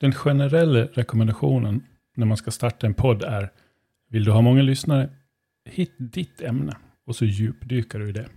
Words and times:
Den 0.00 0.12
generella 0.12 0.84
rekommendationen 0.84 1.82
när 2.16 2.26
man 2.26 2.36
ska 2.36 2.50
starta 2.50 2.86
en 2.86 2.94
podd 2.94 3.22
är, 3.22 3.50
vill 4.10 4.24
du 4.24 4.30
ha 4.30 4.40
många 4.40 4.62
lyssnare, 4.62 5.08
hitt 5.64 5.94
ditt 5.98 6.40
ämne 6.40 6.76
och 7.06 7.16
så 7.16 7.24
djupdyker 7.24 7.98
du 7.98 8.08
i 8.08 8.12
det. 8.12 8.28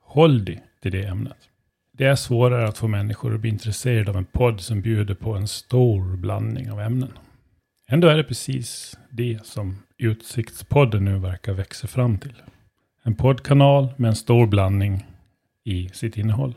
Håll 0.00 0.44
dig 0.44 0.62
till 0.82 0.92
det 0.92 1.04
ämnet. 1.04 1.48
Det 1.92 2.04
är 2.04 2.14
svårare 2.14 2.68
att 2.68 2.78
få 2.78 2.88
människor 2.88 3.34
att 3.34 3.40
bli 3.40 3.50
intresserade 3.50 4.10
av 4.10 4.16
en 4.16 4.24
podd 4.24 4.60
som 4.60 4.80
bjuder 4.80 5.14
på 5.14 5.34
en 5.34 5.48
stor 5.48 6.16
blandning 6.16 6.70
av 6.70 6.80
ämnen. 6.80 7.12
Ändå 7.88 8.08
är 8.08 8.16
det 8.16 8.24
precis 8.24 8.98
det 9.10 9.46
som 9.46 9.82
Utsiktspodden 9.98 11.04
nu 11.04 11.18
verkar 11.18 11.52
växa 11.52 11.86
fram 11.86 12.18
till. 12.18 12.42
En 13.02 13.14
poddkanal 13.14 13.88
med 13.96 14.08
en 14.08 14.16
stor 14.16 14.46
blandning 14.46 15.06
i 15.64 15.88
sitt 15.88 16.16
innehåll. 16.16 16.54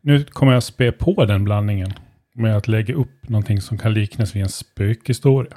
Nu 0.00 0.24
kommer 0.24 0.52
jag 0.52 0.62
spä 0.62 0.92
på 0.92 1.24
den 1.24 1.44
blandningen 1.44 1.92
med 2.32 2.56
att 2.56 2.68
lägga 2.68 2.94
upp 2.94 3.28
någonting 3.28 3.60
som 3.60 3.78
kan 3.78 3.94
liknas 3.94 4.36
vid 4.36 4.42
en 4.42 4.48
spökhistoria. 4.48 5.56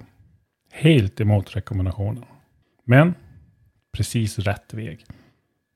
Helt 0.71 1.21
emot 1.21 1.55
rekommendationen. 1.55 2.23
Men 2.83 3.13
precis 3.91 4.39
rätt 4.39 4.73
väg. 4.73 5.05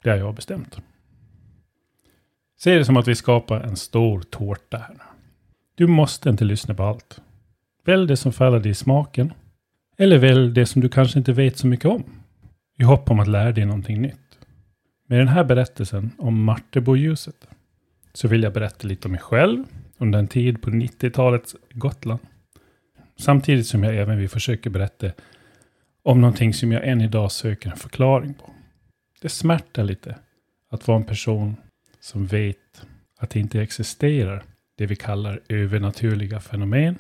Det 0.03 0.09
har 0.09 0.17
jag 0.17 0.35
bestämt. 0.35 0.77
Se 2.59 2.75
det 2.75 2.85
som 2.85 2.97
att 2.97 3.07
vi 3.07 3.15
skapar 3.15 3.61
en 3.61 3.75
stor 3.75 4.21
tårta 4.21 4.77
här. 4.77 4.97
Du 5.75 5.87
måste 5.87 6.29
inte 6.29 6.45
lyssna 6.45 6.73
på 6.73 6.83
allt. 6.83 7.21
Välj 7.85 8.07
det 8.07 8.17
som 8.17 8.33
faller 8.33 8.59
dig 8.59 8.71
i 8.71 8.75
smaken. 8.75 9.33
Eller 9.97 10.17
välj 10.17 10.51
det 10.51 10.65
som 10.65 10.81
du 10.81 10.89
kanske 10.89 11.19
inte 11.19 11.33
vet 11.33 11.57
så 11.57 11.67
mycket 11.67 11.85
om. 11.85 12.03
I 12.79 12.83
hopp 12.83 13.11
om 13.11 13.19
att 13.19 13.27
lära 13.27 13.51
dig 13.51 13.65
någonting 13.65 14.01
nytt. 14.01 14.39
Med 15.07 15.19
den 15.19 15.27
här 15.27 15.43
berättelsen 15.43 16.11
om 16.17 16.43
Marteboljuset 16.43 17.47
så 18.13 18.27
vill 18.27 18.43
jag 18.43 18.53
berätta 18.53 18.87
lite 18.87 19.07
om 19.07 19.11
mig 19.11 19.21
själv 19.21 19.65
under 19.99 20.19
en 20.19 20.27
tid 20.27 20.61
på 20.61 20.69
90-talets 20.69 21.55
Gotland. 21.71 22.19
Samtidigt 23.17 23.67
som 23.67 23.83
jag 23.83 23.95
även 23.95 24.17
vill 24.17 24.29
försöka 24.29 24.69
berätta 24.69 25.11
om 26.03 26.21
någonting 26.21 26.53
som 26.53 26.71
jag 26.71 26.87
än 26.87 27.01
idag 27.01 27.31
söker 27.31 27.69
en 27.69 27.77
förklaring 27.77 28.33
på. 28.33 28.53
Det 29.21 29.29
smärtar 29.29 29.83
lite 29.83 30.15
att 30.69 30.87
vara 30.87 30.97
en 30.97 31.03
person 31.03 31.55
som 31.99 32.25
vet 32.25 32.85
att 33.17 33.29
det 33.29 33.39
inte 33.39 33.61
existerar 33.61 34.43
det 34.77 34.85
vi 34.85 34.95
kallar 34.95 35.39
övernaturliga 35.49 36.39
fenomen. 36.39 36.97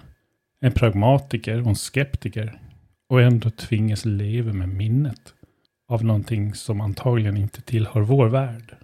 En 0.61 0.71
pragmatiker 0.71 1.61
och 1.61 1.67
en 1.67 1.75
skeptiker 1.75 2.59
och 3.09 3.21
ändå 3.21 3.49
tvingas 3.49 4.05
leva 4.05 4.53
med 4.53 4.69
minnet 4.69 5.33
av 5.87 6.05
någonting 6.05 6.53
som 6.53 6.81
antagligen 6.81 7.37
inte 7.37 7.61
tillhör 7.61 8.01
vår 8.01 8.27
värld. 8.27 8.75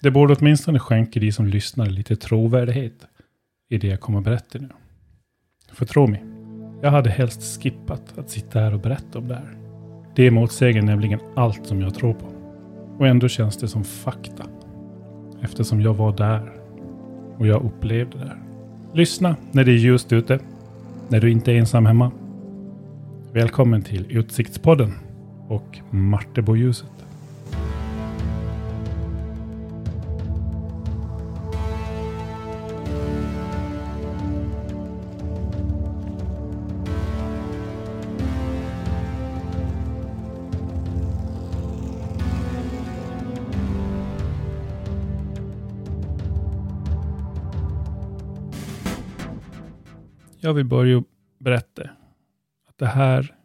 Det 0.00 0.10
borde 0.10 0.34
åtminstone 0.34 0.78
skänka 0.78 1.20
de 1.20 1.32
som 1.32 1.46
lyssnar 1.46 1.86
lite 1.86 2.16
trovärdighet 2.16 3.06
i 3.72 3.78
det 3.78 3.86
jag 3.86 4.00
kommer 4.00 4.18
att 4.18 4.24
berätta 4.24 4.58
nu. 4.58 4.68
För 5.72 5.86
tro 5.86 6.06
mig, 6.06 6.24
jag 6.82 6.90
hade 6.90 7.10
helst 7.10 7.62
skippat 7.62 8.18
att 8.18 8.30
sitta 8.30 8.60
här 8.60 8.74
och 8.74 8.80
berätta 8.80 9.18
om 9.18 9.28
det 9.28 9.34
här. 9.34 9.56
Det 10.14 10.30
motsäger 10.30 10.82
nämligen 10.82 11.20
allt 11.36 11.66
som 11.66 11.80
jag 11.80 11.94
tror 11.94 12.14
på. 12.14 12.26
Och 12.98 13.06
ändå 13.06 13.28
känns 13.28 13.56
det 13.56 13.68
som 13.68 13.84
fakta. 13.84 14.44
Eftersom 15.42 15.80
jag 15.80 15.94
var 15.94 16.16
där. 16.16 16.52
Och 17.38 17.46
jag 17.46 17.64
upplevde 17.64 18.18
det. 18.18 18.24
här. 18.24 18.42
Lyssna 18.94 19.36
när 19.52 19.64
det 19.64 19.72
är 19.72 19.76
ljust 19.76 20.12
ute. 20.12 20.38
När 21.08 21.20
du 21.20 21.30
inte 21.30 21.52
är 21.52 21.56
ensam 21.56 21.86
hemma. 21.86 22.10
Välkommen 23.32 23.82
till 23.82 24.06
Utsiktspodden 24.10 24.92
och 25.48 25.78
Marteboljuset. 25.90 27.01
Jag 50.52 50.56
vill 50.56 50.66
börja 50.66 51.04
berätta 51.38 51.82
att 52.66 52.78
det 52.78 52.86
här 52.86 53.36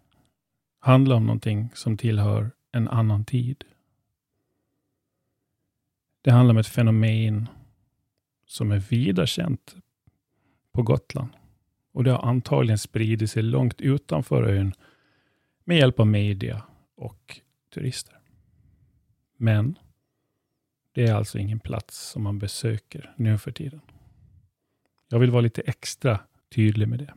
handlar 0.80 1.16
om 1.16 1.26
någonting 1.26 1.70
som 1.74 1.98
tillhör 1.98 2.52
en 2.72 2.88
annan 2.88 3.26
tid. 3.26 3.64
Det 6.22 6.32
handlar 6.32 6.54
om 6.54 6.58
ett 6.58 6.68
fenomen 6.68 7.50
som 8.46 8.72
är 8.72 8.80
vida 8.80 9.26
känt 9.26 9.76
på 10.72 10.84
Gotland. 10.84 11.30
Och 11.92 12.04
det 12.04 12.12
har 12.12 12.30
antagligen 12.30 12.78
spridit 12.78 13.32
sig 13.32 13.44
långt 13.44 13.82
utanför 13.82 14.44
ön 14.44 14.74
med 15.64 15.78
hjälp 15.78 16.00
av 16.00 16.08
media 16.08 16.64
och 16.96 17.42
turister. 17.74 18.20
Men 19.38 19.80
det 20.92 21.08
är 21.08 21.14
alltså 21.14 21.38
ingen 21.38 21.60
plats 21.60 22.10
som 22.10 22.24
man 22.24 22.40
besöker 22.40 23.14
nu 23.16 23.38
för 23.38 23.52
tiden. 23.52 23.82
Jag 25.08 25.20
vill 25.20 25.32
vara 25.32 25.42
lite 25.42 25.62
extra 25.62 26.20
tydlig 26.56 26.88
med 26.88 27.00
det. 27.00 27.14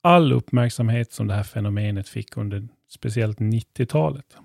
All 0.00 0.32
uppmärksamhet 0.32 1.12
som 1.12 1.26
det 1.26 1.34
här 1.34 1.42
fenomenet 1.42 2.08
fick 2.08 2.36
under 2.36 2.68
speciellt 2.88 3.38
90-talet, 3.38 4.36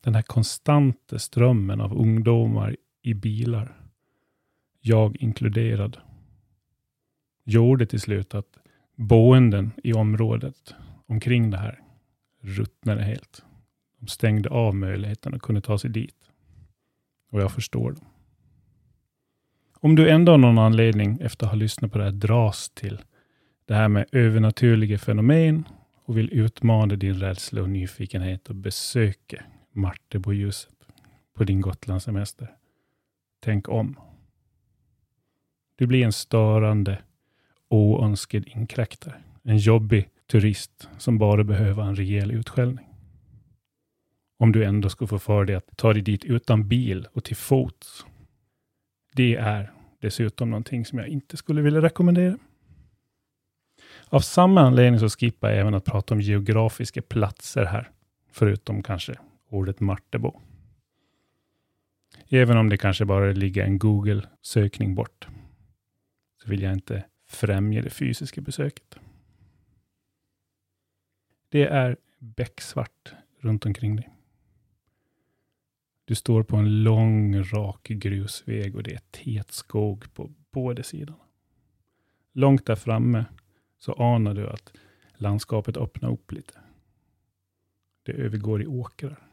den 0.00 0.14
här 0.14 0.22
konstanta 0.22 1.18
strömmen 1.18 1.80
av 1.80 1.98
ungdomar 1.98 2.76
i 3.02 3.14
bilar, 3.14 3.80
jag 4.80 5.16
inkluderad, 5.16 5.98
gjorde 7.44 7.86
till 7.86 8.00
slut 8.00 8.34
att 8.34 8.58
boenden 8.94 9.72
i 9.84 9.92
området 9.92 10.74
omkring 11.06 11.50
det 11.50 11.58
här 11.58 11.80
ruttnade 12.40 13.02
helt. 13.02 13.44
De 13.98 14.06
stängde 14.06 14.48
av 14.48 14.74
möjligheten 14.74 15.34
att 15.34 15.42
kunna 15.42 15.60
ta 15.60 15.78
sig 15.78 15.90
dit. 15.90 16.30
Och 17.30 17.40
jag 17.40 17.52
förstår 17.52 17.92
dem. 17.92 18.04
Om 19.86 19.94
du 19.96 20.10
ändå 20.10 20.32
av 20.32 20.38
någon 20.38 20.58
anledning 20.58 21.18
efter 21.20 21.46
att 21.46 21.52
ha 21.52 21.56
lyssnat 21.56 21.92
på 21.92 21.98
det 21.98 22.04
här 22.04 22.12
dras 22.12 22.70
till 22.70 23.02
det 23.66 23.74
här 23.74 23.88
med 23.88 24.06
övernaturliga 24.12 24.98
fenomen 24.98 25.64
och 26.04 26.18
vill 26.18 26.32
utmana 26.32 26.96
din 26.96 27.14
rädsla 27.14 27.62
och 27.62 27.70
nyfikenhet 27.70 28.48
och 28.48 28.54
besöka 28.54 29.44
Marteboljuset 29.72 30.74
på 31.34 31.44
din 31.44 31.60
Gotlandssemester. 31.60 32.52
Tänk 33.40 33.68
om. 33.68 33.98
Du 35.76 35.86
blir 35.86 36.04
en 36.04 36.12
störande, 36.12 36.98
oönskad 37.68 38.44
inkräktare. 38.46 39.14
En 39.42 39.58
jobbig 39.58 40.08
turist 40.30 40.88
som 40.98 41.18
bara 41.18 41.44
behöver 41.44 41.82
en 41.82 41.96
rejäl 41.96 42.30
utskällning. 42.30 42.86
Om 44.38 44.52
du 44.52 44.64
ändå 44.64 44.88
skulle 44.88 45.08
få 45.08 45.18
för 45.18 45.44
dig 45.44 45.56
att 45.56 45.76
ta 45.76 45.92
dig 45.92 46.02
dit 46.02 46.24
utan 46.24 46.68
bil 46.68 47.08
och 47.12 47.24
till 47.24 47.36
fots 47.36 48.06
det 49.16 49.34
är 49.34 49.72
dessutom 50.06 50.50
någonting 50.50 50.84
som 50.84 50.98
jag 50.98 51.08
inte 51.08 51.36
skulle 51.36 51.62
vilja 51.62 51.82
rekommendera. 51.82 52.38
Av 54.08 54.20
samma 54.20 54.60
anledning 54.60 55.00
så 55.00 55.08
skippar 55.08 55.50
jag 55.50 55.58
även 55.58 55.74
att 55.74 55.84
prata 55.84 56.14
om 56.14 56.20
geografiska 56.20 57.02
platser 57.02 57.64
här, 57.64 57.90
förutom 58.32 58.82
kanske 58.82 59.14
ordet 59.48 59.80
Martebo. 59.80 60.40
Även 62.28 62.56
om 62.56 62.68
det 62.68 62.76
kanske 62.76 63.04
bara 63.04 63.32
ligger 63.32 63.64
en 63.64 63.78
Google-sökning 63.78 64.94
bort, 64.94 65.28
så 66.42 66.50
vill 66.50 66.62
jag 66.62 66.72
inte 66.72 67.04
främja 67.28 67.82
det 67.82 67.90
fysiska 67.90 68.40
besöket. 68.40 68.98
Det 71.48 71.66
är 71.66 71.96
becksvart 72.18 73.14
runt 73.40 73.66
omkring 73.66 73.96
dig. 73.96 74.15
Du 76.06 76.14
står 76.14 76.42
på 76.42 76.56
en 76.56 76.82
lång 76.82 77.42
rak 77.42 77.88
grusväg 77.88 78.76
och 78.76 78.82
det 78.82 78.94
är 78.94 79.00
tät 79.10 79.52
skog 79.52 80.14
på 80.14 80.32
båda 80.50 80.82
sidorna. 80.82 81.24
Långt 82.32 82.66
där 82.66 82.76
framme 82.76 83.24
så 83.78 83.92
anar 83.92 84.34
du 84.34 84.48
att 84.48 84.72
landskapet 85.16 85.76
öppnar 85.76 86.10
upp 86.10 86.32
lite. 86.32 86.60
Det 88.02 88.12
övergår 88.12 88.62
i 88.62 88.66
åkrar. 88.66 89.28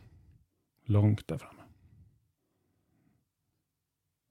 Långt 0.85 1.27
där 1.27 1.37
framme. 1.37 1.61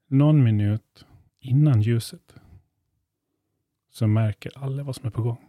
Någon 0.06 0.44
minut 0.44 1.06
innan 1.38 1.82
ljuset 1.82 2.34
så 3.90 4.06
märker 4.06 4.58
alla 4.58 4.82
vad 4.82 4.96
som 4.96 5.06
är 5.06 5.10
på 5.10 5.22
gång. 5.22 5.48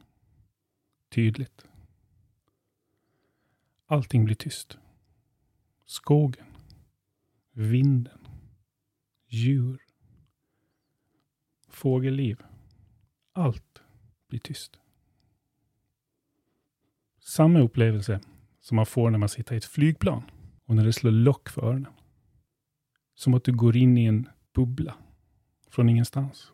Tydligt. 1.10 1.66
Allting 3.86 4.26
blir 4.26 4.36
tyst. 4.36 4.78
Skogen 5.86 6.53
vinden, 7.54 8.28
djur, 9.28 9.82
fågelliv. 11.70 12.44
Allt 13.32 13.82
blir 14.28 14.40
tyst. 14.40 14.80
Samma 17.20 17.60
upplevelse 17.60 18.22
som 18.60 18.76
man 18.76 18.86
får 18.86 19.10
när 19.10 19.20
man 19.20 19.30
sitter 19.30 19.56
i 19.56 19.58
ett 19.58 19.66
flygplan 19.66 20.24
och 20.66 20.76
när 20.76 20.86
det 20.86 20.94
slår 20.94 21.12
lock 21.12 21.50
för 21.50 21.62
öronen. 21.62 21.94
Som 23.16 23.34
att 23.34 23.44
du 23.44 23.54
går 23.54 23.78
in 23.78 23.98
i 23.98 24.06
en 24.06 24.30
bubbla 24.54 24.98
från 25.70 25.90
ingenstans. 25.90 26.52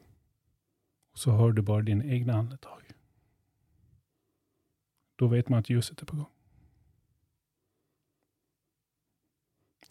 Så 1.14 1.32
hör 1.32 1.52
du 1.52 1.62
bara 1.62 1.82
din 1.82 2.02
egna 2.02 2.34
andetag. 2.34 2.82
Då 5.16 5.28
vet 5.28 5.50
man 5.50 5.60
att 5.60 5.70
ljuset 5.70 6.02
är 6.02 6.06
på 6.06 6.16
gång. 6.16 6.32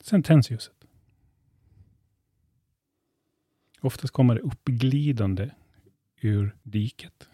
Sen 0.01 0.23
tänds 0.23 0.51
ljuset. 0.51 0.78
Oftast 3.81 4.13
kommer 4.13 4.35
det 4.35 4.41
uppglidande 4.41 5.51
ur 6.21 6.57
diket. 6.63 7.29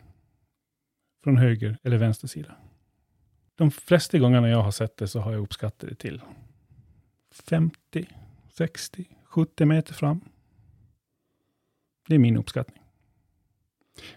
Från 1.25 1.37
höger 1.37 1.79
eller 1.83 1.97
vänster 1.97 2.29
sida. 2.29 2.57
De 3.55 3.71
flesta 3.71 4.19
gångerna 4.19 4.49
jag 4.49 4.63
har 4.63 4.71
sett 4.71 4.97
det 4.97 5.09
så 5.09 5.21
har 5.21 5.33
jag 5.33 5.43
uppskattat 5.43 5.89
det 5.89 5.95
till 5.95 6.23
50, 7.31 8.09
60, 8.49 9.05
70 9.25 9.65
meter 9.65 9.95
fram. 9.95 10.21
Det 12.09 12.15
är 12.15 12.19
min 12.19 12.37
uppskattning. 12.37 12.83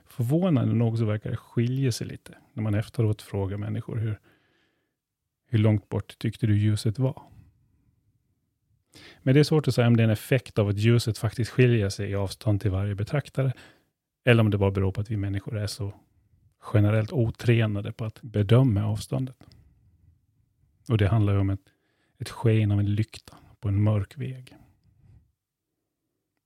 Förvånande 0.06 0.74
nog 0.76 0.98
så 0.98 1.06
verkar 1.06 1.30
det 1.30 1.38
skilja 1.38 1.92
sig 1.92 2.08
lite 2.08 2.38
när 2.54 2.64
man 2.64 2.76
efteråt 2.76 3.22
frågar 3.22 3.58
människor 3.58 3.96
hur, 3.96 4.20
hur 5.46 5.60
långt 5.60 5.90
bort 5.90 6.18
tyckte 6.20 6.48
du 6.48 6.58
ljuset 6.58 7.00
var? 7.00 7.24
Men 9.22 9.34
det 9.34 9.40
är 9.40 9.44
svårt 9.44 9.68
att 9.68 9.76
säga 9.76 9.88
om 9.88 9.98
det 9.98 10.04
är 10.04 10.08
en 10.08 10.10
effekt 10.10 10.60
av 10.60 10.68
att 10.68 10.78
ljuset 10.78 11.18
faktiskt 11.18 11.52
skiljer 11.52 11.90
sig 11.90 12.10
i 12.10 12.16
avstånd 12.16 12.62
till 12.62 12.72
varje 12.72 12.96
betraktare, 12.96 13.54
eller 14.26 14.42
om 14.42 14.52
det 14.52 14.58
bara 14.58 14.72
beror 14.72 14.92
på 14.92 15.02
att 15.02 15.12
vi 15.12 15.18
människor 15.18 15.58
är 15.58 15.68
så 15.68 15.94
generellt 16.74 17.12
otränade 17.12 17.92
på 17.92 18.06
att 18.06 18.22
bedöma 18.22 18.86
avståndet. 18.86 19.36
Och 20.90 20.98
det 20.98 21.08
handlar 21.08 21.34
ju 21.34 21.40
om 21.40 21.50
ett, 21.50 21.70
ett 22.20 22.30
sken 22.30 22.72
av 22.72 22.80
en 22.80 22.96
lykta 22.96 23.38
på 23.60 23.68
en 23.68 23.84
mörk 23.84 24.18
väg. 24.18 24.56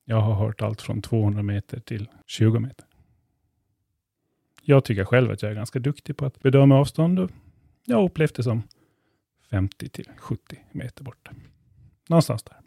Jag 0.05 0.21
har 0.21 0.33
hört 0.33 0.61
allt 0.61 0.81
från 0.81 1.01
200 1.01 1.43
meter 1.43 1.79
till 1.79 2.09
20 2.27 2.59
meter. 2.59 2.85
Jag 4.63 4.85
tycker 4.85 5.05
själv 5.05 5.31
att 5.31 5.41
jag 5.41 5.51
är 5.51 5.55
ganska 5.55 5.79
duktig 5.79 6.17
på 6.17 6.25
att 6.25 6.39
bedöma 6.39 6.75
avstånd 6.79 7.19
och 7.19 7.31
jag 7.85 7.97
har 7.97 8.03
upplevt 8.03 8.35
det 8.35 8.43
som 8.43 8.63
50 9.49 9.89
till 9.89 10.09
70 10.17 10.59
meter 10.71 11.03
bort. 11.03 11.29
Någonstans 12.11 12.43
där. 12.43 12.57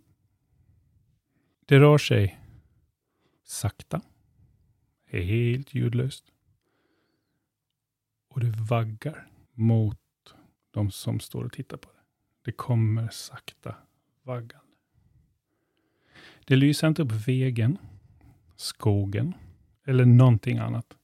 Det 1.67 1.81
rör 1.81 1.99
sig 1.99 2.41
sakta, 3.43 4.00
helt 5.05 5.75
ljudlöst 5.75 6.25
och 8.29 8.41
det 8.41 8.50
vaggar 8.50 9.29
mot 9.52 9.99
de 10.70 10.91
som 10.91 11.20
står 11.20 11.44
och 11.44 11.52
tittar 11.52 11.76
på 11.76 11.91
det. 11.91 12.00
Det 12.43 12.52
kommer 12.52 13.08
sakta 13.08 13.75
vaggande. 14.23 14.67
Det 16.44 16.56
lyser 16.56 16.88
inte 16.88 17.02
upp 17.02 17.12
vägen, 17.12 17.79
skogen 18.56 19.35
eller 19.85 20.05
någonting 20.05 20.58
annat. 20.58 20.96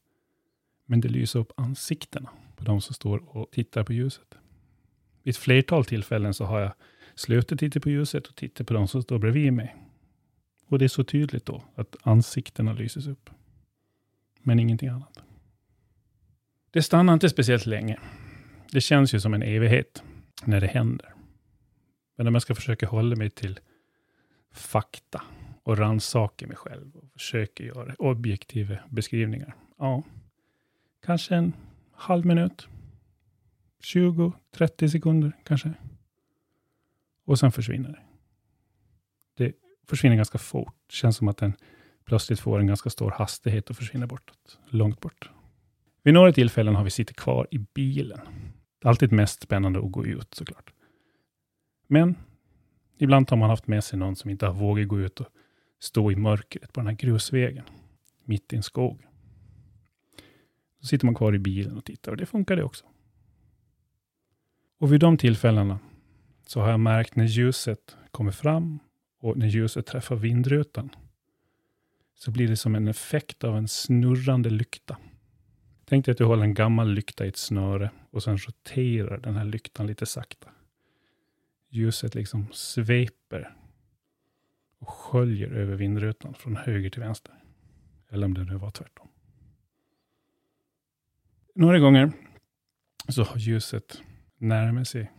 Men 0.85 1.01
det 1.01 1.09
lyser 1.09 1.39
upp 1.39 1.53
ansiktena 1.57 2.31
på 2.57 2.65
de 2.65 2.81
som 2.81 2.95
står 2.95 3.37
och 3.37 3.51
tittar 3.51 3.85
på 3.85 3.93
ljuset. 3.93 4.35
Vid 5.23 5.35
ett 5.35 5.39
flertal 5.41 5.85
tillfällen 5.85 6.35
så 6.35 6.45
har 6.45 6.61
jag 6.61 6.73
Slutet 7.21 7.59
titta 7.59 7.81
på 7.81 7.91
ljuset 7.91 8.27
och 8.27 8.37
tittar 8.37 8.65
på 8.65 8.75
de 8.75 8.89
som 8.89 9.03
står 9.03 9.19
bredvid 9.19 9.53
mig. 9.53 9.77
Och 10.67 10.79
det 10.79 10.85
är 10.85 10.89
så 10.89 11.05
tydligt 11.05 11.47
då 11.47 11.65
att 11.75 11.97
ansiktena 12.03 12.73
lyses 12.73 13.07
upp. 13.07 13.31
Men 14.43 14.59
ingenting 14.59 14.89
annat. 14.89 15.23
Det 16.71 16.83
stannar 16.83 17.13
inte 17.13 17.29
speciellt 17.29 17.67
länge. 17.67 17.99
Det 18.73 18.81
känns 18.81 19.15
ju 19.15 19.21
som 19.21 19.35
en 19.35 19.43
evighet 19.43 20.03
när 20.45 20.61
det 20.61 20.67
händer. 20.67 21.15
Men 22.17 22.27
om 22.27 22.35
jag 22.35 22.43
ska 22.43 22.55
försöka 22.55 22.87
hålla 22.87 23.17
mig 23.17 23.31
till 23.31 23.61
fakta 24.53 25.23
och 25.63 25.79
rannsaka 25.79 26.47
mig 26.47 26.57
själv 26.57 26.97
och 26.97 27.13
försöka 27.13 27.65
göra 27.65 27.95
objektiva 27.99 28.77
beskrivningar. 28.89 29.57
Ja, 29.79 30.03
kanske 31.03 31.35
en 31.35 31.53
halv 31.93 32.27
minut. 32.27 32.69
20-30 33.83 34.89
sekunder 34.89 35.33
kanske. 35.45 35.75
Och 37.31 37.39
sen 37.39 37.53
försvinner 37.53 37.89
det. 37.89 38.03
Det 39.45 39.55
försvinner 39.89 40.17
ganska 40.17 40.39
fort. 40.39 40.75
Det 40.87 40.95
känns 40.95 41.17
som 41.17 41.29
att 41.29 41.37
den 41.37 41.53
plötsligt 42.05 42.41
får 42.41 42.59
en 42.59 42.67
ganska 42.67 42.91
stor 42.91 43.11
hastighet 43.11 43.71
och 43.71 43.77
försvinner 43.77 44.07
bortåt. 44.07 44.59
Långt 44.69 45.01
bort. 45.01 45.31
Vid 46.03 46.15
några 46.15 46.33
tillfällen 46.33 46.75
har 46.75 46.85
vi 46.85 46.91
suttit 46.91 47.17
kvar 47.17 47.47
i 47.51 47.59
bilen. 47.59 48.21
Det 48.79 48.87
är 48.87 48.89
alltid 48.89 49.13
mest 49.13 49.43
spännande 49.43 49.79
att 49.79 49.93
gå 49.93 50.07
ut 50.07 50.35
såklart. 50.35 50.73
Men 51.87 52.17
ibland 52.99 53.31
har 53.31 53.37
man 53.37 53.51
haft 53.51 53.67
med 53.67 53.85
sig 53.85 53.99
någon 53.99 54.17
som 54.17 54.31
inte 54.31 54.47
har 54.47 54.55
vågat 54.55 54.89
gå 54.89 55.01
ut 55.01 55.21
och 55.21 55.27
stå 55.81 56.13
i 56.13 56.17
mörkret 56.17 56.73
på 56.73 56.81
den 56.81 56.87
här 56.87 56.95
grusvägen 56.95 57.65
mitt 58.25 58.53
i 58.53 58.57
en 58.57 58.63
skog. 58.63 59.07
Då 60.81 60.87
sitter 60.87 61.07
man 61.07 61.15
kvar 61.15 61.35
i 61.35 61.39
bilen 61.39 61.77
och 61.77 61.85
tittar 61.85 62.13
och 62.13 62.19
det 62.19 62.27
funkar 62.27 62.57
det 62.57 62.65
också. 62.65 62.85
Och 64.79 64.93
vid 64.93 65.01
de 65.01 65.17
tillfällena 65.17 65.79
så 66.51 66.61
har 66.61 66.71
jag 66.71 66.81
märkt 66.81 67.17
när 67.17 67.25
ljuset 67.25 67.97
kommer 68.11 68.33
fram 68.33 68.79
och 69.19 69.37
när 69.37 69.47
ljuset 69.47 69.87
träffar 69.87 70.17
vindrutan 70.17 70.91
så 72.15 72.31
blir 72.31 72.49
det 72.49 72.57
som 72.57 72.75
en 72.75 72.89
effekt 72.89 73.45
av 73.45 73.57
en 73.57 73.69
snurrande 73.69 74.51
lykta. 74.51 74.97
Tänk 75.85 76.05
dig 76.05 76.13
att 76.13 76.19
du 76.19 76.25
håller 76.25 76.43
en 76.43 76.55
gammal 76.55 76.89
lykta 76.89 77.25
i 77.25 77.29
ett 77.29 77.37
snöre 77.37 77.91
och 78.11 78.23
sen 78.23 78.39
roterar 78.39 79.19
den 79.19 79.37
här 79.37 79.45
lyktan 79.45 79.87
lite 79.87 80.07
sakta. 80.07 80.49
Ljuset 81.69 82.15
liksom 82.15 82.47
sveper 82.53 83.57
och 84.79 84.89
sköljer 84.89 85.51
över 85.51 85.75
vindrutan 85.75 86.35
från 86.35 86.57
höger 86.57 86.91
till 86.91 87.03
vänster. 87.03 87.35
Eller 88.09 88.27
om 88.27 88.35
det 88.35 88.45
nu 88.45 88.57
var 88.57 88.71
tvärtom. 88.71 89.09
Några 91.55 91.79
gånger 91.79 92.13
så 93.09 93.23
har 93.23 93.39
ljuset 93.39 94.03
närmat 94.39 94.89
sig 94.89 95.11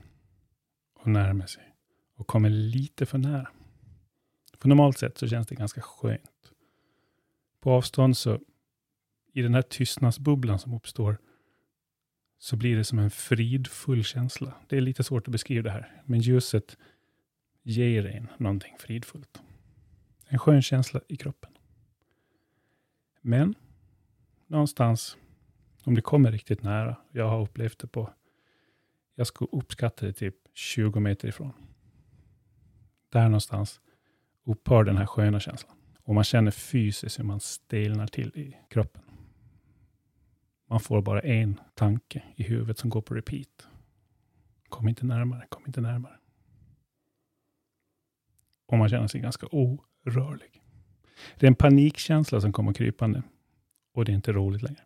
och 1.01 1.07
närmar 1.07 1.45
sig 1.45 1.75
och 2.15 2.27
kommer 2.27 2.49
lite 2.49 3.05
för 3.05 3.17
nära. 3.17 3.47
För 4.57 4.69
normalt 4.69 4.97
sett 4.97 5.17
så 5.17 5.27
känns 5.27 5.47
det 5.47 5.55
ganska 5.55 5.81
skönt. 5.81 6.51
På 7.59 7.71
avstånd 7.71 8.17
så 8.17 8.39
i 9.33 9.41
den 9.41 9.53
här 9.53 9.61
tystnadsbubblan 9.61 10.59
som 10.59 10.73
uppstår 10.73 11.17
så 12.37 12.55
blir 12.55 12.77
det 12.77 12.83
som 12.83 12.99
en 12.99 13.11
fridfull 13.11 14.03
känsla. 14.03 14.53
Det 14.67 14.77
är 14.77 14.81
lite 14.81 15.03
svårt 15.03 15.27
att 15.27 15.31
beskriva 15.31 15.63
det 15.63 15.71
här, 15.71 16.01
men 16.05 16.19
ljuset 16.19 16.77
ger 17.63 18.05
en 18.05 18.27
någonting 18.37 18.75
fridfullt. 18.79 19.41
En 20.27 20.39
skön 20.39 20.61
känsla 20.61 21.01
i 21.07 21.17
kroppen. 21.17 21.51
Men 23.21 23.55
någonstans, 24.47 25.17
om 25.83 25.95
det 25.95 26.01
kommer 26.01 26.31
riktigt 26.31 26.63
nära, 26.63 26.95
jag 27.11 27.29
har 27.29 27.41
upplevt 27.41 27.79
det 27.79 27.87
på, 27.87 28.13
jag 29.15 29.27
skulle 29.27 29.49
uppskatta 29.51 30.05
det 30.05 30.13
typ 30.13 30.35
20 30.53 30.99
meter 30.99 31.27
ifrån. 31.27 31.53
Där 33.09 33.23
någonstans 33.23 33.81
upphör 34.43 34.83
den 34.83 34.97
här 34.97 35.05
sköna 35.05 35.39
känslan. 35.39 35.75
Och 36.03 36.15
man 36.15 36.23
känner 36.23 36.51
fysiskt 36.51 37.19
hur 37.19 37.23
man 37.23 37.39
stelnar 37.39 38.07
till 38.07 38.31
i 38.35 38.57
kroppen. 38.69 39.01
Man 40.69 40.79
får 40.79 41.01
bara 41.01 41.21
en 41.21 41.59
tanke 41.73 42.23
i 42.35 42.43
huvudet 42.43 42.79
som 42.79 42.89
går 42.89 43.01
på 43.01 43.13
repeat. 43.13 43.67
Kom 44.69 44.87
inte 44.87 45.05
närmare, 45.05 45.45
kom 45.49 45.63
inte 45.67 45.81
närmare. 45.81 46.17
Och 48.65 48.77
man 48.77 48.89
känner 48.89 49.07
sig 49.07 49.21
ganska 49.21 49.47
orörlig. 49.47 50.61
Det 51.39 51.45
är 51.45 51.47
en 51.47 51.55
panikkänsla 51.55 52.41
som 52.41 52.53
kommer 52.53 52.73
krypande. 52.73 53.23
Och 53.93 54.05
det 54.05 54.11
är 54.11 54.15
inte 54.15 54.31
roligt 54.33 54.61
längre. 54.61 54.83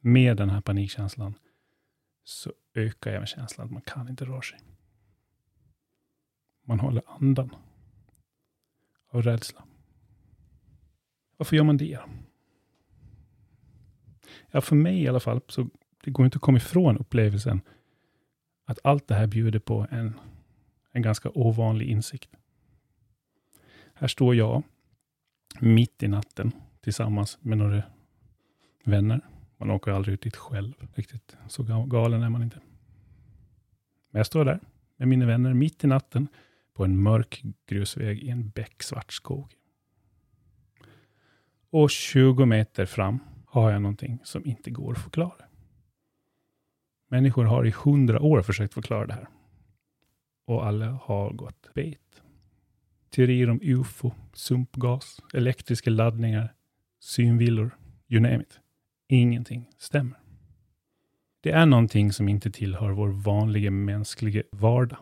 Med 0.00 0.36
den 0.36 0.50
här 0.50 0.60
panikkänslan 0.60 1.34
så 2.28 2.52
ökar 2.74 3.10
även 3.10 3.26
känslan 3.26 3.66
att 3.66 3.72
man 3.72 3.82
kan 3.82 4.08
inte 4.08 4.24
röra 4.24 4.42
sig. 4.42 4.58
Man 6.64 6.80
håller 6.80 7.02
andan 7.06 7.56
av 9.08 9.22
rädsla. 9.22 9.64
Varför 11.36 11.56
gör 11.56 11.64
man 11.64 11.76
det? 11.76 11.98
Ja, 14.50 14.60
för 14.60 14.76
mig 14.76 15.02
i 15.02 15.08
alla 15.08 15.20
fall, 15.20 15.40
så 15.48 15.68
det 16.04 16.10
går 16.10 16.24
inte 16.24 16.36
att 16.36 16.42
komma 16.42 16.58
ifrån 16.58 16.98
upplevelsen 16.98 17.60
att 18.64 18.78
allt 18.84 19.08
det 19.08 19.14
här 19.14 19.26
bjuder 19.26 19.58
på 19.58 19.86
en, 19.90 20.20
en 20.92 21.02
ganska 21.02 21.30
ovanlig 21.34 21.88
insikt. 21.88 22.30
Här 23.94 24.08
står 24.08 24.34
jag 24.34 24.62
mitt 25.60 26.02
i 26.02 26.08
natten 26.08 26.52
tillsammans 26.80 27.38
med 27.40 27.58
några 27.58 27.82
vänner. 28.84 29.20
Man 29.58 29.70
åker 29.70 29.90
aldrig 29.90 30.14
ut 30.14 30.22
dit 30.22 30.36
själv 30.36 30.74
riktigt. 30.94 31.36
Så 31.48 31.62
galen 31.86 32.22
är 32.22 32.28
man 32.28 32.42
inte. 32.42 32.60
Men 34.10 34.18
jag 34.18 34.26
står 34.26 34.44
där 34.44 34.60
med 34.96 35.08
mina 35.08 35.26
vänner 35.26 35.54
mitt 35.54 35.84
i 35.84 35.86
natten 35.86 36.28
på 36.74 36.84
en 36.84 37.02
mörk 37.02 37.42
grusväg 37.66 38.18
i 38.18 38.30
en 38.30 38.48
becksvart 38.48 39.12
skog. 39.12 39.54
Och 41.70 41.90
20 41.90 42.46
meter 42.46 42.86
fram 42.86 43.18
har 43.46 43.70
jag 43.70 43.82
någonting 43.82 44.20
som 44.24 44.46
inte 44.46 44.70
går 44.70 44.92
att 44.92 45.02
förklara. 45.02 45.44
Människor 47.08 47.44
har 47.44 47.66
i 47.66 47.70
hundra 47.70 48.20
år 48.20 48.42
försökt 48.42 48.74
förklara 48.74 49.06
det 49.06 49.12
här. 49.12 49.28
Och 50.46 50.66
alla 50.66 50.86
har 50.86 51.32
gått 51.32 51.74
bet. 51.74 52.22
Teorier 53.10 53.50
om 53.50 53.60
UFO, 53.62 54.12
sumpgas, 54.32 55.20
elektriska 55.34 55.90
laddningar, 55.90 56.54
synvillor, 57.00 57.76
you 58.08 58.20
name 58.20 58.40
it. 58.40 58.60
Ingenting 59.08 59.70
stämmer. 59.78 60.20
Det 61.40 61.50
är 61.50 61.66
någonting 61.66 62.12
som 62.12 62.28
inte 62.28 62.50
tillhör 62.50 62.90
vår 62.90 63.08
vanliga 63.08 63.70
mänskliga 63.70 64.42
vardag. 64.52 64.98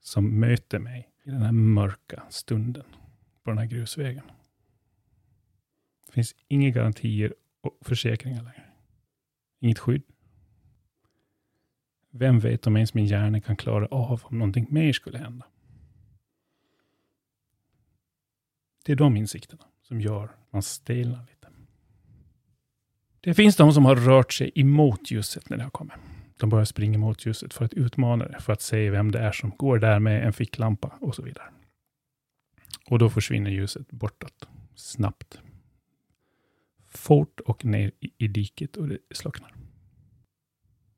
Som 0.00 0.40
möter 0.40 0.78
mig 0.78 1.08
i 1.24 1.30
den 1.30 1.42
här 1.42 1.52
mörka 1.52 2.22
stunden 2.30 2.84
på 3.42 3.50
den 3.50 3.58
här 3.58 3.66
grusvägen. 3.66 4.24
Det 6.06 6.12
finns 6.12 6.34
inga 6.48 6.70
garantier 6.70 7.34
och 7.60 7.78
försäkringar 7.80 8.42
längre. 8.42 8.72
Inget 9.60 9.78
skydd. 9.78 10.02
Vem 12.10 12.38
vet 12.38 12.66
om 12.66 12.76
ens 12.76 12.94
min 12.94 13.06
hjärna 13.06 13.40
kan 13.40 13.56
klara 13.56 13.86
av 13.86 14.22
om 14.24 14.38
någonting 14.38 14.66
mer 14.70 14.92
skulle 14.92 15.18
hända. 15.18 15.46
Det 18.84 18.92
är 18.92 18.96
de 18.96 19.16
insikterna 19.16 19.64
som 19.82 20.00
gör 20.00 20.24
att 20.24 20.52
man 20.52 20.62
stelnar 20.62 21.20
lite. 21.20 21.37
Det 23.28 23.34
finns 23.34 23.56
de 23.56 23.72
som 23.72 23.84
har 23.84 23.96
rört 23.96 24.32
sig 24.32 24.52
emot 24.54 25.10
ljuset 25.10 25.50
när 25.50 25.56
det 25.56 25.62
har 25.62 25.70
kommit. 25.70 25.94
De 26.36 26.50
börjar 26.50 26.64
springa 26.64 26.98
mot 26.98 27.26
ljuset 27.26 27.54
för 27.54 27.64
att 27.64 27.74
utmana 27.74 28.28
det, 28.28 28.40
för 28.40 28.52
att 28.52 28.62
se 28.62 28.90
vem 28.90 29.12
det 29.12 29.18
är 29.18 29.32
som 29.32 29.50
går 29.50 29.78
där 29.78 29.98
med 29.98 30.26
en 30.26 30.32
ficklampa 30.32 30.92
och 31.00 31.14
så 31.14 31.22
vidare. 31.22 31.46
Och 32.86 32.98
då 32.98 33.10
försvinner 33.10 33.50
ljuset 33.50 33.90
bortåt 33.90 34.48
snabbt. 34.74 35.40
Fort 36.88 37.40
och 37.40 37.64
ner 37.64 37.92
i 38.18 38.28
diket 38.28 38.76
och 38.76 38.88
det 38.88 38.98
slocknar. 39.14 39.54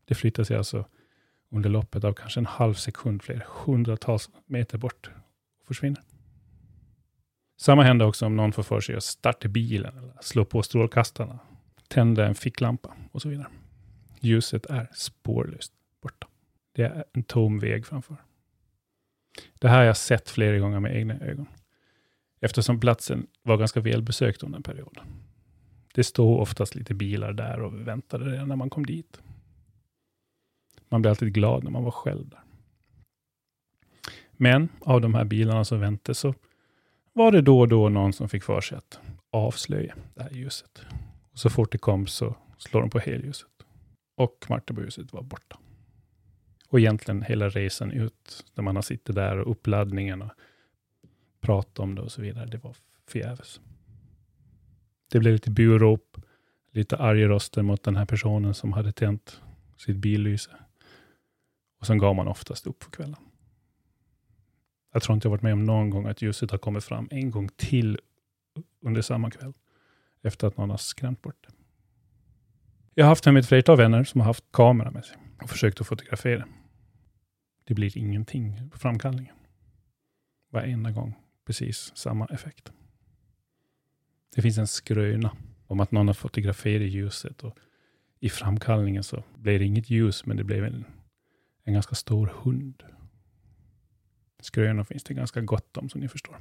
Det 0.04 0.14
flyttar 0.14 0.44
sig 0.44 0.56
alltså 0.56 0.86
under 1.50 1.70
loppet 1.70 2.04
av 2.04 2.12
kanske 2.12 2.40
en 2.40 2.46
halv 2.46 2.74
sekund, 2.74 3.22
flera 3.22 3.42
hundratals 3.64 4.30
meter 4.46 4.78
bort 4.78 5.10
och 5.60 5.66
försvinner. 5.66 6.02
Samma 7.60 7.82
händer 7.82 8.06
också 8.06 8.26
om 8.26 8.36
någon 8.36 8.52
får 8.52 8.62
för 8.62 8.80
sig 8.80 8.96
att 8.96 9.04
starta 9.04 9.48
bilen, 9.48 9.98
eller 9.98 10.12
slå 10.20 10.44
på 10.44 10.62
strålkastarna, 10.62 11.38
tända 11.90 12.26
en 12.26 12.34
ficklampa 12.34 12.94
och 13.12 13.22
så 13.22 13.28
vidare. 13.28 13.46
Ljuset 14.20 14.66
är 14.66 14.88
spårlöst 14.94 15.72
borta. 16.02 16.26
Det 16.72 16.82
är 16.82 17.04
en 17.12 17.22
tom 17.22 17.58
väg 17.58 17.86
framför. 17.86 18.16
Det 19.58 19.68
här 19.68 19.78
har 19.78 19.84
jag 19.84 19.96
sett 19.96 20.30
flera 20.30 20.58
gånger 20.58 20.80
med 20.80 20.96
egna 20.96 21.14
ögon. 21.20 21.46
Eftersom 22.40 22.80
platsen 22.80 23.26
var 23.42 23.56
ganska 23.56 23.80
välbesökt 23.80 24.42
under 24.42 24.56
en 24.56 24.62
period. 24.62 24.98
Det 25.94 26.04
stod 26.04 26.40
oftast 26.40 26.74
lite 26.74 26.94
bilar 26.94 27.32
där 27.32 27.60
och 27.60 27.88
väntade 27.88 28.24
redan 28.24 28.48
när 28.48 28.56
man 28.56 28.70
kom 28.70 28.86
dit. 28.86 29.20
Man 30.88 31.02
blev 31.02 31.10
alltid 31.10 31.34
glad 31.34 31.64
när 31.64 31.70
man 31.70 31.84
var 31.84 31.90
själv 31.90 32.28
där. 32.28 32.40
Men 34.32 34.68
av 34.80 35.00
de 35.00 35.14
här 35.14 35.24
bilarna 35.24 35.64
som 35.64 35.80
väntade 35.80 36.14
så 36.14 36.34
var 37.12 37.32
det 37.32 37.40
då 37.40 37.60
och 37.60 37.68
då 37.68 37.88
någon 37.88 38.12
som 38.12 38.28
fick 38.28 38.42
för 38.42 38.60
sig 38.60 38.78
att 38.78 39.00
avslöja 39.30 39.94
det 40.14 40.22
här 40.22 40.30
ljuset. 40.30 40.86
Så 41.40 41.50
fort 41.50 41.72
det 41.72 41.78
kom 41.78 42.06
så 42.06 42.36
slår 42.58 42.80
de 42.80 42.90
på 42.90 42.98
helljuset. 42.98 43.50
Och 44.14 44.46
Marteboljuset 44.48 45.12
var 45.12 45.22
borta. 45.22 45.58
Och 46.68 46.80
egentligen 46.80 47.22
hela 47.22 47.48
resan 47.48 47.90
ut, 47.90 48.44
när 48.54 48.64
man 48.64 48.76
har 48.76 48.82
suttit 48.82 49.14
där 49.14 49.38
och 49.38 49.50
uppladdningen 49.50 50.22
och 50.22 50.30
pratat 51.40 51.78
om 51.78 51.94
det 51.94 52.02
och 52.02 52.12
så 52.12 52.22
vidare, 52.22 52.46
det 52.46 52.58
var 52.58 52.76
förgäves. 53.06 53.60
Det 55.10 55.18
blev 55.18 55.32
lite 55.32 55.50
burop, 55.50 56.16
lite 56.70 56.96
arga 56.96 57.28
röster 57.28 57.62
mot 57.62 57.82
den 57.82 57.96
här 57.96 58.06
personen 58.06 58.54
som 58.54 58.72
hade 58.72 58.92
tänt 58.92 59.40
sitt 59.76 59.96
billyse. 59.96 60.50
Och 61.78 61.86
sen 61.86 61.98
gav 61.98 62.14
man 62.14 62.28
oftast 62.28 62.66
upp 62.66 62.82
för 62.82 62.90
kvällen. 62.90 63.20
Jag 64.92 65.02
tror 65.02 65.14
inte 65.14 65.26
jag 65.26 65.30
varit 65.30 65.42
med 65.42 65.52
om 65.52 65.64
någon 65.64 65.90
gång 65.90 66.06
att 66.06 66.22
ljuset 66.22 66.50
har 66.50 66.58
kommit 66.58 66.84
fram 66.84 67.08
en 67.10 67.30
gång 67.30 67.48
till 67.56 67.98
under 68.80 69.02
samma 69.02 69.30
kväll. 69.30 69.52
Efter 70.22 70.46
att 70.46 70.56
någon 70.56 70.70
har 70.70 70.76
skrämt 70.76 71.22
bort 71.22 71.46
det. 71.46 71.54
Jag 72.94 73.04
har 73.04 73.08
haft 73.08 73.26
hem 73.26 73.36
ett 73.36 73.48
flertal 73.48 73.76
vänner 73.76 74.04
som 74.04 74.20
har 74.20 74.26
haft 74.26 74.44
kamera 74.52 74.90
med 74.90 75.04
sig 75.04 75.16
och 75.42 75.50
försökt 75.50 75.80
att 75.80 75.86
fotografera. 75.86 76.48
Det 77.64 77.74
blir 77.74 77.98
ingenting 77.98 78.70
på 78.70 78.78
framkallningen. 78.78 79.34
Varenda 80.50 80.90
gång 80.90 81.14
precis 81.46 81.92
samma 81.96 82.26
effekt. 82.26 82.72
Det 84.34 84.42
finns 84.42 84.58
en 84.58 84.66
skröna 84.66 85.36
om 85.66 85.80
att 85.80 85.92
någon 85.92 86.06
har 86.06 86.14
fotograferat 86.14 86.90
ljuset 86.90 87.44
och 87.44 87.58
i 88.20 88.28
framkallningen 88.28 89.04
så 89.04 89.24
blev 89.36 89.58
det 89.58 89.64
inget 89.64 89.90
ljus, 89.90 90.26
men 90.26 90.36
det 90.36 90.44
blev 90.44 90.64
en, 90.64 90.84
en 91.64 91.74
ganska 91.74 91.94
stor 91.94 92.32
hund. 92.42 92.82
Skrönor 94.40 94.84
finns 94.84 95.04
det 95.04 95.14
ganska 95.14 95.40
gott 95.40 95.76
om, 95.76 95.88
som 95.88 96.00
ni 96.00 96.08
förstår. 96.08 96.36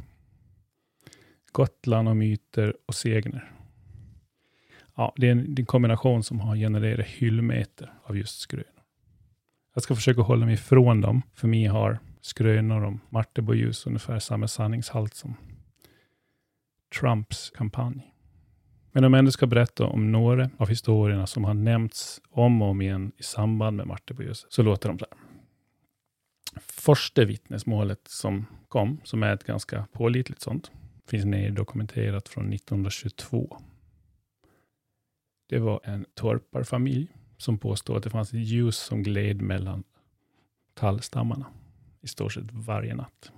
Gotland 1.52 2.10
och 2.10 2.18
myter 2.18 2.76
och 2.86 2.96
segner. 2.96 3.59
Ja, 5.00 5.14
det 5.16 5.28
är 5.28 5.32
en, 5.32 5.56
det 5.56 5.60
är 5.60 5.64
en 5.64 5.66
kombination 5.66 6.24
som 6.24 6.40
har 6.40 6.56
genererat 6.56 7.06
hyllmeter 7.06 7.94
av 8.04 8.18
just 8.18 8.40
skrönor. 8.40 8.84
Jag 9.74 9.84
ska 9.84 9.96
försöka 9.96 10.22
hålla 10.22 10.46
mig 10.46 10.54
ifrån 10.54 11.02
dem, 11.02 11.22
för 11.34 11.48
mig 11.48 11.66
har 11.66 12.00
skrönor 12.22 12.84
om 12.84 13.00
Marteboljus 13.10 13.88
ungefär 13.88 14.20
samma 14.20 14.48
sanningshalt 14.48 15.14
som 15.14 15.36
Trumps 17.00 17.50
kampanj. 17.56 18.14
Men 18.92 19.04
om 19.04 19.14
jag 19.14 19.20
ändå 19.20 19.32
ska 19.32 19.48
berätta 19.48 19.86
om 19.86 20.12
några 20.12 20.50
av 20.58 20.70
historierna 20.70 21.28
som 21.28 21.44
har 21.44 21.54
nämnts 21.54 22.22
om 22.30 22.62
och 22.62 22.68
om 22.68 22.82
igen 22.82 23.12
i 23.18 23.24
samband 23.24 23.78
med 23.78 23.88
Marteboljus, 23.88 24.46
så 24.50 24.64
låter 24.64 24.90
de 24.90 25.00
så 25.00 25.06
här 25.12 26.62
första 26.62 27.26
vittnesmålet 27.26 28.02
som 28.08 28.46
kom, 28.68 29.02
som 29.04 29.24
är 29.24 29.34
ett 29.34 29.44
ganska 29.44 29.88
pålitligt 29.92 30.42
sånt, 30.42 30.72
finns 31.08 31.26
neddokumenterat 31.26 32.30
från 32.30 32.54
1922. 32.54 33.58
Det 35.50 35.60
var 35.60 35.80
en 35.84 36.06
torparfamilj 36.14 37.08
som 37.38 37.58
påstod 37.58 37.98
att 37.98 38.04
det 38.04 38.10
fanns 38.10 38.34
ett 38.34 38.40
ljus 38.40 38.78
som 38.78 39.04
gled 39.04 39.42
mellan 39.42 39.84
tallstammarna 40.74 41.46
i 42.02 42.08
stort 42.08 42.34
sett 42.34 42.52
varje 42.52 42.96
natt. 42.96 43.32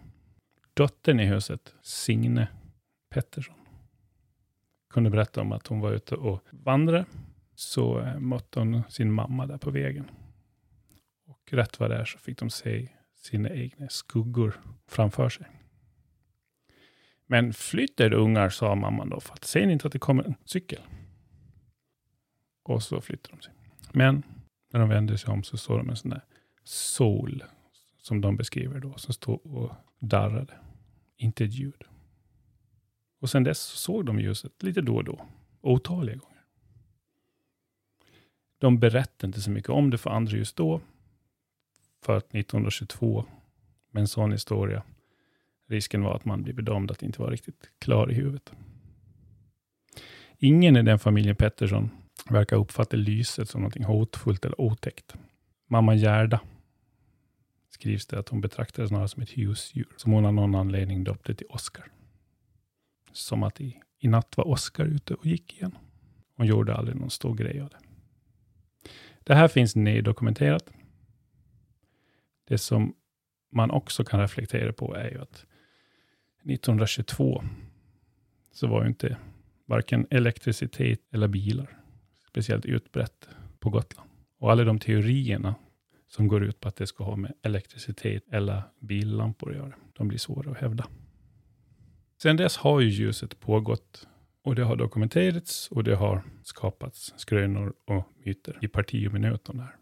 Dottern 0.73 1.19
i 1.19 1.25
huset, 1.25 1.75
Signe 1.81 2.47
Pettersson, 3.09 3.55
kunde 4.89 5.09
berätta 5.09 5.41
om 5.41 5.51
att 5.51 5.67
hon 5.67 5.79
var 5.79 5.91
ute 5.91 6.15
och 6.15 6.43
vandrade, 6.51 7.05
så 7.55 7.99
eh, 7.99 8.19
mötte 8.19 8.59
hon 8.59 8.83
sin 8.89 9.11
mamma 9.11 9.47
där 9.47 9.57
på 9.57 9.71
vägen. 9.71 10.11
Och 11.25 11.53
rätt 11.53 11.79
vad 11.79 11.89
det 11.89 11.97
är 11.97 12.05
så 12.05 12.17
fick 12.17 12.39
de 12.39 12.49
se 12.49 12.89
sina 13.15 13.49
egna 13.49 13.89
skuggor 13.89 14.61
framför 14.87 15.29
sig. 15.29 15.45
Men 17.25 17.53
flyttar 17.53 18.13
ungar, 18.13 18.49
sa 18.49 18.75
mamman 18.75 19.09
då, 19.09 19.19
för 19.19 19.33
att 19.33 19.43
ser 19.43 19.65
ni 19.65 19.73
inte 19.73 19.87
att 19.87 19.93
det 19.93 19.99
kommer 19.99 20.23
en 20.23 20.35
cykel? 20.45 20.81
Och 22.63 22.83
så 22.83 23.01
flyttar 23.01 23.31
de 23.31 23.41
sig. 23.41 23.53
Men 23.91 24.23
när 24.71 24.79
de 24.79 24.89
vänder 24.89 25.17
sig 25.17 25.33
om 25.33 25.43
så 25.43 25.57
såg 25.57 25.77
de 25.77 25.89
en 25.89 25.95
sån 25.95 26.11
där 26.11 26.25
sol, 26.63 27.43
som 27.97 28.21
de 28.21 28.37
beskriver 28.37 28.79
då, 28.79 28.97
som 28.97 29.13
stod 29.13 29.45
och 29.45 29.71
darrade. 29.99 30.53
Inte 31.17 31.45
ett 31.45 31.53
ljud. 31.53 31.83
Och 33.19 33.29
sen 33.29 33.43
dess 33.43 33.59
såg 33.61 34.05
de 34.05 34.19
ljuset 34.19 34.63
lite 34.63 34.81
då 34.81 34.95
och 34.95 35.03
då, 35.03 35.25
otaliga 35.61 36.15
gånger. 36.15 36.41
De 38.57 38.79
berättade 38.79 39.27
inte 39.27 39.41
så 39.41 39.51
mycket 39.51 39.69
om 39.69 39.89
det 39.89 39.97
för 39.97 40.09
andra 40.09 40.37
just 40.37 40.55
då, 40.55 40.81
för 42.05 42.17
att 42.17 42.25
1922 42.25 43.25
med 43.91 44.01
en 44.01 44.07
sån 44.07 44.31
historia, 44.31 44.83
risken 45.67 46.03
var 46.03 46.15
att 46.15 46.25
man 46.25 46.43
blir 46.43 46.53
bedömd 46.53 46.91
att 46.91 47.03
inte 47.03 47.21
vara 47.21 47.31
riktigt 47.31 47.71
klar 47.79 48.11
i 48.11 48.13
huvudet. 48.13 48.51
Ingen 50.37 50.77
i 50.77 50.81
den 50.81 50.99
familjen 50.99 51.35
Pettersson 51.35 51.89
verkar 52.29 52.57
uppfatta 52.57 52.97
lyset 52.97 53.49
som 53.49 53.61
något 53.61 53.85
hotfullt 53.85 54.45
eller 54.45 54.61
otäckt. 54.61 55.15
Mamma 55.67 55.95
Gerda 55.95 56.39
skrivs 57.69 58.07
det 58.07 58.19
att 58.19 58.29
hon 58.29 58.41
betraktade 58.41 58.87
snarare 58.87 59.07
som 59.07 59.23
ett 59.23 59.37
husdjur, 59.37 59.87
som 59.97 60.11
hon 60.11 60.25
av 60.25 60.33
någon 60.33 60.55
anledning 60.55 61.03
döpte 61.03 61.35
till 61.35 61.47
Oskar. 61.49 61.87
Som 63.11 63.43
att 63.43 63.61
i, 63.61 63.77
i 63.99 64.07
natt 64.07 64.37
var 64.37 64.47
Oskar 64.47 64.85
ute 64.85 65.13
och 65.13 65.25
gick 65.25 65.53
igen. 65.53 65.77
Hon 66.37 66.47
gjorde 66.47 66.75
aldrig 66.75 66.97
någon 66.97 67.09
stor 67.09 67.35
grej 67.35 67.61
av 67.61 67.69
det. 67.69 67.79
Det 69.23 69.35
här 69.35 69.47
finns 69.47 69.75
neddokumenterat 69.75 70.73
det 72.47 72.57
som 72.57 72.95
man 73.51 73.71
också 73.71 74.03
kan 74.03 74.19
reflektera 74.19 74.73
på 74.73 74.95
är 74.95 75.11
ju 75.11 75.21
att 75.21 75.45
1922 76.45 77.43
så 78.51 78.67
var 78.67 78.81
ju 78.81 78.87
inte 78.87 79.17
varken 79.65 80.07
elektricitet 80.09 80.99
eller 81.11 81.27
bilar 81.27 81.80
speciellt 82.31 82.65
utbrett 82.65 83.29
på 83.59 83.69
Gotland. 83.69 84.09
Och 84.39 84.51
alla 84.51 84.63
de 84.63 84.79
teorierna 84.79 85.55
som 86.07 86.27
går 86.27 86.43
ut 86.43 86.59
på 86.59 86.67
att 86.67 86.75
det 86.75 86.87
ska 86.87 87.03
ha 87.03 87.15
med 87.15 87.33
elektricitet 87.41 88.23
eller 88.31 88.63
billampor 88.79 89.49
att 89.49 89.57
göra, 89.57 89.73
de 89.93 90.07
blir 90.07 90.17
svåra 90.17 90.51
att 90.51 90.57
hävda. 90.57 90.87
Sedan 92.21 92.37
dess 92.37 92.57
har 92.57 92.79
ju 92.79 92.89
ljuset 92.89 93.39
pågått 93.39 94.07
och 94.43 94.55
det 94.55 94.63
har 94.63 94.75
dokumenterats 94.75 95.67
och 95.71 95.83
det 95.83 95.95
har 95.95 96.23
skapats 96.43 97.13
skrönor 97.17 97.73
och 97.85 98.07
myter 98.25 98.57
i 98.61 98.67
parti 98.67 99.07
och 99.07 99.13
minut 99.13 99.49
om 99.49 99.57
det 99.57 99.63
här. 99.63 99.75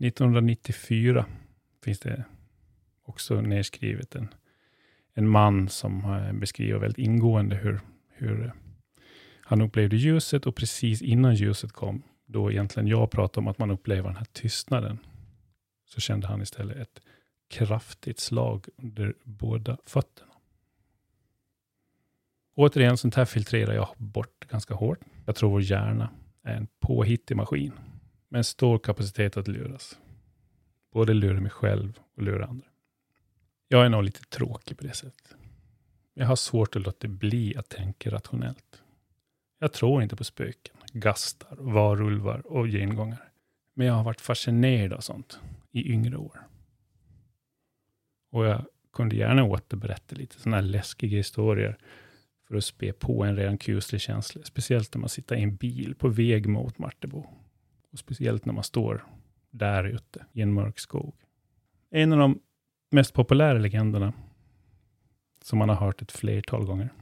1994 0.00 1.26
finns 1.84 2.00
det 2.00 2.24
också 3.04 3.40
nedskrivet 3.40 4.14
en, 4.14 4.28
en 5.14 5.28
man 5.28 5.68
som 5.68 6.18
beskriver 6.40 6.78
väldigt 6.78 6.98
ingående 6.98 7.56
hur, 7.56 7.80
hur 8.08 8.52
han 9.46 9.60
upplevde 9.60 9.96
ljuset 9.96 10.46
och 10.46 10.56
precis 10.56 11.02
innan 11.02 11.34
ljuset 11.34 11.72
kom, 11.72 12.02
då 12.26 12.50
egentligen 12.50 12.86
jag 12.86 13.10
pratade 13.10 13.40
om 13.40 13.48
att 13.48 13.58
man 13.58 13.70
upplever 13.70 14.08
den 14.08 14.16
här 14.16 14.26
tystnaden, 14.32 14.98
så 15.84 16.00
kände 16.00 16.26
han 16.26 16.42
istället 16.42 16.76
ett 16.76 17.00
kraftigt 17.48 18.20
slag 18.20 18.66
under 18.76 19.14
båda 19.24 19.78
fötterna. 19.84 20.32
Återigen, 22.54 22.96
sånt 22.96 23.14
här 23.14 23.24
filtrerar 23.24 23.74
jag 23.74 23.88
bort 23.96 24.46
ganska 24.48 24.74
hårt. 24.74 24.98
Jag 25.26 25.36
tror 25.36 25.50
vår 25.50 25.62
hjärna 25.62 26.10
är 26.42 26.56
en 26.56 26.68
påhittig 26.80 27.36
maskin 27.36 27.72
med 28.28 28.38
en 28.38 28.44
stor 28.44 28.78
kapacitet 28.78 29.36
att 29.36 29.48
luras. 29.48 29.98
Både 30.92 31.14
lura 31.14 31.40
mig 31.40 31.50
själv 31.50 31.98
och 32.16 32.22
lura 32.22 32.46
andra. 32.46 32.66
Jag 33.68 33.84
är 33.84 33.88
nog 33.88 34.04
lite 34.04 34.20
tråkig 34.20 34.78
på 34.78 34.84
det 34.84 34.94
sättet. 34.94 35.36
Jag 36.14 36.26
har 36.26 36.36
svårt 36.36 36.76
att 36.76 36.82
låta 36.82 37.08
bli 37.08 37.56
att 37.56 37.68
tänka 37.68 38.10
rationellt. 38.10 38.83
Jag 39.64 39.72
tror 39.72 40.02
inte 40.02 40.16
på 40.16 40.24
spöken, 40.24 40.76
gastar, 40.92 41.56
varulvar 41.58 42.46
och 42.46 42.66
gengångare. 42.66 43.28
Men 43.74 43.86
jag 43.86 43.94
har 43.94 44.04
varit 44.04 44.20
fascinerad 44.20 44.92
av 44.92 45.00
sånt 45.00 45.40
i 45.72 45.92
yngre 45.92 46.16
år. 46.16 46.40
Och 48.30 48.44
jag 48.44 48.64
kunde 48.92 49.16
gärna 49.16 49.44
återberätta 49.44 50.16
lite 50.16 50.40
sådana 50.40 50.56
här 50.56 50.62
läskiga 50.62 51.16
historier 51.16 51.78
för 52.48 52.56
att 52.56 52.64
spe 52.64 52.92
på 52.92 53.24
en 53.24 53.36
redan 53.36 53.58
kuslig 53.58 54.00
känsla. 54.00 54.42
Speciellt 54.44 54.94
när 54.94 55.00
man 55.00 55.08
sitter 55.08 55.36
i 55.36 55.42
en 55.42 55.56
bil 55.56 55.94
på 55.94 56.08
väg 56.08 56.46
mot 56.46 56.78
Martebo. 56.78 57.26
Och 57.92 57.98
speciellt 57.98 58.44
när 58.44 58.52
man 58.52 58.64
står 58.64 59.06
där 59.50 59.84
ute 59.84 60.26
i 60.32 60.42
en 60.42 60.52
mörk 60.52 60.78
skog. 60.78 61.14
En 61.90 62.12
av 62.12 62.18
de 62.18 62.40
mest 62.90 63.14
populära 63.14 63.58
legenderna, 63.58 64.12
som 65.42 65.58
man 65.58 65.68
har 65.68 65.76
hört 65.76 66.02
ett 66.02 66.12
flertal 66.12 66.64
gånger, 66.64 66.92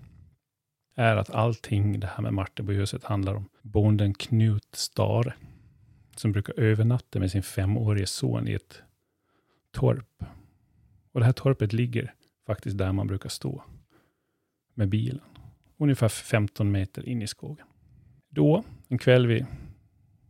är 0.95 1.17
att 1.17 1.31
allting 1.31 2.01
det 2.01 2.07
här 2.07 2.23
med 2.23 2.35
Martebohuset 2.35 3.05
handlar 3.05 3.35
om 3.35 3.49
bonden 3.63 4.15
Knut 4.15 4.75
Stare, 4.75 5.35
som 6.17 6.33
brukar 6.33 6.61
övernatta 6.61 7.19
med 7.19 7.31
sin 7.31 7.43
femårige 7.43 8.07
son 8.07 8.49
i 8.49 8.53
ett 8.53 8.83
torp. 9.71 10.25
Och 11.13 11.21
det 11.21 11.27
här 11.27 11.33
torpet 11.33 11.73
ligger 11.73 12.15
faktiskt 12.47 12.79
där 12.79 12.93
man 12.93 13.07
brukar 13.07 13.29
stå 13.29 13.65
med 14.75 14.89
bilen, 14.89 15.21
ungefär 15.77 16.09
15 16.09 16.71
meter 16.71 17.09
in 17.09 17.23
i 17.23 17.27
skogen. 17.27 17.67
Då, 18.29 18.65
en 18.89 18.99
kväll 18.99 19.27
vid 19.27 19.47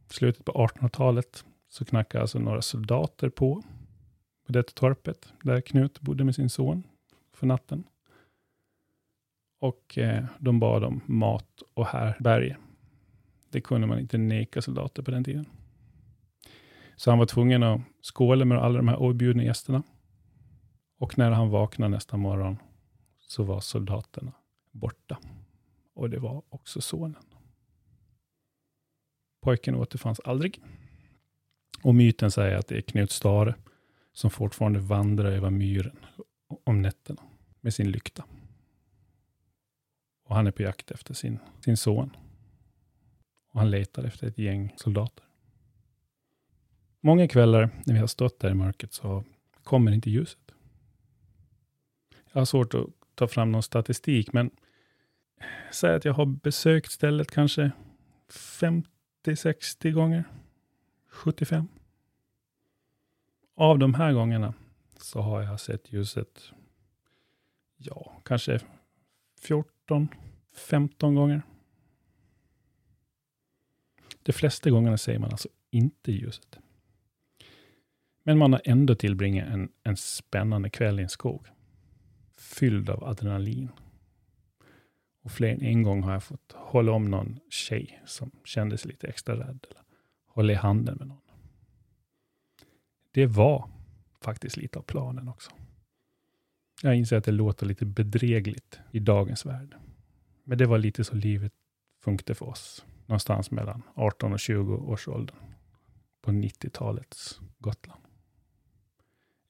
slutet 0.08 0.44
på 0.44 0.52
1800-talet, 0.52 1.44
så 1.68 1.84
knackar 1.84 2.20
alltså 2.20 2.38
några 2.38 2.62
soldater 2.62 3.28
på, 3.28 3.62
på 4.46 4.52
detta 4.52 4.72
torpet, 4.72 5.32
där 5.42 5.60
Knut 5.60 6.00
bodde 6.00 6.24
med 6.24 6.34
sin 6.34 6.50
son 6.50 6.82
för 7.34 7.46
natten. 7.46 7.84
Och 9.62 9.98
eh, 9.98 10.24
de 10.38 10.60
bad 10.60 10.84
om 10.84 11.00
mat 11.06 11.62
och 11.74 11.86
härbärge. 11.86 12.56
Det 13.50 13.60
kunde 13.60 13.86
man 13.86 13.98
inte 13.98 14.18
neka 14.18 14.62
soldater 14.62 15.02
på 15.02 15.10
den 15.10 15.24
tiden. 15.24 15.46
Så 16.96 17.10
han 17.10 17.18
var 17.18 17.26
tvungen 17.26 17.62
att 17.62 17.80
skåla 18.14 18.44
med 18.44 18.58
alla 18.58 18.76
de 18.76 18.88
här 18.88 19.02
objudna 19.02 19.44
gästerna. 19.44 19.82
Och 20.98 21.18
när 21.18 21.30
han 21.30 21.50
vaknade 21.50 21.90
nästa 21.90 22.16
morgon 22.16 22.58
så 23.20 23.42
var 23.42 23.60
soldaterna 23.60 24.32
borta. 24.70 25.18
Och 25.94 26.10
det 26.10 26.18
var 26.18 26.42
också 26.48 26.80
sonen. 26.80 27.22
Pojken 29.40 29.74
återfanns 29.74 30.20
aldrig. 30.20 30.60
Och 31.82 31.94
myten 31.94 32.30
säger 32.30 32.56
att 32.56 32.68
det 32.68 32.76
är 32.76 32.80
Knut 32.80 33.10
Stare 33.10 33.54
som 34.12 34.30
fortfarande 34.30 34.78
vandrar 34.80 35.30
över 35.30 35.50
myren 35.50 35.96
om 36.64 36.82
nätterna 36.82 37.22
med 37.60 37.74
sin 37.74 37.90
lykta. 37.90 38.24
Och 40.32 40.36
han 40.36 40.46
är 40.46 40.50
på 40.50 40.62
jakt 40.62 40.90
efter 40.90 41.14
sin, 41.14 41.38
sin 41.60 41.76
son. 41.76 42.16
Och 43.50 43.60
han 43.60 43.70
letar 43.70 44.04
efter 44.04 44.26
ett 44.26 44.38
gäng 44.38 44.74
soldater. 44.76 45.24
Många 47.00 47.28
kvällar 47.28 47.70
när 47.86 47.94
vi 47.94 48.00
har 48.00 48.06
stått 48.06 48.40
där 48.40 48.50
i 48.50 48.54
mörkret 48.54 48.92
så 48.92 49.24
kommer 49.62 49.92
inte 49.92 50.10
ljuset. 50.10 50.52
Jag 52.32 52.40
har 52.40 52.44
svårt 52.44 52.74
att 52.74 52.86
ta 53.14 53.28
fram 53.28 53.52
någon 53.52 53.62
statistik, 53.62 54.32
men 54.32 54.50
säg 55.72 55.94
att 55.94 56.04
jag 56.04 56.14
har 56.14 56.26
besökt 56.26 56.92
stället 56.92 57.30
kanske 57.30 57.70
50-60 58.28 59.90
gånger. 59.90 60.24
75. 61.08 61.68
Av 63.54 63.78
de 63.78 63.94
här 63.94 64.12
gångerna 64.12 64.54
så 64.96 65.20
har 65.20 65.42
jag 65.42 65.60
sett 65.60 65.92
ljuset, 65.92 66.52
ja, 67.76 68.20
kanske 68.24 68.60
14, 69.40 69.81
15 70.54 71.14
gånger. 71.14 71.42
De 74.22 74.32
flesta 74.32 74.70
gångerna 74.70 74.98
ser 74.98 75.18
man 75.18 75.30
alltså 75.30 75.48
inte 75.70 76.12
ljuset. 76.12 76.58
Men 78.22 78.38
man 78.38 78.52
har 78.52 78.62
ändå 78.64 78.94
tillbringat 78.94 79.48
en, 79.48 79.72
en 79.82 79.96
spännande 79.96 80.70
kväll 80.70 81.00
i 81.00 81.02
en 81.02 81.08
skog. 81.08 81.46
Fylld 82.36 82.90
av 82.90 83.04
adrenalin. 83.04 83.68
Och 85.22 85.32
fler 85.32 85.48
än 85.48 85.62
en 85.62 85.82
gång 85.82 86.02
har 86.02 86.12
jag 86.12 86.24
fått 86.24 86.52
hålla 86.52 86.92
om 86.92 87.10
någon 87.10 87.38
tjej 87.50 88.02
som 88.06 88.30
kändes 88.44 88.84
lite 88.84 89.06
extra 89.06 89.34
rädd. 89.34 89.66
Eller 89.70 89.82
hålla 90.26 90.52
i 90.52 90.56
handen 90.56 90.96
med 90.98 91.06
någon. 91.08 91.20
Det 93.10 93.26
var 93.26 93.70
faktiskt 94.20 94.56
lite 94.56 94.78
av 94.78 94.82
planen 94.82 95.28
också. 95.28 95.50
Jag 96.84 96.96
inser 96.96 97.16
att 97.16 97.24
det 97.24 97.32
låter 97.32 97.66
lite 97.66 97.84
bedrägligt 97.84 98.80
i 98.90 98.98
dagens 98.98 99.46
värld. 99.46 99.74
Men 100.44 100.58
det 100.58 100.66
var 100.66 100.78
lite 100.78 101.04
så 101.04 101.14
livet 101.14 101.52
funkade 102.04 102.34
för 102.34 102.48
oss. 102.48 102.84
Någonstans 103.06 103.50
mellan 103.50 103.82
18 103.94 104.32
och 104.32 104.40
20 104.40 104.76
års 104.76 105.08
åldern. 105.08 105.36
På 106.22 106.30
90-talets 106.30 107.40
Gotland. 107.58 108.02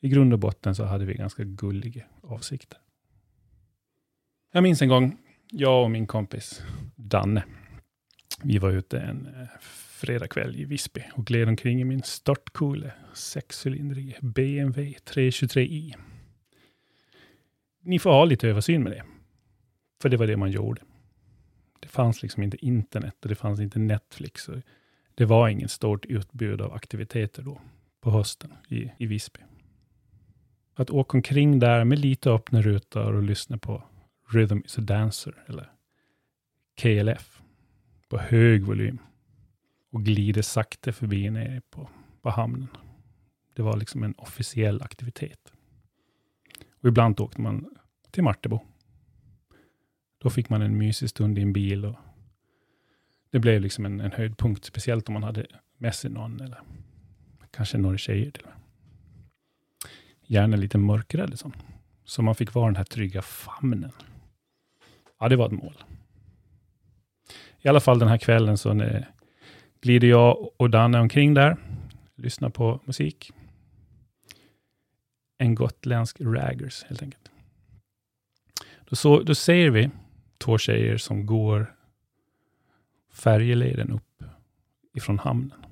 I 0.01 0.09
grund 0.09 0.33
och 0.33 0.38
botten 0.38 0.75
så 0.75 0.85
hade 0.85 1.05
vi 1.05 1.14
ganska 1.14 1.45
gulliga 1.45 2.05
avsikter. 2.21 2.79
Jag 4.53 4.62
minns 4.62 4.83
en 4.83 4.88
gång, 4.88 5.18
jag 5.51 5.85
och 5.85 5.90
min 5.90 6.07
kompis 6.07 6.62
Danne. 6.97 7.45
Vi 8.42 8.59
var 8.59 8.71
ute 8.71 9.01
en 9.01 9.27
eh, 9.27 9.49
fredagkväll 10.01 10.57
i 10.57 10.64
Visby 10.64 11.03
och 11.14 11.27
gled 11.27 11.49
omkring 11.49 11.81
i 11.81 11.85
min 11.85 12.03
störtcoole 12.03 12.92
sexcylindrig 13.14 14.16
BMW 14.21 14.99
323i. 15.05 15.95
Ni 17.83 17.99
får 17.99 18.11
ha 18.11 18.25
lite 18.25 18.49
översyn 18.49 18.83
med 18.83 18.92
det. 18.92 19.05
För 20.03 20.09
det 20.09 20.16
var 20.16 20.27
det 20.27 20.37
man 20.37 20.51
gjorde. 20.51 20.83
Det 21.81 21.88
fanns 21.88 22.23
liksom 22.23 22.42
inte 22.42 22.66
internet 22.66 23.16
och 23.23 23.29
det 23.29 23.35
fanns 23.35 23.61
inte 23.61 23.79
Netflix. 23.79 24.49
Och 24.49 24.57
det 25.14 25.25
var 25.25 25.49
inget 25.49 25.71
stort 25.71 26.07
utbud 26.07 26.61
av 26.61 26.73
aktiviteter 26.73 27.42
då 27.42 27.61
på 28.01 28.11
hösten 28.11 28.53
i, 28.68 28.90
i 28.99 29.07
Visby. 29.07 29.40
Att 30.75 30.90
åka 30.90 31.18
omkring 31.18 31.59
där 31.59 31.85
med 31.85 31.99
lite 31.99 32.31
öppna 32.31 32.62
rutor 32.62 33.14
och 33.14 33.23
lyssna 33.23 33.59
på 33.59 33.83
Rhythm 34.29 34.59
is 34.64 34.79
a 34.79 34.81
Dancer 34.81 35.45
eller 35.47 35.73
KLF 36.75 37.42
på 38.09 38.18
hög 38.18 38.64
volym 38.64 38.99
och 39.90 40.05
glider 40.05 40.42
sakta 40.42 40.92
förbi 40.92 41.31
nere 41.31 41.61
på, 41.71 41.88
på 42.23 42.31
hamnen. 42.31 42.68
Det 43.55 43.62
var 43.62 43.77
liksom 43.77 44.03
en 44.03 44.14
officiell 44.18 44.83
aktivitet. 44.83 45.53
Och 46.83 46.88
ibland 46.88 47.21
åkte 47.21 47.40
man 47.40 47.77
till 48.11 48.23
Martebo. 48.23 48.61
Då 50.18 50.31
fick 50.31 50.49
man 50.49 50.62
en 50.62 50.79
mysig 50.79 51.09
stund 51.09 51.38
i 51.38 51.42
en 51.42 51.53
bil 51.53 51.85
och 51.85 51.97
det 53.31 53.38
blev 53.38 53.61
liksom 53.61 53.87
en, 53.87 54.01
en 54.01 54.12
höjdpunkt, 54.12 54.64
speciellt 54.64 55.09
om 55.09 55.12
man 55.12 55.23
hade 55.23 55.47
med 55.79 55.95
sig 55.95 56.11
någon 56.11 56.40
eller 56.40 56.61
kanske 57.51 57.79
några 57.79 57.99
tjejer 57.99 58.31
till 58.31 58.42
och 58.42 58.49
med. 58.49 58.59
Gärna 60.27 60.57
lite 60.57 60.79
mörkrädd 60.79 61.31
liksom. 61.31 61.53
Så 62.05 62.23
man 62.23 62.35
fick 62.35 62.55
vara 62.55 62.66
den 62.66 62.77
här 62.77 62.85
trygga 62.85 63.23
famnen. 63.23 63.92
Ja, 65.21 65.29
det 65.29 65.37
var 65.37 65.47
ett 65.47 65.53
mål. 65.53 65.85
I 67.61 67.68
alla 67.68 67.81
fall 67.81 67.99
den 67.99 68.09
här 68.09 68.18
kvällen 68.18 68.59
så 68.59 69.01
glider 69.81 70.09
jag 70.09 70.51
och 70.57 70.71
Danne 70.71 71.01
omkring 71.01 71.35
där, 71.35 71.57
lyssnar 72.16 72.51
på 72.51 72.81
musik. 72.85 73.33
En 75.42 75.55
gotländsk 75.55 76.20
raggers 76.20 76.85
helt 76.85 77.02
enkelt. 77.02 77.31
Då, 78.85 78.96
så, 78.96 79.22
då 79.22 79.35
ser 79.35 79.70
vi 79.70 79.90
två 80.38 80.59
tjejer 80.59 80.96
som 80.96 81.26
går 81.26 81.74
färjeleden 83.12 83.90
upp 83.90 84.24
ifrån 84.94 85.18
hamnen. 85.18 85.64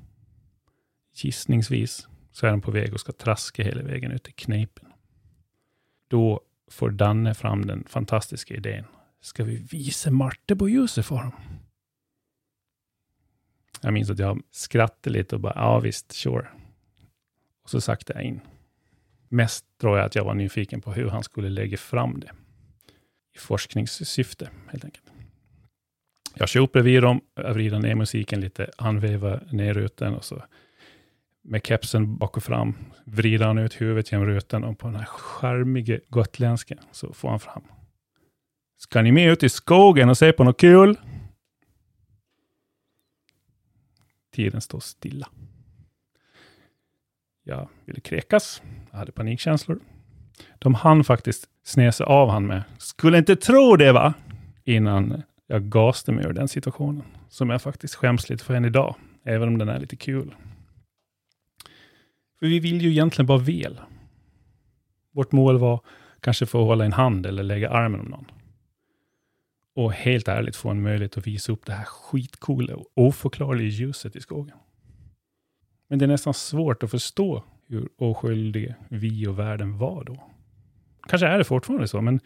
Gissningsvis 1.14 2.08
så 2.32 2.46
är 2.46 2.50
de 2.50 2.60
på 2.60 2.70
väg 2.70 2.94
och 2.94 3.00
ska 3.00 3.12
traska 3.12 3.64
hela 3.64 3.82
vägen 3.82 4.12
ut 4.12 4.22
till 4.22 4.34
Knepen. 4.34 4.92
Då 6.08 6.40
får 6.70 6.90
Danne 6.90 7.34
fram 7.34 7.66
den 7.66 7.84
fantastiska 7.88 8.54
idén. 8.54 8.84
Ska 9.20 9.44
vi 9.44 9.56
visa 9.56 10.10
Marte 10.10 10.56
på 10.56 10.68
ljuset 10.68 11.06
för 11.06 11.16
dem? 11.16 11.32
Jag 13.80 13.92
minns 13.92 14.10
att 14.10 14.18
jag 14.18 14.42
skrattade 14.50 15.18
lite 15.18 15.34
och 15.34 15.40
bara, 15.40 15.54
ja 15.56 15.80
visst, 15.80 16.12
sure. 16.12 16.48
Och 17.62 17.70
så 17.70 17.80
sakta 17.80 18.14
jag 18.14 18.22
in. 18.22 18.40
Mest 19.30 19.64
tror 19.80 19.98
jag 19.98 20.06
att 20.06 20.14
jag 20.14 20.24
var 20.24 20.34
nyfiken 20.34 20.80
på 20.80 20.92
hur 20.92 21.08
han 21.08 21.22
skulle 21.22 21.48
lägga 21.48 21.76
fram 21.76 22.20
det. 22.20 22.30
I 23.34 23.38
forskningssyfte, 23.38 24.50
helt 24.70 24.84
enkelt. 24.84 25.04
Jag 26.34 26.48
kör 26.48 26.60
upp 26.60 26.72
bredvid 26.72 27.02
dem, 27.02 27.20
vrider 27.34 27.78
ner 27.78 27.94
musiken 27.94 28.40
lite, 28.40 28.70
han 28.78 29.00
vevar 29.00 29.48
ner 29.52 29.74
rutan 29.74 30.14
och 30.14 30.24
så 30.24 30.42
med 31.42 31.66
kepsen 31.66 32.16
bak 32.16 32.36
och 32.36 32.42
fram 32.42 32.74
vrider 33.04 33.46
han 33.46 33.58
ut 33.58 33.80
huvudet 33.80 34.12
genom 34.12 34.26
rutan 34.26 34.64
och 34.64 34.78
på 34.78 34.86
den 34.86 34.96
här 34.96 35.04
charmiga 35.04 35.98
gotländska 36.08 36.76
så 36.92 37.12
får 37.12 37.28
han 37.28 37.40
fram. 37.40 37.62
Ska 38.76 39.02
ni 39.02 39.12
med 39.12 39.32
ut 39.32 39.42
i 39.42 39.48
skogen 39.48 40.08
och 40.08 40.18
se 40.18 40.32
på 40.32 40.44
något 40.44 40.60
kul? 40.60 41.00
Tiden 44.32 44.60
står 44.60 44.80
stilla. 44.80 45.28
Jag 47.42 47.68
ville 47.84 48.00
kräkas. 48.00 48.62
Jag 48.90 48.98
hade 48.98 49.12
panikkänslor. 49.12 49.80
De 50.58 50.74
hann 50.74 51.04
faktiskt 51.04 51.48
snesa 51.62 52.04
av 52.04 52.28
han 52.28 52.46
med. 52.46 52.62
Skulle 52.78 53.18
inte 53.18 53.36
tro 53.36 53.76
det 53.76 53.92
va? 53.92 54.14
Innan 54.64 55.22
jag 55.46 55.62
gaste 55.62 56.12
mig 56.12 56.24
ur 56.24 56.32
den 56.32 56.48
situationen. 56.48 57.04
Som 57.28 57.50
jag 57.50 57.62
faktiskt 57.62 57.94
skäms 57.94 58.28
lite 58.28 58.44
för 58.44 58.54
än 58.54 58.64
idag. 58.64 58.94
Även 59.24 59.48
om 59.48 59.58
den 59.58 59.68
är 59.68 59.80
lite 59.80 59.96
kul. 59.96 60.34
För 62.38 62.46
vi 62.46 62.60
vill 62.60 62.82
ju 62.82 62.90
egentligen 62.90 63.26
bara 63.26 63.38
väl. 63.38 63.80
Vårt 65.12 65.32
mål 65.32 65.58
var 65.58 65.80
kanske 66.20 66.46
få 66.46 66.64
hålla 66.64 66.84
en 66.84 66.92
hand 66.92 67.26
eller 67.26 67.42
lägga 67.42 67.70
armen 67.70 68.00
om 68.00 68.06
någon. 68.06 68.30
Och 69.74 69.92
helt 69.92 70.28
ärligt 70.28 70.56
få 70.56 70.68
en 70.68 70.82
möjlighet 70.82 71.16
att 71.16 71.26
visa 71.26 71.52
upp 71.52 71.66
det 71.66 71.72
här 71.72 71.84
skitcoola 71.84 72.76
och 72.76 72.86
oförklarliga 72.94 73.68
ljuset 73.68 74.16
i 74.16 74.20
skogen. 74.20 74.56
Men 75.88 75.98
det 75.98 76.04
är 76.04 76.08
nästan 76.08 76.34
svårt 76.34 76.82
att 76.82 76.90
förstå 76.90 77.44
hur 77.70 77.88
oskyldiga 77.96 78.74
vi 78.88 79.26
och 79.26 79.38
världen 79.38 79.78
var 79.78 80.04
då. 80.04 80.30
Kanske 81.08 81.26
är 81.26 81.38
det 81.38 81.44
fortfarande 81.44 81.88
så, 81.88 82.00
men 82.00 82.20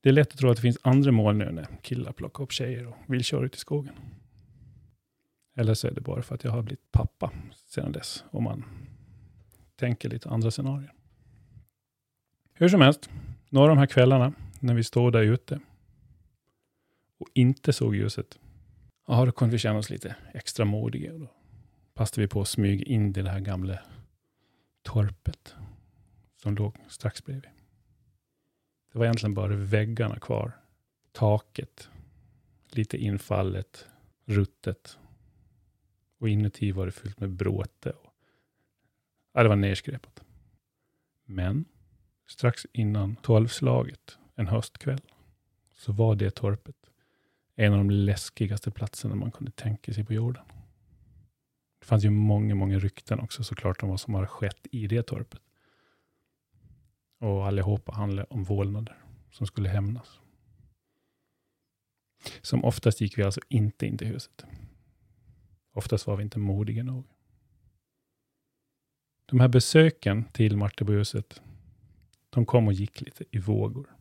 det 0.00 0.08
är 0.08 0.12
lätt 0.12 0.32
att 0.32 0.38
tro 0.38 0.50
att 0.50 0.56
det 0.56 0.62
finns 0.62 0.78
andra 0.82 1.12
mål 1.12 1.36
nu 1.36 1.50
när 1.50 1.66
killar 1.82 2.12
plockar 2.12 2.44
upp 2.44 2.52
tjejer 2.52 2.86
och 2.86 2.96
vill 3.06 3.24
köra 3.24 3.46
ut 3.46 3.56
i 3.56 3.58
skogen. 3.58 3.94
Eller 5.56 5.74
så 5.74 5.88
är 5.88 5.90
det 5.90 6.00
bara 6.00 6.22
för 6.22 6.34
att 6.34 6.44
jag 6.44 6.50
har 6.50 6.62
blivit 6.62 6.92
pappa 6.92 7.32
sedan 7.54 7.92
dess, 7.92 8.24
om 8.30 8.44
man 8.44 8.64
tänker 9.76 10.08
lite 10.08 10.28
andra 10.28 10.50
scenarier. 10.50 10.92
Hur 12.52 12.68
som 12.68 12.80
helst, 12.80 13.10
några 13.48 13.70
av 13.70 13.76
de 13.76 13.78
här 13.78 13.86
kvällarna 13.86 14.32
när 14.60 14.74
vi 14.74 14.84
stod 14.84 15.12
där 15.12 15.22
ute 15.22 15.60
och 17.18 17.28
inte 17.34 17.72
såg 17.72 17.96
ljuset, 17.96 18.38
ja, 19.06 19.24
då 19.24 19.32
kunde 19.32 19.52
vi 19.52 19.58
känna 19.58 19.78
oss 19.78 19.90
lite 19.90 20.16
extra 20.34 20.64
modiga. 20.64 21.12
Då 21.12 21.28
passade 21.94 22.20
vi 22.20 22.28
på 22.28 22.40
att 22.40 22.48
smyga 22.48 22.84
in 22.84 23.08
i 23.08 23.22
det 23.22 23.30
här 23.30 23.40
gamla 23.40 23.78
torpet 24.86 25.54
som 26.36 26.54
låg 26.54 26.76
strax 26.88 27.24
bredvid. 27.24 27.50
Det 28.92 28.98
var 28.98 29.06
egentligen 29.06 29.34
bara 29.34 29.56
väggarna 29.56 30.18
kvar. 30.18 30.52
Taket, 31.12 31.90
lite 32.70 32.96
infallet, 32.96 33.86
ruttet. 34.24 34.98
Och 36.18 36.28
inuti 36.28 36.72
var 36.72 36.86
det 36.86 36.92
fyllt 36.92 37.20
med 37.20 37.30
bråte. 37.30 37.90
Och, 37.90 38.12
ja, 39.32 39.42
det 39.42 39.48
var 39.48 39.56
nerskräpat. 39.56 40.22
Men 41.24 41.64
strax 42.26 42.66
innan 42.72 43.16
tolvslaget, 43.16 44.18
en 44.34 44.46
höstkväll, 44.46 45.02
så 45.74 45.92
var 45.92 46.14
det 46.14 46.30
torpet 46.30 46.90
en 47.54 47.72
av 47.72 47.78
de 47.78 47.90
läskigaste 47.90 48.70
platserna 48.70 49.14
man 49.14 49.30
kunde 49.30 49.52
tänka 49.52 49.92
sig 49.92 50.04
på 50.04 50.14
jorden. 50.14 50.44
Det 51.86 51.88
fanns 51.88 52.04
ju 52.04 52.10
många, 52.10 52.54
många 52.54 52.78
rykten 52.78 53.20
också 53.20 53.44
såklart 53.44 53.82
om 53.82 53.88
vad 53.88 54.00
som 54.00 54.14
har 54.14 54.26
skett 54.26 54.66
i 54.70 54.86
det 54.86 55.02
torpet. 55.02 55.40
Och 57.18 57.46
allihopa 57.46 57.92
handlade 57.92 58.26
om 58.30 58.44
vålnader 58.44 58.96
som 59.30 59.46
skulle 59.46 59.68
hämnas. 59.68 60.20
Som 62.42 62.64
oftast 62.64 63.00
gick 63.00 63.18
vi 63.18 63.22
alltså 63.22 63.40
inte 63.48 63.86
in 63.86 63.98
till 63.98 64.06
huset. 64.06 64.44
Oftast 65.72 66.06
var 66.06 66.16
vi 66.16 66.22
inte 66.22 66.38
modiga 66.38 66.82
nog. 66.82 67.04
De 69.26 69.40
här 69.40 69.48
besöken 69.48 70.24
till 70.24 70.56
Martebohuset, 70.56 71.42
de 72.30 72.46
kom 72.46 72.66
och 72.66 72.72
gick 72.72 73.00
lite 73.00 73.24
i 73.30 73.38
vågor. 73.38 73.96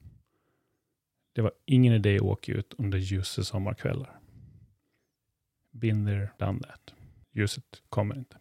Det 1.34 1.42
var 1.42 1.52
ingen 1.66 1.94
idé 1.94 2.16
att 2.16 2.22
åka 2.22 2.52
ut 2.52 2.74
under 2.78 2.98
ljusa 2.98 3.44
sommarkvällar. 3.44 4.20
Binder 5.72 6.34
done 6.40 6.60
that. 6.60 6.96
Ljuset 7.36 7.84
kommer 7.90 8.18
inte. 8.18 8.38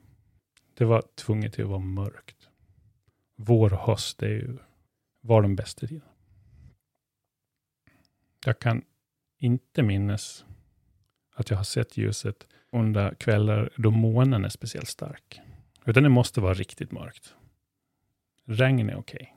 Det 0.74 0.84
var 0.84 1.02
tvunget 1.14 1.52
till 1.52 1.64
att 1.64 1.70
vara 1.70 1.78
mörkt. 1.78 2.48
Vår 3.36 3.72
och 3.72 3.78
höst 3.78 4.22
är 4.22 4.28
ju, 4.28 4.58
var 5.20 5.42
den 5.42 5.56
bästa 5.56 5.86
tiden. 5.86 6.08
Jag 8.44 8.58
kan 8.58 8.82
inte 9.38 9.82
minnas 9.82 10.44
att 11.34 11.50
jag 11.50 11.56
har 11.56 11.64
sett 11.64 11.96
ljuset 11.96 12.46
under 12.72 13.14
kvällar 13.14 13.70
då 13.76 13.90
månen 13.90 14.44
är 14.44 14.48
speciellt 14.48 14.88
stark. 14.88 15.40
Utan 15.84 16.02
det 16.02 16.08
måste 16.08 16.40
vara 16.40 16.54
riktigt 16.54 16.92
mörkt. 16.92 17.34
Regn 18.44 18.90
är 18.90 18.96
okej. 18.96 19.16
Okay. 19.16 19.28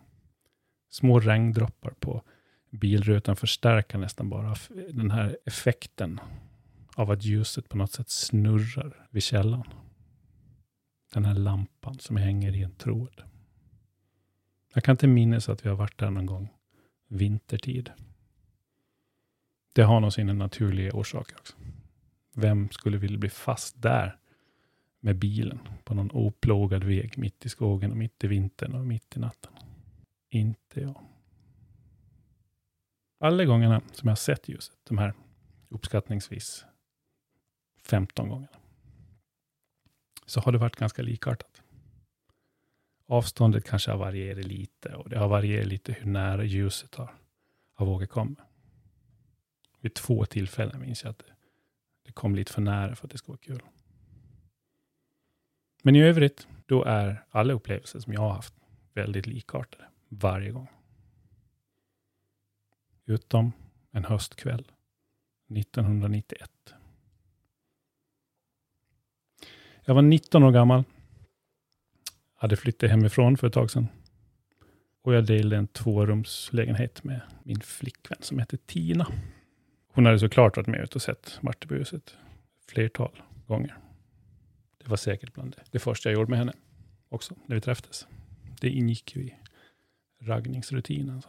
Små 0.90 1.20
regndroppar 1.20 1.92
på 2.00 2.22
bilrutan 2.70 3.36
förstärker 3.36 3.98
nästan 3.98 4.30
bara 4.30 4.56
den 4.90 5.12
här 5.12 5.38
effekten 5.46 6.20
av 6.98 7.12
att 7.12 7.24
ljuset 7.24 7.70
på 7.70 7.78
något 7.78 7.92
sätt 7.92 8.10
snurrar 8.10 9.08
vid 9.12 9.24
källan. 9.24 9.64
Den 11.14 11.26
här 11.26 11.34
lampan 11.34 12.00
som 12.00 12.18
hänger 12.18 12.56
i 12.56 12.64
en 12.64 12.76
tråd. 12.76 13.24
Jag 14.74 14.84
kan 14.84 14.94
inte 14.94 15.08
minnas 15.08 15.50
att 15.50 15.66
vi 15.66 15.70
har 15.70 15.76
varit 15.76 15.98
där 15.98 16.12
någon 16.12 16.26
gång 16.26 16.50
vintertid. 17.08 17.92
Det 19.74 19.82
har 19.82 20.00
nog 20.00 20.14
sina 20.14 20.34
naturliga 20.34 20.92
orsaker 20.94 21.36
också. 21.36 21.56
Vem 22.36 22.70
skulle 22.70 22.98
vilja 22.98 23.18
bli 23.18 23.30
fast 23.30 23.82
där 23.82 24.20
med 25.00 25.16
bilen 25.16 25.60
på 25.84 25.94
någon 25.94 26.12
oplågad 26.12 26.84
väg 26.84 27.18
mitt 27.18 27.46
i 27.46 27.50
skogen 27.50 27.92
och 27.92 27.98
mitt 27.98 28.24
i 28.24 28.28
vintern 28.28 28.76
och 28.76 28.86
mitt 28.86 29.18
i 29.18 29.20
natten? 29.20 29.54
Inte 30.30 30.82
jag. 30.82 31.04
Alla 33.20 33.46
gångerna 33.46 33.82
som 33.92 34.08
jag 34.08 34.12
har 34.12 34.16
sett 34.16 34.50
ljuset, 34.50 34.78
de 34.84 34.98
här 34.98 35.14
uppskattningsvis 35.70 36.66
15 37.88 38.30
gånger 38.30 38.50
så 40.26 40.40
har 40.40 40.52
det 40.52 40.58
varit 40.58 40.76
ganska 40.76 41.02
likartat. 41.02 41.62
Avståndet 43.06 43.66
kanske 43.66 43.92
har 43.92 43.98
varierat 43.98 44.46
lite 44.46 44.96
och 44.96 45.10
det 45.10 45.18
har 45.18 45.28
varierat 45.28 45.68
lite 45.68 45.94
hur 45.94 46.06
nära 46.06 46.44
ljuset 46.44 46.96
har, 46.96 47.14
har 47.74 47.86
vågat 47.86 48.10
komma. 48.10 48.36
Vid 49.80 49.94
två 49.94 50.26
tillfällen 50.26 50.82
minns 50.82 51.04
jag 51.04 51.12
att 51.12 51.20
det, 51.20 51.34
det 52.04 52.12
kom 52.12 52.36
lite 52.36 52.54
för 52.54 52.62
nära 52.62 52.96
för 52.96 53.08
att 53.08 53.12
det 53.12 53.18
skulle 53.18 53.34
vara 53.34 53.58
kul. 53.58 53.62
Men 55.84 55.96
i 55.96 56.02
övrigt, 56.02 56.48
då 56.66 56.84
är 56.84 57.26
alla 57.30 57.54
upplevelser 57.54 58.00
som 58.00 58.14
jag 58.14 58.22
har 58.22 58.34
haft 58.34 58.54
väldigt 58.94 59.28
likartade 59.28 59.86
varje 60.10 60.52
gång 60.52 60.68
utom 63.08 63.52
en 63.92 64.06
höstkväll 64.06 64.72
1991. 65.56 66.74
Jag 69.90 69.96
var 69.96 70.02
19 70.02 70.44
år 70.44 70.52
gammal. 70.52 70.84
Hade 72.36 72.56
flyttat 72.56 72.90
hemifrån 72.90 73.38
för 73.38 73.48
ett 73.48 73.54
tag 73.54 73.72
sedan. 73.72 73.88
Och 75.02 75.14
jag 75.14 75.26
delade 75.26 75.58
en 75.58 75.68
tvårumslägenhet 75.68 77.04
med 77.04 77.22
min 77.44 77.60
flickvän 77.60 78.18
som 78.22 78.40
hette 78.40 78.58
Tina. 78.58 79.08
Hon 79.88 80.06
hade 80.06 80.20
såklart 80.20 80.58
varit 80.58 80.68
med 80.68 80.80
ute 80.80 80.96
och 80.96 81.02
sett 81.02 81.40
Martebyhuset 81.42 82.18
flertal 82.70 83.22
gånger. 83.48 83.78
Det 84.78 84.90
var 84.90 84.98
säkert 84.98 85.34
bland 85.34 85.52
det, 85.52 85.64
det 85.72 85.80
första 85.80 86.10
jag 86.10 86.18
gjorde 86.18 86.30
med 86.30 86.40
henne 86.40 86.54
också, 87.10 87.36
när 87.46 87.56
vi 87.56 87.62
träffades. 87.62 88.08
Det 88.62 88.70
ingick 88.70 89.16
ju 89.16 89.22
i 89.22 89.34
raggningsrutinen. 90.22 91.22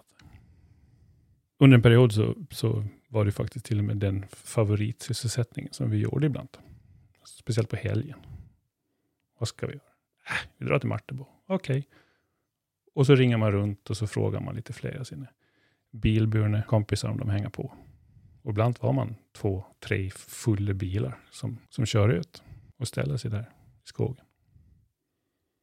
Under 1.59 1.75
en 1.75 1.83
period 1.83 2.13
så, 2.13 2.35
så 2.51 2.85
var 3.09 3.25
det 3.25 3.33
faktiskt 3.33 3.67
till 3.67 3.79
och 3.79 3.85
med 3.85 3.97
den 3.97 4.27
favoritsysselsättningen 4.29 5.73
som 5.73 5.91
vi 5.91 5.99
gjorde 5.99 6.27
ibland. 6.27 6.49
Speciellt 7.25 7.69
på 7.69 7.77
helgen. 7.77 8.19
Vad 9.39 9.49
ska 9.49 9.67
vi 9.67 9.73
göra? 9.73 9.83
Äh, 10.29 10.49
vi 10.57 10.67
drar 10.67 10.79
till 10.79 10.89
Martebo. 10.89 11.27
Okej. 11.47 11.79
Okay. 11.79 11.91
Och 12.95 13.07
så 13.07 13.15
ringer 13.15 13.37
man 13.37 13.53
runt 13.53 13.91
och 13.91 13.97
så 13.97 14.07
frågar 14.07 14.41
man 14.41 14.55
lite 14.57 14.73
fler 14.73 14.99
av 14.99 15.05
sina 15.05 15.27
bilburna 15.91 16.63
kompisar 16.63 17.09
om 17.09 17.19
de 17.19 17.29
hänger 17.29 17.49
på. 17.49 17.75
Och 18.43 18.51
ibland 18.51 18.79
var 18.81 18.93
man 18.93 19.15
två, 19.33 19.65
tre 19.81 20.11
fulla 20.11 20.75
bilar 20.75 21.19
som, 21.31 21.59
som 21.69 21.87
kör 21.87 22.09
ut 22.09 22.43
och 22.77 22.89
ställer 22.89 23.17
sig 23.17 23.31
där 23.31 23.51
i 23.85 23.87
skogen. 23.87 24.25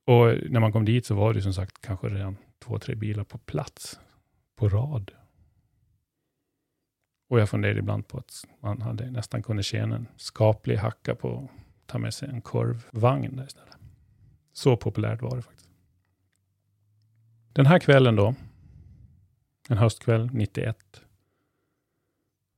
Och 0.06 0.52
när 0.52 0.60
man 0.60 0.72
kom 0.72 0.86
dit 0.86 1.06
så 1.06 1.16
var 1.16 1.34
det 1.34 1.42
som 1.42 1.54
sagt 1.54 1.82
kanske 1.82 2.10
redan 2.10 2.38
två, 2.60 2.80
tre 2.80 2.96
bilar 2.96 3.24
på 3.24 3.38
plats 3.38 4.00
på 4.56 4.70
rad 4.70 5.12
och 7.28 7.40
jag 7.40 7.50
funderade 7.50 7.80
ibland 7.80 8.08
på 8.08 8.18
att 8.18 8.46
man 8.60 8.82
hade 8.82 9.12
nästan 9.12 9.44
kunnat 9.44 9.66
tjäna 9.66 9.96
en 9.96 10.08
skaplig 10.18 10.76
hacka 10.76 11.16
på 11.16 11.50
ta 11.86 11.98
med 11.98 12.14
sig 12.14 12.30
en 12.30 12.42
korvvagn 12.42 13.36
där 13.36 13.46
istället. 13.46 13.76
Så 14.54 14.78
populärt 14.78 15.22
var 15.22 15.36
det 15.36 15.42
faktiskt. 15.42 15.70
Den 17.54 17.66
här 17.66 17.80
kvällen 17.80 18.16
då, 18.16 18.36
en 19.70 19.78
höstkväll 19.78 20.30
91, 20.34 21.02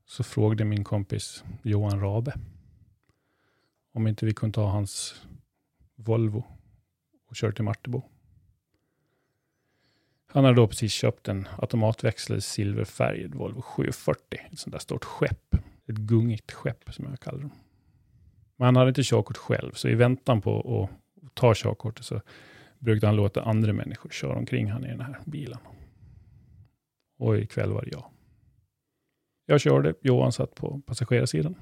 så 0.05 0.23
frågade 0.23 0.65
min 0.65 0.83
kompis 0.83 1.43
Johan 1.63 2.01
Rabe 2.01 2.33
om 3.93 4.07
inte 4.07 4.25
vi 4.25 4.33
kunde 4.33 4.53
ta 4.53 4.69
hans 4.69 5.25
Volvo 5.95 6.43
och 7.29 7.35
köra 7.35 7.51
till 7.51 7.63
Martebo. 7.63 8.03
Han 10.27 10.43
hade 10.43 10.55
då 10.55 10.67
precis 10.67 10.93
köpt 10.93 11.27
en 11.27 11.47
automatväxlad 11.57 12.43
silverfärgad 12.43 13.35
Volvo 13.35 13.61
740. 13.61 14.39
Ett 14.51 14.59
sånt 14.59 14.71
där 14.71 14.79
stort 14.79 15.05
skepp. 15.05 15.55
Ett 15.85 15.95
gungigt 15.95 16.51
skepp 16.51 16.93
som 16.93 17.05
jag 17.05 17.19
kallar 17.19 17.39
dem. 17.39 17.51
Men 18.57 18.65
han 18.65 18.75
hade 18.75 18.89
inte 18.89 19.03
körkort 19.03 19.37
själv, 19.37 19.71
så 19.71 19.87
i 19.87 19.95
väntan 19.95 20.41
på 20.41 20.89
att 21.23 21.35
ta 21.35 21.53
körkortet 21.55 22.05
så 22.05 22.21
brukade 22.79 23.07
han 23.07 23.15
låta 23.15 23.43
andra 23.43 23.73
människor 23.73 24.09
köra 24.09 24.37
omkring 24.37 24.71
han 24.71 24.85
i 24.85 24.87
den 24.87 25.01
här 25.01 25.19
bilen. 25.25 25.59
Och 27.17 27.37
ikväll 27.37 27.71
var 27.71 27.81
det 27.81 27.91
jag. 27.91 28.05
Jag 29.45 29.61
körde, 29.61 29.93
Johan 30.01 30.31
satt 30.31 30.55
på 30.55 30.81
passagerarsidan. 30.85 31.55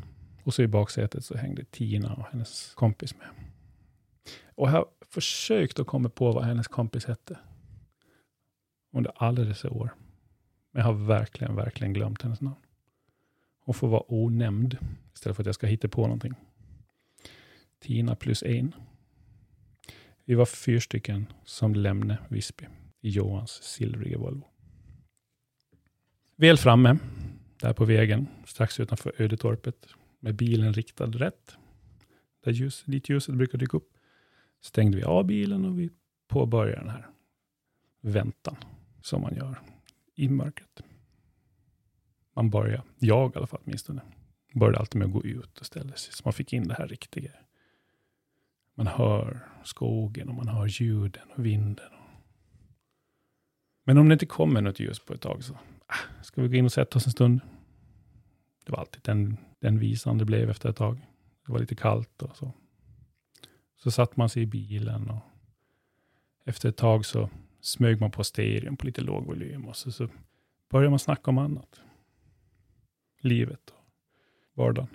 Och 0.44 0.54
så 0.54 0.62
i 0.62 0.68
baksätet 0.68 1.26
så 1.26 1.38
hängde 1.38 1.64
Tina 1.64 2.14
och 2.14 2.26
hennes 2.32 2.74
kompis 2.76 3.16
med. 3.18 3.28
Och 4.56 4.68
jag 4.68 4.72
har 4.72 4.86
försökt 5.10 5.80
att 5.80 5.88
komma 5.88 6.10
på 6.10 6.32
vad 6.32 6.44
hennes 6.44 6.68
kompis 6.68 7.06
hette. 7.06 7.38
Under 8.94 9.12
alla 9.16 9.44
dessa 9.44 9.70
år. 9.70 9.90
Men 10.72 10.80
jag 10.80 10.86
har 10.86 11.06
verkligen, 11.06 11.56
verkligen 11.56 11.94
glömt 11.94 12.22
hennes 12.22 12.42
namn. 12.42 12.56
Hon 13.60 13.74
får 13.76 13.88
vara 13.88 14.04
onämnd 14.08 14.78
istället 15.14 15.36
för 15.36 15.44
att 15.44 15.46
jag 15.46 15.56
ska 15.56 15.68
hitta 15.68 15.88
på 15.88 16.02
någonting. 16.02 16.34
Tina 17.86 18.16
plus 18.16 18.44
en. 18.44 18.76
Vi 20.26 20.36
var 20.36 20.46
fyra 20.46 20.80
stycken 20.80 21.26
som 21.44 21.76
lämnade 21.76 22.20
Visby 22.30 22.66
i 23.02 23.10
Johans 23.10 23.52
silvriga 23.52 24.18
Volvo. 24.18 24.48
Väl 26.36 26.58
framme, 26.58 26.98
där 27.62 27.74
på 27.74 27.86
vägen, 27.86 28.28
strax 28.46 28.80
utanför 28.80 29.22
Ödetorpet, 29.22 29.88
med 30.20 30.36
bilen 30.36 30.74
riktad 30.74 31.06
rätt, 31.06 31.58
där 32.44 32.52
ljus, 32.52 32.84
dit 32.86 33.10
ljuset 33.10 33.36
brukar 33.36 33.58
dyka 33.58 33.78
upp, 33.78 33.90
stängde 34.62 34.98
vi 34.98 35.04
av 35.04 35.26
bilen 35.26 35.66
och 35.66 35.80
vi 35.80 35.90
påbörjade 36.28 36.82
den 36.82 36.90
här 36.90 37.10
väntan 38.02 38.56
som 39.02 39.22
man 39.22 39.36
gör 39.36 39.62
i 40.16 40.30
mörkret. 40.30 40.82
Man 42.36 42.50
börjar, 42.50 42.84
jag 43.00 43.36
i 43.36 43.38
alla 43.38 43.48
fall 43.48 43.62
åtminstone, 43.66 44.02
började 44.54 44.80
alltid 44.80 45.00
med 45.00 45.06
att 45.06 45.14
gå 45.14 45.24
ut 45.24 45.60
och 45.60 45.66
ställa 45.66 45.96
sig, 45.96 46.14
så 46.14 46.22
man 46.26 46.34
fick 46.34 46.54
in 46.54 46.68
det 46.68 46.74
här 46.74 46.88
riktiga. 46.88 47.32
Man 48.76 48.88
hör 48.88 49.48
skogen 49.64 50.30
och 50.30 50.36
man 50.36 50.48
hör 50.48 50.68
ljuden 50.68 51.32
och 51.36 51.46
vinden. 51.46 51.92
Men 53.86 53.98
om 53.98 54.10
det 54.10 54.14
inte 54.14 54.26
kommer 54.26 54.62
något 54.62 54.80
ljus 54.80 55.00
på 55.00 55.14
ett 55.14 55.22
tag 55.22 55.44
så 55.44 55.54
ah, 55.86 56.24
ska 56.24 56.42
vi 56.42 56.48
gå 56.48 56.56
in 56.56 56.66
och 56.66 56.72
sätta 56.72 56.98
oss 56.98 57.06
en 57.06 57.12
stund. 57.12 57.42
Det 58.66 58.72
var 58.72 58.80
alltid 58.80 59.02
den, 59.04 59.38
den 59.60 59.80
visan 59.80 60.18
det 60.18 60.26
blev 60.26 60.50
efter 60.50 60.70
ett 60.70 60.76
tag. 60.76 60.98
Det 61.46 61.52
var 61.52 61.60
lite 61.60 61.76
kallt 61.76 62.22
och 62.22 62.38
så. 62.38 62.54
Så 63.76 63.92
satt 63.92 64.18
man 64.18 64.30
sig 64.30 64.44
i 64.44 64.46
bilen 64.46 65.10
och 65.10 65.22
efter 66.46 66.70
ett 66.70 66.78
tag 66.78 67.06
så 67.06 67.30
smög 67.62 68.02
man 68.02 68.12
på 68.12 68.24
stereon 68.24 68.78
på 68.78 68.86
lite 68.86 69.02
låg 69.02 69.26
volym 69.26 69.66
och 69.66 69.76
så, 69.76 69.92
så 69.92 70.10
började 70.70 70.90
man 70.90 71.00
snacka 71.00 71.32
om 71.32 71.38
annat. 71.38 71.82
Livet 73.22 73.70
och 73.70 74.58
vardagen. 74.58 74.88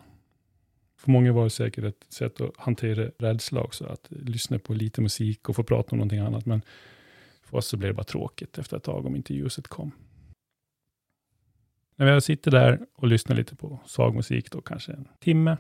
För 1.01 1.11
många 1.11 1.33
var 1.33 1.45
det 1.45 1.51
säkert 1.51 1.85
ett 1.85 2.07
sätt 2.09 2.41
att 2.41 2.57
hantera 2.57 3.11
rädsla 3.19 3.61
också, 3.61 3.85
att 3.85 4.07
lyssna 4.11 4.59
på 4.59 4.75
lite 4.75 5.01
musik 5.01 5.49
och 5.49 5.57
få 5.57 5.63
prata 5.63 5.91
om 5.91 5.99
någonting 5.99 6.19
annat. 6.19 6.47
Men 6.47 6.63
för 7.43 7.57
oss 7.57 7.67
så 7.67 7.77
blev 7.77 7.91
det 7.91 7.95
bara 7.95 8.05
tråkigt 8.05 8.59
efter 8.59 8.77
ett 8.77 8.83
tag 8.83 9.07
om 9.07 9.17
inte 9.17 9.35
ljuset 9.35 9.69
kom. 9.69 9.93
När 11.97 12.15
vi 12.15 12.21
sitter 12.21 12.51
där 12.51 12.87
och 12.95 13.09
lyssnar 13.09 13.37
lite 13.37 13.57
på 13.57 13.81
svag 13.87 14.15
musik, 14.15 14.51
då 14.51 14.61
kanske 14.61 14.93
en 14.93 15.09
timme. 15.19 15.57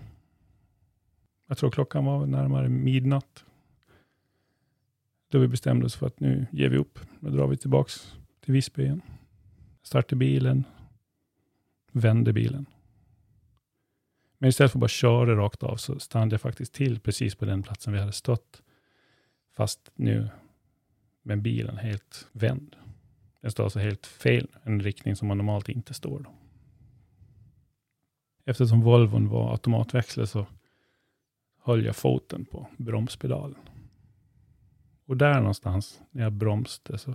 Jag 1.46 1.58
tror 1.58 1.70
klockan 1.70 2.04
var 2.04 2.26
närmare 2.26 2.68
midnatt. 2.68 3.44
Då 5.28 5.38
vi 5.38 5.48
bestämde 5.48 5.86
oss 5.86 5.94
för 5.94 6.06
att 6.06 6.20
nu 6.20 6.46
ger 6.52 6.68
vi 6.68 6.76
upp. 6.76 6.98
Nu 7.20 7.30
drar 7.30 7.46
vi 7.46 7.56
tillbaks 7.56 8.16
till 8.40 8.52
Visby 8.52 8.82
igen. 8.82 9.02
Startar 9.82 10.16
bilen. 10.16 10.64
Vänder 11.92 12.32
bilen. 12.32 12.66
Men 14.42 14.48
istället 14.48 14.72
för 14.72 14.78
att 14.78 14.80
bara 14.80 14.88
köra 14.88 15.36
rakt 15.36 15.62
av 15.62 15.76
så 15.76 15.98
stannade 15.98 16.34
jag 16.34 16.40
faktiskt 16.40 16.72
till 16.72 17.00
precis 17.00 17.34
på 17.34 17.44
den 17.44 17.62
platsen 17.62 17.92
vi 17.92 17.98
hade 17.98 18.12
stått. 18.12 18.62
Fast 19.52 19.90
nu 19.94 20.28
med 21.22 21.42
bilen 21.42 21.76
helt 21.76 22.28
vänd. 22.32 22.76
Den 23.40 23.50
står 23.50 23.64
alltså 23.64 23.78
helt 23.78 24.06
fel, 24.06 24.48
en 24.62 24.82
riktning 24.82 25.16
som 25.16 25.28
man 25.28 25.36
normalt 25.36 25.68
inte 25.68 25.94
står. 25.94 26.20
Då. 26.20 26.34
Eftersom 28.44 28.80
Volvon 28.80 29.28
var 29.28 29.52
automatväxlad 29.52 30.28
så 30.28 30.46
höll 31.62 31.84
jag 31.84 31.96
foten 31.96 32.44
på 32.44 32.66
bromspedalen. 32.76 33.60
Och 35.04 35.16
där 35.16 35.40
någonstans, 35.40 36.00
när 36.10 36.22
jag 36.22 36.32
bromsade, 36.32 36.98
så 36.98 37.14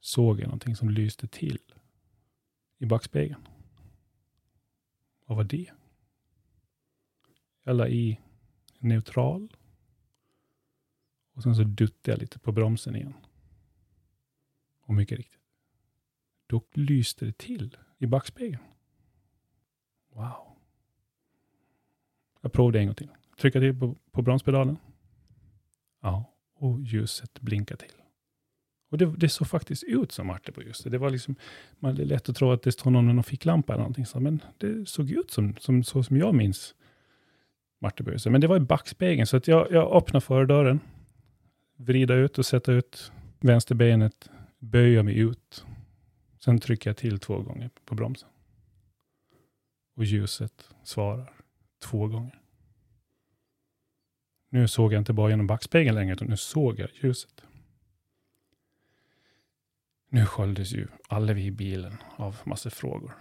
såg 0.00 0.40
jag 0.40 0.46
någonting 0.46 0.76
som 0.76 0.90
lyste 0.90 1.28
till 1.28 1.58
i 2.78 2.86
backspegeln. 2.86 3.48
Vad 5.26 5.36
var 5.36 5.44
det? 5.44 5.70
Jag 7.62 7.76
la 7.76 7.88
i 7.88 8.20
neutral. 8.78 9.56
Och 11.34 11.42
sen 11.42 11.56
så 11.56 11.62
duttade 11.62 12.12
jag 12.12 12.18
lite 12.18 12.38
på 12.38 12.52
bromsen 12.52 12.96
igen. 12.96 13.14
Och 14.80 14.94
mycket 14.94 15.18
riktigt. 15.18 15.40
Då 16.46 16.62
lyste 16.72 17.24
det 17.24 17.38
till 17.38 17.76
i 17.98 18.06
backspegeln. 18.06 18.62
Wow. 20.12 20.56
Jag 22.40 22.52
provade 22.52 22.78
en 22.78 22.86
gång 22.86 22.94
till. 22.94 23.10
Trycka 23.38 23.60
till 23.60 23.78
på, 23.78 23.96
på 24.10 24.22
bromspedalen. 24.22 24.76
Ja, 26.00 26.34
och 26.54 26.80
ljuset 26.80 27.40
blinkar 27.40 27.76
till. 27.76 27.92
Och 28.88 28.98
det, 28.98 29.06
det 29.16 29.28
såg 29.28 29.48
faktiskt 29.48 29.84
ut 29.84 30.12
som 30.12 30.26
Marte 30.26 30.52
på 30.52 30.62
ljuset. 30.62 30.92
Det 30.92 30.98
var 30.98 31.10
liksom, 31.10 31.34
man 31.78 31.90
hade 31.90 32.04
lätt 32.04 32.28
att 32.28 32.36
tro 32.36 32.52
att 32.52 32.62
det 32.62 32.72
stod 32.72 32.92
någon 32.92 33.06
med 33.06 33.14
någon 33.14 33.24
ficklampa 33.24 33.72
eller 33.72 33.82
någonting. 33.82 34.06
Så, 34.06 34.20
men 34.20 34.42
det 34.58 34.88
såg 34.88 35.10
ut 35.10 35.30
som, 35.30 35.56
som, 35.56 35.84
så 35.84 36.02
som 36.02 36.16
jag 36.16 36.34
minns 36.34 36.74
Marte. 37.82 38.30
Men 38.30 38.40
det 38.40 38.46
var 38.46 38.56
i 38.56 38.60
backspegeln, 38.60 39.26
så 39.26 39.36
att 39.36 39.48
jag, 39.48 39.72
jag 39.72 39.96
öppnade 39.96 40.24
fördörren, 40.24 40.80
vrida 41.76 42.14
ut 42.14 42.38
och 42.38 42.46
sätta 42.46 42.72
ut 42.72 43.12
vänsterbenet, 43.40 44.30
böja 44.58 45.02
mig 45.02 45.18
ut. 45.18 45.64
Sen 46.38 46.58
trycker 46.58 46.90
jag 46.90 46.96
till 46.96 47.18
två 47.18 47.38
gånger 47.38 47.70
på 47.84 47.94
bromsen. 47.94 48.28
Och 49.96 50.04
ljuset 50.04 50.68
svarar 50.84 51.32
två 51.82 52.06
gånger. 52.06 52.38
Nu 54.48 54.68
såg 54.68 54.92
jag 54.92 55.00
inte 55.00 55.12
bara 55.12 55.30
genom 55.30 55.46
backspegeln 55.46 55.94
längre, 55.94 56.12
utan 56.12 56.28
nu 56.28 56.36
såg 56.36 56.78
jag 56.78 56.88
ljuset. 57.02 57.42
Nu 60.08 60.26
sköljdes 60.26 60.72
ju 60.72 60.88
alla 61.08 61.32
vi 61.32 61.44
i 61.44 61.50
bilen 61.50 61.96
av 62.16 62.36
massa 62.44 62.70
frågor. 62.70 63.16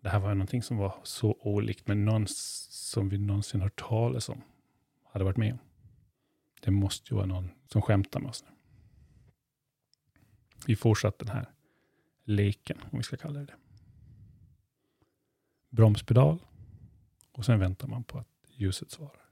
Det 0.00 0.08
här 0.08 0.18
var 0.18 0.34
någonting 0.34 0.62
som 0.62 0.76
var 0.76 0.94
så 1.02 1.36
olikt 1.40 1.88
med 1.88 1.96
någon 1.96 2.26
som 2.28 3.08
vi 3.08 3.18
någonsin 3.18 3.60
hört 3.60 3.80
talas 3.80 4.28
om, 4.28 4.42
hade 5.04 5.24
varit 5.24 5.36
med 5.36 5.52
om. 5.52 5.58
Det 6.60 6.70
måste 6.70 7.10
ju 7.10 7.16
vara 7.16 7.26
någon 7.26 7.50
som 7.66 7.82
skämtar 7.82 8.20
med 8.20 8.30
oss 8.30 8.44
nu. 8.44 8.50
Vi 10.66 10.76
fortsatte 10.76 11.24
den 11.24 11.36
här 11.36 11.50
leken, 12.24 12.78
om 12.90 12.98
vi 12.98 13.02
ska 13.02 13.16
kalla 13.16 13.40
det 13.40 13.46
det. 13.46 13.54
Bromspedal 15.68 16.38
och 17.32 17.44
sen 17.44 17.58
väntar 17.58 17.88
man 17.88 18.04
på 18.04 18.18
att 18.18 18.28
ljuset 18.48 18.90
svarar. 18.90 19.24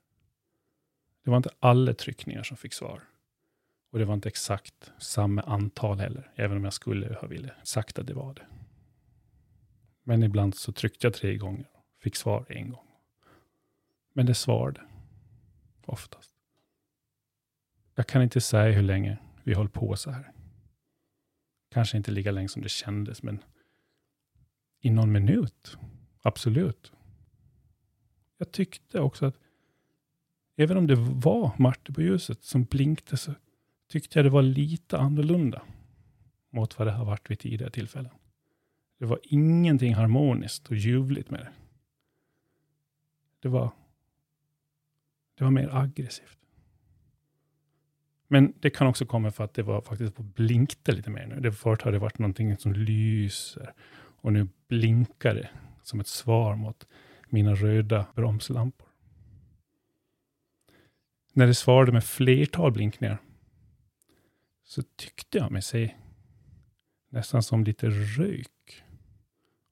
Det 1.24 1.31
var 1.31 1.37
inte 1.37 1.50
alla 1.61 1.94
tryckningar 1.94 2.42
som 2.42 2.57
fick 2.57 2.72
svar. 2.72 3.02
Och 3.90 3.98
det 3.98 4.04
var 4.04 4.14
inte 4.14 4.28
exakt 4.28 4.92
samma 4.98 5.42
antal 5.42 5.98
heller, 5.98 6.33
även 6.35 6.57
om 6.57 6.64
jag 6.64 6.72
skulle 6.72 7.14
ha 7.14 7.28
ville 7.28 7.52
sagt 7.62 7.98
att 7.98 8.07
det 8.07 8.14
var 8.14 8.35
det. 8.35 8.46
Men 10.09 10.23
ibland 10.23 10.55
så 10.55 10.73
tryckte 10.73 11.07
jag 11.07 11.14
tre 11.14 11.37
gånger 11.37 11.71
och 11.73 12.03
fick 12.03 12.16
svar 12.16 12.47
en 12.49 12.71
gång. 12.71 12.87
Men 14.12 14.27
det 14.27 14.35
svarade 14.35 14.81
oftast. 15.85 16.35
Jag 17.94 18.07
kan 18.07 18.23
inte 18.23 18.40
säga 18.40 18.73
hur 18.73 18.83
länge 18.83 19.18
vi 19.44 19.55
höll 19.55 19.68
på 19.68 19.97
så 19.97 20.11
här. 20.11 20.33
Kanske 21.71 21.97
inte 21.97 22.11
lika 22.11 22.31
länge 22.31 22.49
som 22.49 22.62
det 22.62 22.68
kändes, 22.68 23.23
men 23.23 23.42
i 24.81 24.90
någon 24.90 25.12
minut. 25.12 25.77
Absolut. 26.23 26.92
Jag 28.38 28.53
tyckte 28.53 29.01
också 29.01 29.27
att 29.27 29.38
även 30.57 30.77
om 30.77 30.87
det 30.87 30.97
var 30.97 31.53
Marte 31.59 31.92
på 31.92 32.03
ljuset 32.03 32.42
som 32.42 32.64
blinkade 32.64 33.16
så 33.16 33.35
tyckte 33.88 34.18
jag 34.18 34.27
det 34.27 34.31
var 34.31 34.42
lite 34.42 34.99
annorlunda 34.99 35.62
mot 36.51 36.79
vad 36.79 36.88
det 36.88 36.92
har 36.92 37.05
varit 37.05 37.31
vid 37.31 37.38
tidigare 37.38 37.71
tillfällen. 37.71 38.12
Det 38.98 39.06
var 39.06 39.20
ingenting 39.22 39.94
harmoniskt 39.94 40.68
och 40.68 40.76
ljuvligt 40.76 41.30
med 41.30 41.40
det. 41.40 41.52
Det 43.40 43.48
var, 43.48 43.70
det 45.34 45.44
var 45.44 45.50
mer 45.50 45.76
aggressivt. 45.76 46.38
Men 48.28 48.54
det 48.61 48.70
kan 48.70 48.87
också 48.87 49.06
komma 49.06 49.30
för 49.30 49.44
att 49.44 49.54
det 49.54 49.62
var 49.62 49.80
faktiskt 49.80 50.18
blinkte 50.18 50.92
lite 50.92 51.11
mer 51.11 51.26
nu. 51.26 51.40
Det 51.40 51.52
förut 51.52 51.82
har 51.82 51.92
det 51.92 51.98
varit 51.98 52.18
någonting 52.18 52.56
som 52.56 52.72
lyser 52.72 53.72
och 53.98 54.32
nu 54.32 54.48
blinkar 54.68 55.34
det 55.34 55.48
som 55.82 56.00
ett 56.00 56.06
svar 56.06 56.56
mot 56.56 56.87
mina 57.28 57.54
röda 57.54 58.06
bromslampor. 58.14 58.88
När 61.32 61.46
det 61.46 61.54
svarade 61.54 61.92
med 61.92 62.04
flertal 62.04 62.72
blinkningar 62.72 63.18
så 64.64 64.82
tyckte 64.96 65.38
jag 65.38 65.52
mig 65.52 65.62
se 65.62 65.94
nästan 67.08 67.42
som 67.42 67.64
lite 67.64 67.88
rök 67.90 68.58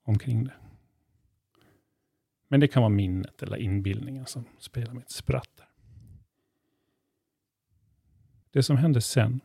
omkring 0.07 0.43
det. 0.43 0.53
Men 2.47 2.59
det 2.59 2.67
kan 2.67 2.81
vara 2.81 2.89
minnet 2.89 3.43
eller 3.43 3.57
inbildningen 3.57 4.25
som 4.25 4.45
spelar 4.59 4.93
mitt 4.93 5.09
spratt. 5.09 5.49
Där. 5.55 5.69
Det 8.51 8.63
som 8.63 8.77
händer 8.77 8.99
sen 8.99 9.41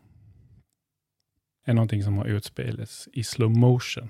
är 1.64 1.74
någonting 1.74 2.02
som 2.02 2.18
har 2.18 2.24
utspelats 2.26 3.08
i 3.12 3.24
slow 3.24 3.50
motion 3.50 4.08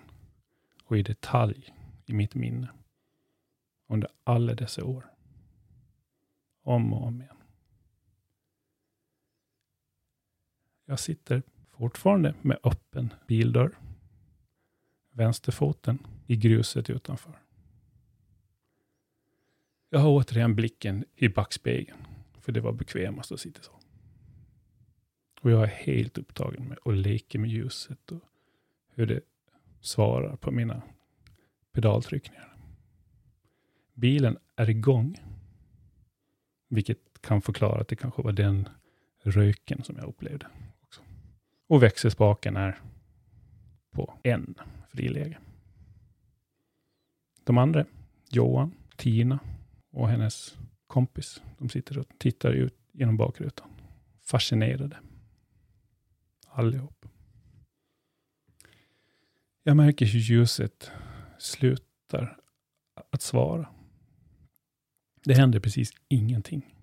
och 0.84 0.98
i 0.98 1.02
detalj 1.02 1.74
i 2.06 2.12
mitt 2.12 2.34
minne 2.34 2.70
under 3.86 4.08
alla 4.24 4.54
dessa 4.54 4.84
år. 4.84 5.06
Om 6.62 6.92
och 6.92 7.06
om 7.06 7.22
igen. 7.22 7.36
Jag 10.84 11.00
sitter 11.00 11.42
fortfarande 11.70 12.34
med 12.42 12.58
öppen 12.64 13.14
bildörr. 13.26 13.78
Vänsterfoten 15.12 15.98
i 16.26 16.36
gruset 16.36 16.90
utanför. 16.90 17.38
Jag 19.90 20.00
har 20.00 20.10
återigen 20.10 20.54
blicken 20.54 21.04
i 21.16 21.28
backspegeln, 21.28 21.98
för 22.40 22.52
det 22.52 22.60
var 22.60 22.72
bekvämast 22.72 23.32
att 23.32 23.40
sitta 23.40 23.62
så. 23.62 23.72
Och 25.40 25.50
jag 25.50 25.62
är 25.62 25.66
helt 25.66 26.18
upptagen 26.18 26.68
med 26.68 26.78
att 26.84 26.94
leka 26.94 27.38
med 27.38 27.50
ljuset 27.50 28.12
och 28.12 28.20
hur 28.94 29.06
det 29.06 29.20
svarar 29.80 30.36
på 30.36 30.50
mina 30.50 30.82
pedaltryckningar. 31.72 32.56
Bilen 33.94 34.38
är 34.56 34.70
igång, 34.70 35.16
vilket 36.68 36.98
kan 37.20 37.42
förklara 37.42 37.80
att 37.80 37.88
det 37.88 37.96
kanske 37.96 38.22
var 38.22 38.32
den 38.32 38.68
röken 39.22 39.82
som 39.82 39.96
jag 39.96 40.08
upplevde. 40.08 40.46
Också. 40.82 41.02
Och 41.66 41.82
växelspaken 41.82 42.56
är 42.56 42.80
på 43.90 44.18
en 44.22 44.54
friläge. 44.92 45.38
De 47.44 47.58
andra, 47.58 47.86
Johan, 48.30 48.74
Tina 48.96 49.38
och 49.90 50.08
hennes 50.08 50.58
kompis, 50.86 51.42
de 51.58 51.68
sitter 51.68 51.98
och 51.98 52.06
tittar 52.18 52.52
ut 52.52 52.74
genom 52.92 53.16
bakrutan. 53.16 53.70
Fascinerade. 54.20 54.96
Allihop. 56.46 57.06
Jag 59.62 59.76
märker 59.76 60.06
hur 60.06 60.20
ljuset 60.20 60.90
slutar 61.38 62.40
att 63.10 63.22
svara. 63.22 63.68
Det 65.24 65.34
händer 65.34 65.60
precis 65.60 65.92
ingenting. 66.08 66.74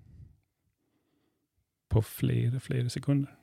På 1.88 2.02
flera, 2.02 2.60
flera 2.60 2.90
sekunder. 2.90 3.38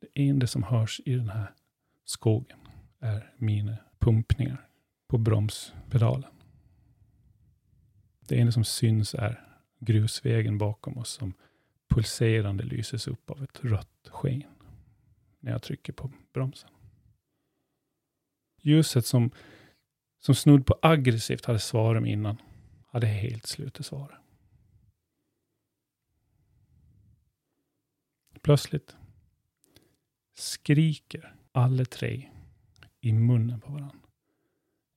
Det 0.00 0.28
enda 0.28 0.46
som 0.46 0.62
hörs 0.62 1.00
i 1.04 1.14
den 1.14 1.28
här 1.28 1.54
skogen 2.04 2.61
är 3.02 3.32
mina 3.36 3.76
pumpningar 3.98 4.68
på 5.06 5.18
bromspedalen. 5.18 6.30
Det 8.20 8.40
enda 8.40 8.52
som 8.52 8.64
syns 8.64 9.14
är 9.14 9.48
grusvägen 9.78 10.58
bakom 10.58 10.98
oss 10.98 11.10
som 11.10 11.34
pulserande 11.88 12.64
lyses 12.64 13.08
upp 13.08 13.30
av 13.30 13.42
ett 13.42 13.64
rött 13.64 14.08
sken 14.08 14.50
när 15.40 15.52
jag 15.52 15.62
trycker 15.62 15.92
på 15.92 16.12
bromsen. 16.32 16.70
Ljuset 18.60 19.06
som, 19.06 19.30
som 20.20 20.34
snudd 20.34 20.66
på 20.66 20.78
aggressivt 20.82 21.44
hade 21.44 21.58
svarat 21.58 22.02
mig 22.02 22.12
innan, 22.12 22.36
hade 22.86 23.06
helt 23.06 23.46
slutat 23.46 23.86
svara. 23.86 24.18
Plötsligt 28.40 28.96
skriker 30.34 31.34
alla 31.52 31.84
tre 31.84 32.31
i 33.02 33.12
munnen 33.12 33.60
på 33.60 33.72
varandra. 33.72 33.98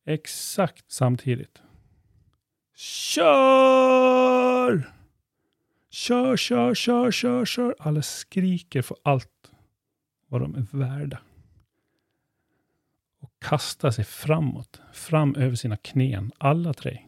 Exakt 0.06 0.92
samtidigt. 0.92 1.62
Kör! 2.76 4.92
Kör, 5.90 6.38
kör, 6.38 6.74
kör, 6.74 7.12
kör, 7.12 7.46
kör. 7.46 7.76
Alla 7.80 8.02
skriker 8.02 8.82
för 8.82 8.98
allt 9.04 9.52
vad 10.28 10.42
de 10.42 10.56
är 10.56 10.68
värda. 10.72 11.20
Och 13.20 13.32
kastar 13.40 13.92
sig 13.92 14.06
framåt, 14.06 14.82
fram 14.94 15.36
över 15.36 15.56
sina 15.56 15.78
knän, 15.78 16.32
alla 16.38 16.74
tre. 16.74 17.02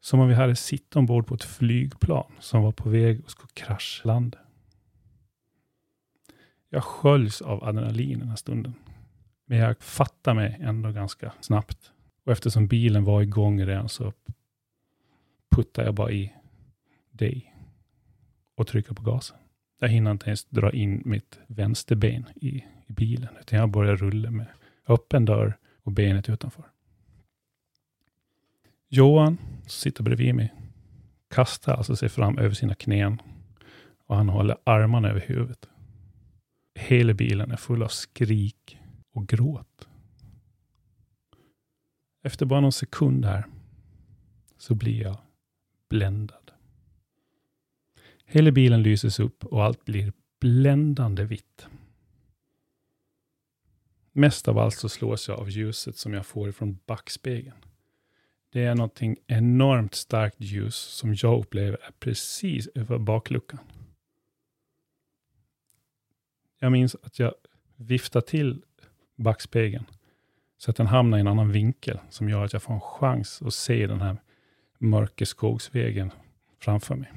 Som 0.00 0.20
om 0.20 0.28
vi 0.28 0.34
hade 0.34 0.56
sitt 0.56 0.96
ombord 0.96 1.26
på 1.26 1.34
ett 1.34 1.44
flygplan 1.44 2.32
som 2.40 2.62
var 2.62 2.72
på 2.72 2.88
väg 2.88 3.22
att 3.24 3.30
skulle 3.30 3.48
kraschlanda. 3.54 4.38
Jag 6.68 6.84
sköljs 6.84 7.42
av 7.42 7.64
adrenalin 7.64 8.18
den 8.18 8.28
här 8.28 8.36
stunden. 8.36 8.74
Men 9.50 9.58
jag 9.58 9.82
fattar 9.82 10.34
mig 10.34 10.58
ändå 10.60 10.92
ganska 10.92 11.32
snabbt. 11.40 11.92
Och 12.24 12.32
eftersom 12.32 12.66
bilen 12.66 13.04
var 13.04 13.22
igång 13.22 13.66
redan 13.66 13.88
så 13.88 14.12
puttar 15.50 15.84
jag 15.84 15.94
bara 15.94 16.10
i 16.10 16.32
dig 17.10 17.54
och 18.54 18.66
trycker 18.66 18.94
på 18.94 19.02
gasen. 19.02 19.36
Jag 19.80 19.88
hinner 19.88 20.10
inte 20.10 20.26
ens 20.26 20.44
dra 20.44 20.72
in 20.72 21.02
mitt 21.04 21.38
vänsterben 21.46 22.24
i, 22.34 22.48
i 22.86 22.92
bilen, 22.92 23.28
utan 23.40 23.58
jag 23.58 23.70
börjar 23.70 23.96
rulla 23.96 24.30
med 24.30 24.46
öppen 24.88 25.24
dörr 25.24 25.56
och 25.82 25.92
benet 25.92 26.28
utanför. 26.28 26.64
Johan, 28.88 29.38
som 29.62 29.70
sitter 29.70 30.02
bredvid 30.02 30.34
mig, 30.34 30.54
kastar 31.30 31.74
alltså 31.74 31.96
sig 31.96 32.08
fram 32.08 32.38
över 32.38 32.54
sina 32.54 32.74
knän 32.74 33.22
och 34.06 34.16
han 34.16 34.28
håller 34.28 34.56
armarna 34.64 35.08
över 35.08 35.20
huvudet. 35.20 35.68
Hela 36.74 37.14
bilen 37.14 37.50
är 37.50 37.56
full 37.56 37.82
av 37.82 37.88
skrik 37.88 38.77
och 39.18 39.26
gråt. 39.26 39.88
Efter 42.22 42.46
bara 42.46 42.60
någon 42.60 42.72
sekund 42.72 43.24
här 43.24 43.46
så 44.56 44.74
blir 44.74 45.02
jag 45.02 45.18
bländad. 45.88 46.50
Hela 48.24 48.50
bilen 48.50 48.82
lyses 48.82 49.20
upp 49.20 49.44
och 49.44 49.64
allt 49.64 49.84
blir 49.84 50.12
bländande 50.40 51.24
vitt. 51.24 51.66
Mest 54.12 54.48
av 54.48 54.58
allt 54.58 54.74
så 54.74 54.88
slås 54.88 55.28
jag 55.28 55.40
av 55.40 55.50
ljuset 55.50 55.96
som 55.96 56.14
jag 56.14 56.26
får 56.26 56.48
ifrån 56.48 56.78
backspegeln. 56.86 57.56
Det 58.50 58.64
är 58.64 58.74
någonting 58.74 59.16
enormt 59.26 59.94
starkt 59.94 60.40
ljus 60.40 60.76
som 60.76 61.14
jag 61.14 61.40
upplever 61.40 61.78
är 61.82 61.92
precis 61.98 62.68
över 62.74 62.98
bakluckan. 62.98 63.60
Jag 66.58 66.72
minns 66.72 66.96
att 67.02 67.18
jag 67.18 67.34
viftar 67.76 68.20
till 68.20 68.62
backspegeln 69.18 69.86
så 70.58 70.70
att 70.70 70.76
den 70.76 70.86
hamnar 70.86 71.18
i 71.18 71.20
en 71.20 71.26
annan 71.26 71.52
vinkel 71.52 72.00
som 72.10 72.28
gör 72.28 72.44
att 72.44 72.52
jag 72.52 72.62
får 72.62 72.74
en 72.74 72.80
chans 72.80 73.42
att 73.42 73.54
se 73.54 73.86
den 73.86 74.00
här 74.00 74.16
mörka 74.78 75.26
skogsvägen 75.26 76.12
framför 76.58 76.94
mig. 76.94 77.12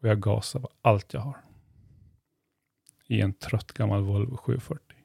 Och 0.00 0.08
jag 0.08 0.20
gasar 0.20 0.60
på 0.60 0.70
allt 0.82 1.14
jag 1.14 1.20
har. 1.20 1.36
I 3.06 3.20
en 3.20 3.32
trött 3.32 3.72
gammal 3.72 4.02
Volvo 4.02 4.36
740. 4.36 4.96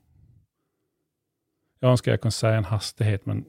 Jag 1.80 1.92
önskar 1.92 2.12
jag 2.12 2.22
kunde 2.22 2.32
säga 2.32 2.58
en 2.58 2.66
hastighet, 2.66 3.26
men 3.26 3.46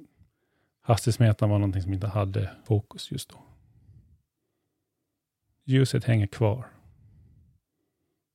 hastighetsmätaren 0.81 1.51
var 1.51 1.59
någonting 1.59 1.83
som 1.83 1.93
inte 1.93 2.07
hade 2.07 2.51
fokus 2.65 3.13
just 3.13 3.29
då. 3.29 3.43
Ljuset 5.65 6.05
hänger 6.05 6.27
kvar. 6.27 6.69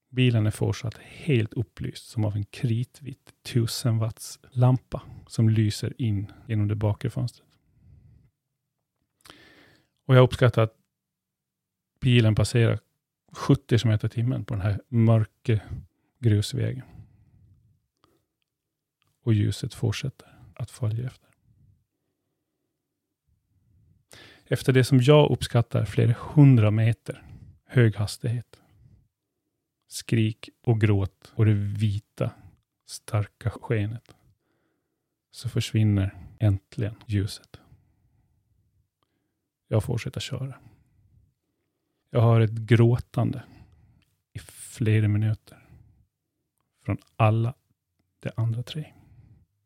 Bilen 0.09 0.45
är 0.45 0.51
fortsatt 0.51 0.97
helt 0.97 1.53
upplyst 1.53 2.09
som 2.09 2.25
av 2.25 2.35
en 2.35 2.45
kritvit 2.45 3.33
1000 3.43 3.97
watts 3.97 4.39
lampa 4.51 5.01
som 5.27 5.49
lyser 5.49 6.01
in 6.01 6.31
genom 6.47 6.67
det 6.67 6.75
bakre 6.75 7.09
fönstret. 7.09 7.47
Och 10.05 10.15
jag 10.15 10.23
uppskattar 10.23 10.61
att 10.61 10.75
bilen 11.99 12.35
passerar 12.35 12.79
70 13.31 13.79
km 13.79 13.99
i 14.03 14.09
timmen 14.09 14.45
på 14.45 14.53
den 14.53 14.61
här 14.61 14.81
mörka 14.87 15.59
grusvägen. 16.19 16.85
Och 19.23 19.33
ljuset 19.33 19.73
fortsätter 19.73 20.39
att 20.55 20.71
följa 20.71 21.07
efter. 21.07 21.29
Efter 24.45 24.73
det 24.73 24.83
som 24.83 24.99
jag 25.01 25.31
uppskattar 25.31 25.85
flera 25.85 26.15
hundra 26.19 26.71
meter 26.71 27.23
hög 27.65 27.95
hastighet, 27.95 28.58
skrik 29.89 30.49
och 30.61 30.81
gråt 30.81 31.33
och 31.35 31.45
det 31.45 31.53
vita, 31.53 32.31
starka 32.85 33.49
skenet, 33.49 34.15
så 35.31 35.49
försvinner 35.49 36.17
äntligen 36.39 36.95
ljuset. 37.07 37.59
Jag 39.67 39.83
fortsätter 39.83 40.19
köra. 40.19 40.59
Jag 42.09 42.21
har 42.21 42.41
ett 42.41 42.51
gråtande 42.51 43.43
i 44.33 44.39
flera 44.39 45.07
minuter. 45.07 45.65
Från 46.85 46.97
alla 47.15 47.53
de 48.19 48.29
andra 48.35 48.63
tre. 48.63 48.93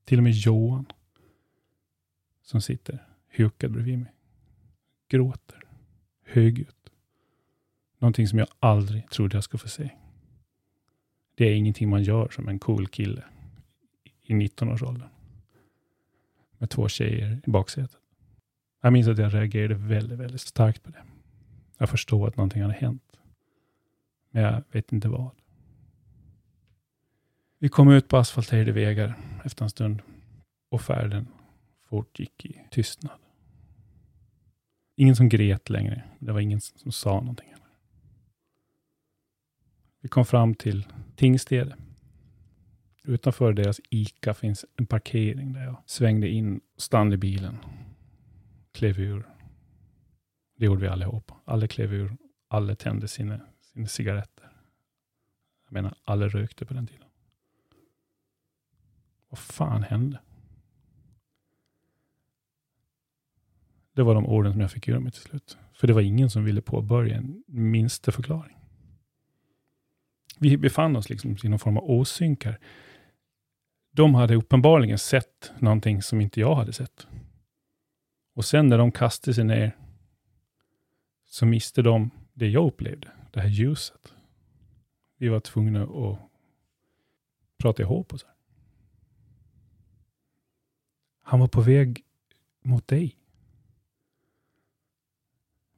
Till 0.06 0.18
och 0.20 0.24
med 0.24 0.34
Johan, 0.34 0.86
som 2.42 2.62
sitter 2.62 3.08
hukad 3.28 3.72
bredvid 3.72 4.00
mig. 4.00 4.14
Gråter. 5.08 5.64
Högljutt. 6.26 6.90
Någonting 8.00 8.28
som 8.28 8.40
jag 8.40 8.48
aldrig 8.60 9.10
trodde 9.10 9.38
jag 9.38 9.44
skulle 9.44 9.60
få 9.60 9.68
se. 9.68 9.90
Det 11.36 11.46
är 11.46 11.56
ingenting 11.56 11.90
man 11.90 12.04
gör 12.04 12.30
som 12.30 12.48
en 12.48 12.60
cool 12.60 12.88
kille 12.88 13.24
i 14.24 14.34
19-årsåldern. 14.34 15.10
Med 16.58 16.70
två 16.70 16.88
tjejer 16.88 17.42
i 17.48 17.50
baksätet. 17.50 17.98
Jag 18.82 18.94
minns 18.94 19.08
att 19.08 19.18
jag 19.18 19.34
reagerade 19.34 19.76
väldigt, 19.76 20.20
väldigt 20.20 20.42
starkt 20.42 20.84
på 20.84 20.90
det. 20.90 21.04
Jag 21.78 21.90
förstod 21.90 22.28
att 22.28 22.38
någonting 22.38 22.62
hade 22.62 22.74
hänt. 22.74 23.04
Men 24.32 24.44
jag 24.44 24.64
vet 24.72 24.92
inte 24.92 25.10
vad. 25.10 25.30
Vi 27.60 27.70
kom 27.70 27.90
ut 27.90 28.08
på 28.08 28.18
asfalterade 28.18 28.72
vägar 28.72 29.20
efter 29.44 29.64
en 29.64 29.70
stund 29.70 30.02
och 30.70 30.82
färden 30.82 31.28
fortgick 31.90 32.46
i 32.46 32.62
tystnad. 32.72 33.20
Ingen 34.96 35.16
som 35.16 35.30
grät 35.30 35.70
längre. 35.70 36.04
Det 36.20 36.32
var 36.32 36.40
ingen 36.40 36.62
som 36.62 36.92
sa 36.92 37.20
någonting. 37.20 37.53
Vi 40.04 40.10
kom 40.10 40.26
fram 40.26 40.56
till 40.56 40.88
Tingstede. 41.16 41.76
Utanför 43.04 43.54
deras 43.54 43.82
ICA 43.90 44.34
finns 44.34 44.66
en 44.76 44.86
parkering 44.86 45.54
där 45.54 45.64
jag 45.64 45.84
svängde 45.86 46.28
in, 46.28 46.62
stannade 46.78 47.18
bilen, 47.18 47.58
klev 48.72 49.00
ur. 49.00 49.30
Det 50.58 50.66
gjorde 50.66 50.82
vi 50.82 50.88
allihop. 50.88 51.32
Alla 51.46 51.68
klev 51.68 51.94
ur, 51.94 52.18
alla 52.48 52.76
tände 52.76 53.08
sina, 53.08 53.40
sina 53.62 53.88
cigaretter. 53.88 54.52
Jag 55.66 55.74
menar, 55.74 55.96
alla 56.04 56.28
rökte 56.28 56.66
på 56.66 56.74
den 56.74 56.88
tiden. 56.88 57.08
Vad 59.30 59.40
fan 59.40 59.84
hände? 59.84 60.20
Det 63.94 64.04
var 64.04 64.16
de 64.16 64.26
orden 64.26 64.52
som 64.52 64.62
jag 64.62 64.72
fick 64.72 64.88
ur 64.88 65.00
mig 65.00 65.12
till 65.12 65.22
slut. 65.22 65.58
För 65.74 65.88
det 65.88 65.94
var 65.94 66.02
ingen 66.02 66.30
som 66.30 66.44
ville 66.44 66.62
påbörja 66.62 67.18
en 67.18 67.44
minsta 67.48 68.12
förklaring. 68.12 68.58
Vi 70.44 70.58
befann 70.58 70.96
oss 70.96 71.10
liksom 71.10 71.38
i 71.44 71.50
någon 71.50 71.60
form 71.60 71.78
av 71.78 71.92
osynkar. 71.92 72.60
De 73.92 74.16
hade 74.16 74.36
uppenbarligen 74.36 75.00
sett 75.00 75.52
någonting 75.60 76.02
som 76.02 76.22
inte 76.22 76.40
jag 76.40 76.56
hade 76.56 76.74
sett. 76.74 77.08
Och 78.34 78.46
sen 78.46 78.70
när 78.70 78.78
de 78.78 78.92
kastade 78.92 79.36
sig 79.36 79.44
ner 79.44 79.78
så 81.26 81.46
miste 81.46 81.82
de 81.82 82.10
det 82.34 82.48
jag 82.48 82.68
upplevde, 82.68 83.12
det 83.32 83.40
här 83.40 83.48
ljuset. 83.48 84.14
Vi 85.18 85.28
var 85.28 85.40
tvungna 85.40 85.84
att 85.84 86.20
prata 87.58 87.84
ihop 87.84 88.14
oss. 88.14 88.26
Han 91.22 91.40
var 91.40 91.48
på 91.48 91.62
väg 91.62 92.06
mot 92.62 92.88
dig. 92.88 93.18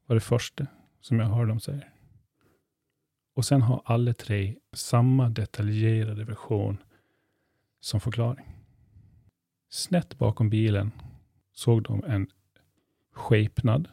var 0.06 0.16
det 0.16 0.22
första 0.22 0.68
som 1.02 1.20
jag 1.20 1.28
hörde 1.28 1.48
dem 1.48 1.60
säga. 1.60 1.84
Och 3.36 3.46
sen 3.46 3.62
har 3.62 3.82
alla 3.86 4.14
tre 4.14 4.56
samma 4.74 5.30
detaljerade 5.30 6.24
version 6.24 6.78
som 7.80 8.00
förklaring. 8.00 8.56
Snett 9.70 10.18
bakom 10.18 10.50
bilen 10.50 10.92
såg 11.52 11.84
de 11.84 12.04
en 12.04 12.28
skepnad 13.14 13.90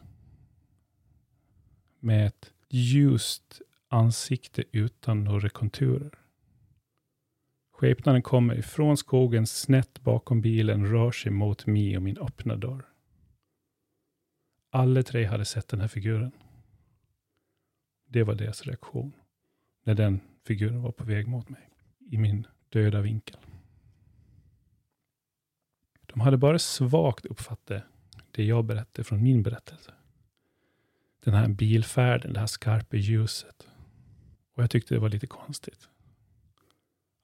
med 2.00 2.26
ett 2.26 2.52
ljust 2.68 3.60
ansikte 3.88 4.64
utan 4.72 5.24
några 5.24 5.48
konturer. 5.48 6.18
Skepnaden 7.72 8.22
kommer 8.22 8.58
ifrån 8.58 8.96
skogen 8.96 9.46
snett 9.46 10.00
bakom 10.00 10.40
bilen, 10.40 10.86
rör 10.86 11.10
sig 11.10 11.32
mot 11.32 11.66
mig 11.66 11.96
och 11.96 12.02
min 12.02 12.18
öppna 12.18 12.56
dörr. 12.56 12.88
Alla 14.70 15.02
tre 15.02 15.24
hade 15.24 15.44
sett 15.44 15.68
den 15.68 15.80
här 15.80 15.88
figuren. 15.88 16.32
Det 18.06 18.22
var 18.22 18.34
deras 18.34 18.62
reaktion 18.62 19.12
när 19.82 19.94
den 19.94 20.20
figuren 20.44 20.82
var 20.82 20.92
på 20.92 21.04
väg 21.04 21.28
mot 21.28 21.48
mig 21.48 21.68
i 22.10 22.18
min 22.18 22.46
döda 22.68 23.00
vinkel. 23.00 23.36
De 26.06 26.20
hade 26.20 26.36
bara 26.36 26.58
svagt 26.58 27.26
uppfattat 27.26 27.84
det 28.30 28.44
jag 28.44 28.64
berättade 28.64 29.04
från 29.04 29.22
min 29.22 29.42
berättelse. 29.42 29.92
Den 31.24 31.34
här 31.34 31.48
bilfärden, 31.48 32.32
det 32.32 32.40
här 32.40 32.46
skarpa 32.46 32.96
ljuset. 32.96 33.68
Och 34.54 34.62
jag 34.62 34.70
tyckte 34.70 34.94
det 34.94 35.00
var 35.00 35.08
lite 35.08 35.26
konstigt. 35.26 35.88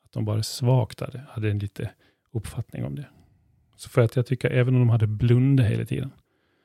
Att 0.04 0.12
de 0.12 0.24
bara 0.24 0.42
svagt 0.42 1.00
hade, 1.00 1.18
hade 1.28 1.50
en 1.50 1.58
lite 1.58 1.90
uppfattning 2.30 2.84
om 2.84 2.94
det. 2.94 3.08
Så 3.76 3.88
för 3.88 4.00
att 4.00 4.16
jag 4.16 4.26
tycker, 4.26 4.50
även 4.50 4.74
om 4.74 4.80
de 4.80 4.88
hade 4.88 5.06
blundat 5.06 5.66
hela 5.66 5.84
tiden, 5.84 6.10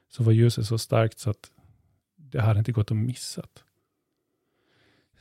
så 0.09 0.23
var 0.23 0.31
ljuset 0.31 0.65
så 0.65 0.77
starkt 0.77 1.19
så 1.19 1.29
att 1.29 1.51
det 2.15 2.41
hade 2.41 2.59
inte 2.59 2.71
gått 2.71 2.91
att 2.91 2.97
missa. 2.97 3.47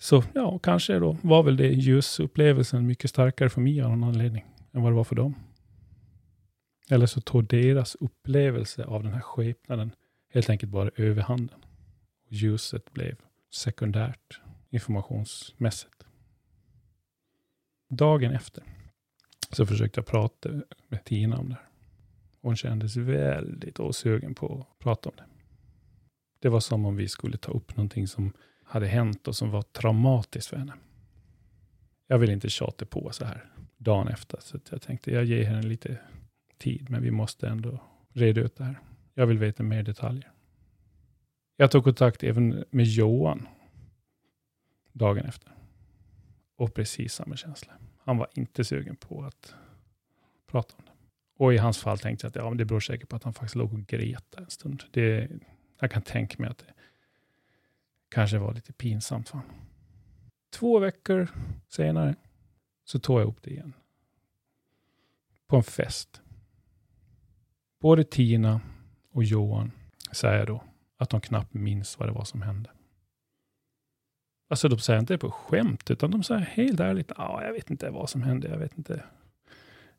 Så 0.03 0.25
ja, 0.35 0.59
kanske 0.59 0.99
då 0.99 1.17
var 1.23 1.43
väl 1.43 1.57
det 1.57 1.69
ljusupplevelsen 1.69 2.87
mycket 2.87 3.11
starkare 3.11 3.51
för 3.51 3.61
mig 3.61 3.83
av 3.83 3.91
någon 3.91 4.05
anledning 4.05 4.45
än 4.73 4.83
vad 4.83 4.93
det 4.93 4.97
var 4.97 5.05
för 5.05 5.17
dem. 5.17 5.35
Eller 6.91 7.07
så 7.07 7.21
tog 7.21 7.47
deras 7.47 7.95
upplevelse 7.95 8.85
av 8.85 9.03
den 9.03 9.13
här 9.13 9.21
skepnaden 9.21 9.95
helt 10.33 10.51
enkelt 10.51 10.73
bara 10.73 10.91
överhanden. 10.97 11.65
Ljuset 12.29 12.93
blev 12.93 13.17
sekundärt 13.51 14.41
informationsmässigt. 14.71 16.05
Dagen 17.89 18.33
efter 18.33 18.65
så 19.51 19.67
försökte 19.67 19.99
jag 19.99 20.07
prata 20.07 20.49
med 20.89 21.05
Tina 21.05 21.39
om 21.39 21.49
det 21.49 21.55
här. 21.55 21.69
Hon 22.41 22.57
kändes 22.57 22.97
väldigt 22.97 23.81
osugen 23.81 24.35
på 24.35 24.67
att 24.71 24.79
prata 24.79 25.09
om 25.09 25.17
det. 25.17 25.27
Det 26.39 26.49
var 26.49 26.61
som 26.61 26.87
om 26.87 26.97
vi 26.97 27.09
skulle 27.09 27.37
ta 27.37 27.53
upp 27.53 27.77
någonting 27.77 28.09
som 28.09 28.33
hade 28.73 28.87
hänt 28.87 29.29
och 29.29 29.37
som 29.37 29.51
var 29.51 29.63
traumatiskt 29.63 30.51
för 30.51 30.57
henne. 30.57 30.73
Jag 32.07 32.19
vill 32.19 32.31
inte 32.31 32.51
tjata 32.51 32.87
på 32.87 33.11
så 33.13 33.25
här 33.25 33.45
dagen 33.77 34.09
efter, 34.09 34.39
så 34.41 34.59
jag 34.71 34.83
tänkte 34.83 35.11
jag 35.11 35.25
ger 35.25 35.45
henne 35.45 35.63
lite 35.63 35.99
tid, 36.59 36.91
men 36.91 37.03
vi 37.03 37.11
måste 37.11 37.49
ändå 37.49 37.81
reda 38.13 38.41
ut 38.41 38.57
det 38.57 38.65
här. 38.65 38.79
Jag 39.15 39.27
vill 39.27 39.39
veta 39.39 39.63
mer 39.63 39.83
detaljer. 39.83 40.31
Jag 41.57 41.71
tog 41.71 41.85
kontakt 41.85 42.23
även 42.23 42.65
med 42.71 42.87
Johan 42.87 43.49
dagen 44.93 45.25
efter. 45.25 45.53
Och 46.57 46.75
precis 46.75 47.15
samma 47.15 47.37
känsla. 47.37 47.73
Han 47.99 48.17
var 48.17 48.29
inte 48.35 48.65
sugen 48.65 48.97
på 48.97 49.25
att 49.25 49.55
prata 50.47 50.75
om 50.79 50.85
det. 50.85 50.93
Och 51.37 51.55
i 51.55 51.59
hans 51.59 51.79
fall 51.79 51.99
tänkte 51.99 52.27
jag 52.27 52.31
att 52.31 52.37
ja, 52.37 52.55
det 52.55 52.65
beror 52.65 52.81
säkert 52.81 53.09
på 53.09 53.17
att 53.17 53.25
han 53.25 53.35
faktiskt 53.35 53.55
låg 53.55 53.73
och 53.73 53.87
grät 53.87 54.35
en 54.35 54.51
stund. 54.51 54.85
Det, 54.91 55.29
jag 55.81 55.91
kan 55.91 56.03
tänka 56.03 56.37
mig 56.39 56.51
att 56.51 56.59
det 56.59 56.73
kanske 58.13 58.39
var 58.39 58.55
lite 58.55 58.73
pinsamt 58.73 59.29
för 59.29 59.39
honom. 59.39 59.57
Två 60.51 60.79
veckor 60.79 61.29
senare 61.69 62.15
så 62.85 62.99
tog 62.99 63.21
jag 63.21 63.29
upp 63.29 63.43
det 63.43 63.51
igen. 63.51 63.73
På 65.47 65.57
en 65.57 65.63
fest. 65.63 66.23
Både 67.81 68.05
Tina 68.05 68.61
och 69.13 69.25
Johan 69.25 69.73
säger 70.13 70.47
då 70.47 70.65
att 70.97 71.11
de 71.11 71.21
knappt 71.21 71.55
minns 71.55 71.99
vad 71.99 72.09
det 72.09 72.13
var 72.13 72.25
som 72.25 72.43
hände. 72.43 72.71
Alltså 74.49 74.69
de 74.69 74.79
säger 74.79 75.01
inte 75.01 75.15
det 75.15 75.19
på 75.19 75.31
skämt, 75.31 75.91
utan 75.91 76.11
de 76.11 76.23
säger 76.23 76.41
helt 76.41 76.81
ärligt, 76.81 77.13
ja, 77.17 77.45
jag 77.45 77.53
vet 77.53 77.71
inte 77.71 77.91
vad 77.91 78.11
som 78.11 78.23
hände, 78.23 78.49
jag 78.49 78.59
vet 78.59 78.79
inte. 78.79 79.05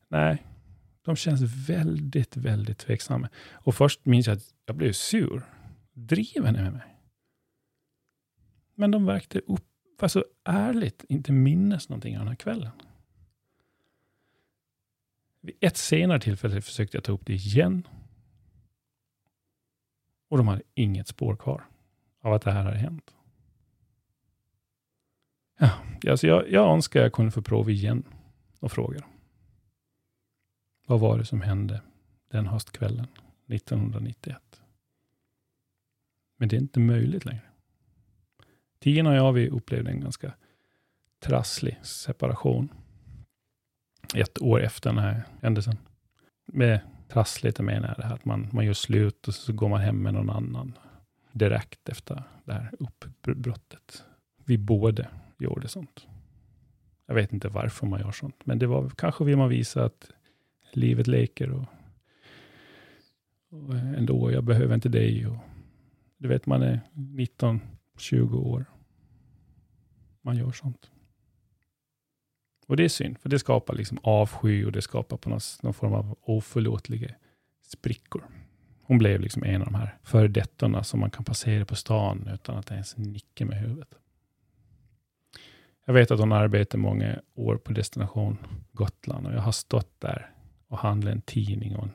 Nej, 0.08 0.46
de 1.02 1.16
känns 1.16 1.42
väldigt, 1.70 2.38
väldigt 2.38 2.78
tveksamma. 2.78 3.30
Och 3.52 3.76
först 3.76 4.06
minns 4.06 4.28
jag 4.28 4.38
att 4.38 4.54
jag 4.66 4.76
blev 4.76 4.92
sur. 4.92 5.44
Driver 5.94 6.52
ni 6.52 6.62
med 6.62 6.74
mig? 6.74 6.93
Men 8.76 8.92
de 8.92 9.06
verkade 9.06 9.46
upp, 9.48 9.66
alltså 10.00 10.26
ärligt 10.44 11.06
inte 11.10 11.32
minnas 11.32 11.90
någonting 11.90 12.18
av 12.18 12.20
den 12.20 12.28
här 12.28 12.36
kvällen. 12.36 12.72
Vid 15.42 15.56
ett 15.60 15.78
senare 15.78 16.20
tillfälle 16.20 16.62
försökte 16.62 16.98
jag 16.98 17.04
ta 17.04 17.12
upp 17.12 17.26
det 17.26 17.34
igen. 17.34 17.88
Och 20.28 20.38
de 20.38 20.48
hade 20.48 20.62
inget 20.74 21.08
spår 21.08 21.36
kvar 21.36 21.66
av 22.22 22.34
att 22.34 22.42
det 22.42 22.52
här 22.52 22.64
hade 22.64 22.78
hänt. 22.78 23.16
Ja, 25.60 25.72
alltså 26.08 26.28
jag, 26.28 26.52
jag 26.52 26.74
önskar 26.74 27.02
jag 27.02 27.14
kunde 27.14 27.32
få 27.32 27.42
prova 27.42 27.72
igen 27.72 28.04
och 28.60 28.72
fråga. 28.72 29.06
Vad 30.86 31.00
var 31.00 31.18
det 31.18 31.26
som 31.26 31.42
hände 31.42 31.82
den 32.30 32.48
höstkvällen 32.48 33.08
1991? 33.48 34.62
Men 36.38 36.50
det 36.50 36.56
är 36.56 36.62
inte 36.62 36.80
möjligt 36.80 37.26
längre. 37.26 37.53
Tina 38.84 39.10
och 39.10 39.16
jag 39.16 39.34
vi 39.34 39.50
upplevde 39.50 39.92
en 39.92 40.00
ganska 40.00 40.34
trasslig 41.20 41.80
separation. 41.84 42.70
Ett 44.16 44.42
år 44.42 44.62
efter 44.62 44.90
den 44.90 45.00
här 45.00 45.24
händelsen. 45.42 45.78
Med 46.46 46.80
trassligt 47.08 47.60
menar 47.60 47.88
jag 47.88 47.98
det 47.98 48.06
här 48.06 48.14
att 48.14 48.26
man, 48.26 48.50
man 48.52 48.66
gör 48.66 48.74
slut 48.74 49.28
och 49.28 49.34
så 49.34 49.54
går 49.54 49.70
man 49.70 49.82
hem 49.82 50.04
med 50.04 50.14
någon 50.14 50.30
annan 50.30 50.78
direkt 51.32 51.90
efter 51.90 52.24
det 52.46 52.54
här 52.54 52.72
uppbrottet. 52.80 54.04
Vi 54.46 54.58
båda 54.58 55.08
gjorde 55.38 55.68
sånt. 55.68 56.08
Jag 57.06 57.16
vet 57.16 57.34
inte 57.34 57.48
varför 57.48 57.88
man 57.88 58.00
gör 58.00 58.12
sånt, 58.12 58.46
men 58.46 58.60
det 58.60 58.68
var 58.68 58.90
kanske 58.90 59.24
vill 59.24 59.38
man 59.38 59.50
visa 59.50 59.86
att 59.86 60.12
livet 60.72 61.08
leker 61.08 61.52
och, 61.52 61.66
Och 63.50 63.76
ändå, 63.76 64.32
jag 64.32 64.44
behöver 64.44 64.76
inte 64.76 64.90
dig. 64.90 65.28
Och, 65.28 65.38
du 66.18 66.28
vet, 66.28 66.46
man 66.46 66.62
är 66.62 66.80
19-20 66.94 68.36
år. 68.36 68.66
Man 70.26 70.38
gör 70.38 70.52
sånt. 70.52 70.92
Och 72.68 72.78
det 72.78 72.84
är 72.84 72.90
synd, 72.90 73.20
för 73.20 73.30
det 73.30 73.40
skapar 73.40 73.74
liksom 73.74 74.00
avsky 74.04 74.66
och 74.66 74.72
det 74.72 74.82
skapar 74.82 75.18
på 75.18 75.30
någon, 75.30 75.40
någon 75.62 75.74
form 75.74 75.94
av 75.94 76.18
oförlåtliga 76.22 77.16
sprickor. 77.62 78.24
Hon 78.84 78.98
blev 78.98 79.22
liksom 79.22 79.44
en 79.44 79.62
av 79.62 79.66
de 79.66 79.76
här 79.76 79.98
föredettorna 80.04 80.84
som 80.84 81.00
man 81.00 81.12
kan 81.12 81.26
passera 81.26 81.66
på 81.66 81.76
stan 81.76 82.30
utan 82.34 82.58
att 82.58 82.72
ens 82.72 82.98
nicka 82.98 83.46
med 83.46 83.58
huvudet. 83.58 83.96
Jag 85.86 85.94
vet 85.94 86.12
att 86.12 86.20
hon 86.20 86.32
arbetar 86.32 86.78
många 86.78 87.20
år 87.34 87.58
på 87.58 87.74
Destination 87.74 88.38
Gotland 88.72 89.28
och 89.28 89.34
jag 89.34 89.42
har 89.42 89.52
stått 89.52 90.00
där 90.00 90.32
och 90.68 90.78
handlat 90.78 91.14
en 91.14 91.22
tidning 91.22 91.76
och 91.76 91.84
en 91.84 91.94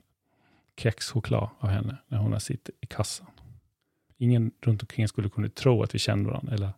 kexchoklad 0.76 1.50
av 1.58 1.68
henne 1.68 1.96
när 2.08 2.18
hon 2.18 2.32
har 2.32 2.38
suttit 2.38 2.76
i 2.80 2.86
kassan. 2.86 3.26
Ingen 4.16 4.50
runt 4.60 4.82
omkring 4.82 5.08
skulle 5.08 5.28
kunna 5.28 5.48
tro 5.48 5.82
att 5.82 5.94
vi 5.94 5.98
kände 5.98 6.30
varandra 6.30 6.54
eller 6.54 6.70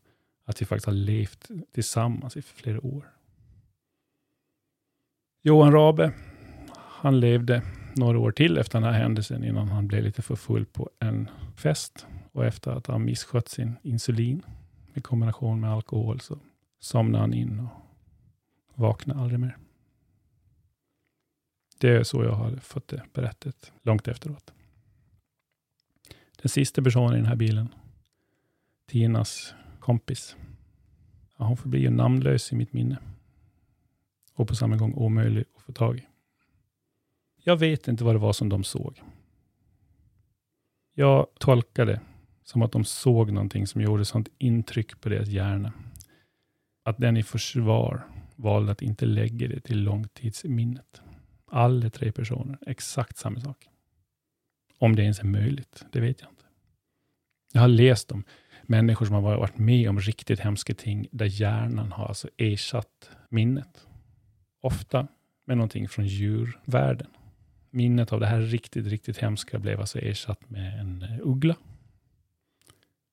att 0.50 0.62
vi 0.62 0.66
faktiskt 0.66 0.86
har 0.86 0.92
levt 0.92 1.48
tillsammans 1.72 2.36
i 2.36 2.42
flera 2.42 2.86
år. 2.86 3.10
Johan 5.42 5.72
Rabe, 5.72 6.12
han 6.76 7.20
levde 7.20 7.62
några 7.96 8.18
år 8.18 8.32
till 8.32 8.58
efter 8.58 8.80
den 8.80 8.92
här 8.92 9.00
händelsen 9.00 9.44
innan 9.44 9.68
han 9.68 9.86
blev 9.86 10.04
lite 10.04 10.22
för 10.22 10.36
full 10.36 10.66
på 10.66 10.90
en 10.98 11.30
fest 11.56 12.06
och 12.32 12.46
efter 12.46 12.70
att 12.70 12.86
han 12.86 13.04
misskött 13.04 13.48
sin 13.48 13.76
insulin 13.82 14.42
i 14.94 15.00
kombination 15.00 15.60
med 15.60 15.70
alkohol 15.70 16.20
så 16.20 16.38
somnade 16.80 17.22
han 17.22 17.34
in 17.34 17.60
och 17.60 17.70
vaknade 18.74 19.20
aldrig 19.20 19.40
mer. 19.40 19.56
Det 21.78 21.88
är 21.88 22.02
så 22.02 22.24
jag 22.24 22.32
har 22.32 22.56
fått 22.56 22.88
det 22.88 23.02
berättat 23.12 23.72
långt 23.82 24.08
efteråt. 24.08 24.52
Den 26.42 26.48
sista 26.48 26.82
personen 26.82 27.12
i 27.12 27.16
den 27.16 27.26
här 27.26 27.36
bilen, 27.36 27.74
Tinas 28.86 29.54
kompis, 29.80 30.36
ja, 31.38 31.44
hon 31.44 31.56
förblir 31.56 31.90
namnlös 31.90 32.52
i 32.52 32.56
mitt 32.56 32.72
minne. 32.72 32.98
Och 34.34 34.48
på 34.48 34.54
samma 34.54 34.76
gång 34.76 34.94
omöjlig 34.94 35.44
att 35.56 35.62
få 35.62 35.72
tag 35.72 35.98
i. 35.98 36.06
Jag 37.44 37.56
vet 37.56 37.88
inte 37.88 38.04
vad 38.04 38.14
det 38.14 38.18
var 38.18 38.32
som 38.32 38.48
de 38.48 38.64
såg. 38.64 39.02
Jag 40.94 41.26
tolkade 41.38 42.00
som 42.42 42.62
att 42.62 42.72
de 42.72 42.84
såg 42.84 43.32
någonting 43.32 43.66
som 43.66 43.80
gjorde 43.80 44.04
sånt 44.04 44.28
intryck 44.38 45.00
på 45.00 45.08
deras 45.08 45.28
hjärna. 45.28 45.72
Att 46.82 46.98
den 46.98 47.16
i 47.16 47.22
försvar 47.22 48.06
valde 48.36 48.72
att 48.72 48.82
inte 48.82 49.06
lägga 49.06 49.48
det 49.48 49.60
till 49.60 49.82
långtidsminnet. 49.82 51.02
Alla 51.46 51.90
tre 51.90 52.12
personer, 52.12 52.58
exakt 52.66 53.16
samma 53.16 53.40
sak. 53.40 53.68
Om 54.78 54.96
det 54.96 55.02
ens 55.02 55.20
är 55.20 55.24
möjligt, 55.24 55.84
det 55.92 56.00
vet 56.00 56.20
jag 56.20 56.30
inte. 56.30 56.44
Jag 57.52 57.60
har 57.60 57.68
läst 57.68 58.12
om 58.12 58.24
människor 58.70 59.06
som 59.06 59.14
har 59.14 59.22
varit 59.22 59.58
med 59.58 59.88
om 59.88 60.00
riktigt 60.00 60.40
hemska 60.40 60.74
ting, 60.74 61.06
där 61.10 61.26
hjärnan 61.26 61.92
har 61.92 62.06
alltså 62.06 62.28
ersatt 62.36 63.10
minnet. 63.28 63.86
Ofta 64.60 65.08
med 65.44 65.56
någonting 65.56 65.88
från 65.88 66.06
djurvärlden 66.06 67.06
minnet 67.70 68.12
av 68.12 68.20
det 68.20 68.26
här 68.26 68.40
riktigt, 68.40 68.86
riktigt 68.86 69.18
hemska 69.18 69.58
blev 69.58 69.80
alltså 69.80 69.98
ersatt 69.98 70.50
med 70.50 70.80
en 70.80 71.02
eh, 71.02 71.18
uggla. 71.22 71.56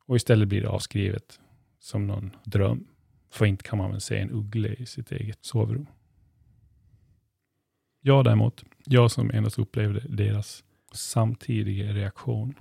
Och 0.05 0.15
istället 0.15 0.47
blir 0.47 0.61
det 0.61 0.69
avskrivet 0.69 1.39
som 1.79 2.07
någon 2.07 2.35
dröm. 2.43 2.87
För 3.29 3.45
inte 3.45 3.63
kan 3.63 3.77
man 3.77 3.91
väl 3.91 4.01
se 4.01 4.17
en 4.17 4.31
uggla 4.31 4.67
i 4.67 4.85
sitt 4.85 5.11
eget 5.11 5.45
sovrum. 5.45 5.87
Jag 8.01 8.25
däremot, 8.25 8.63
jag 8.85 9.11
som 9.11 9.31
endast 9.31 9.59
upplevde 9.59 9.99
deras 9.99 10.63
samtidiga 10.93 11.93
reaktion 11.93 12.53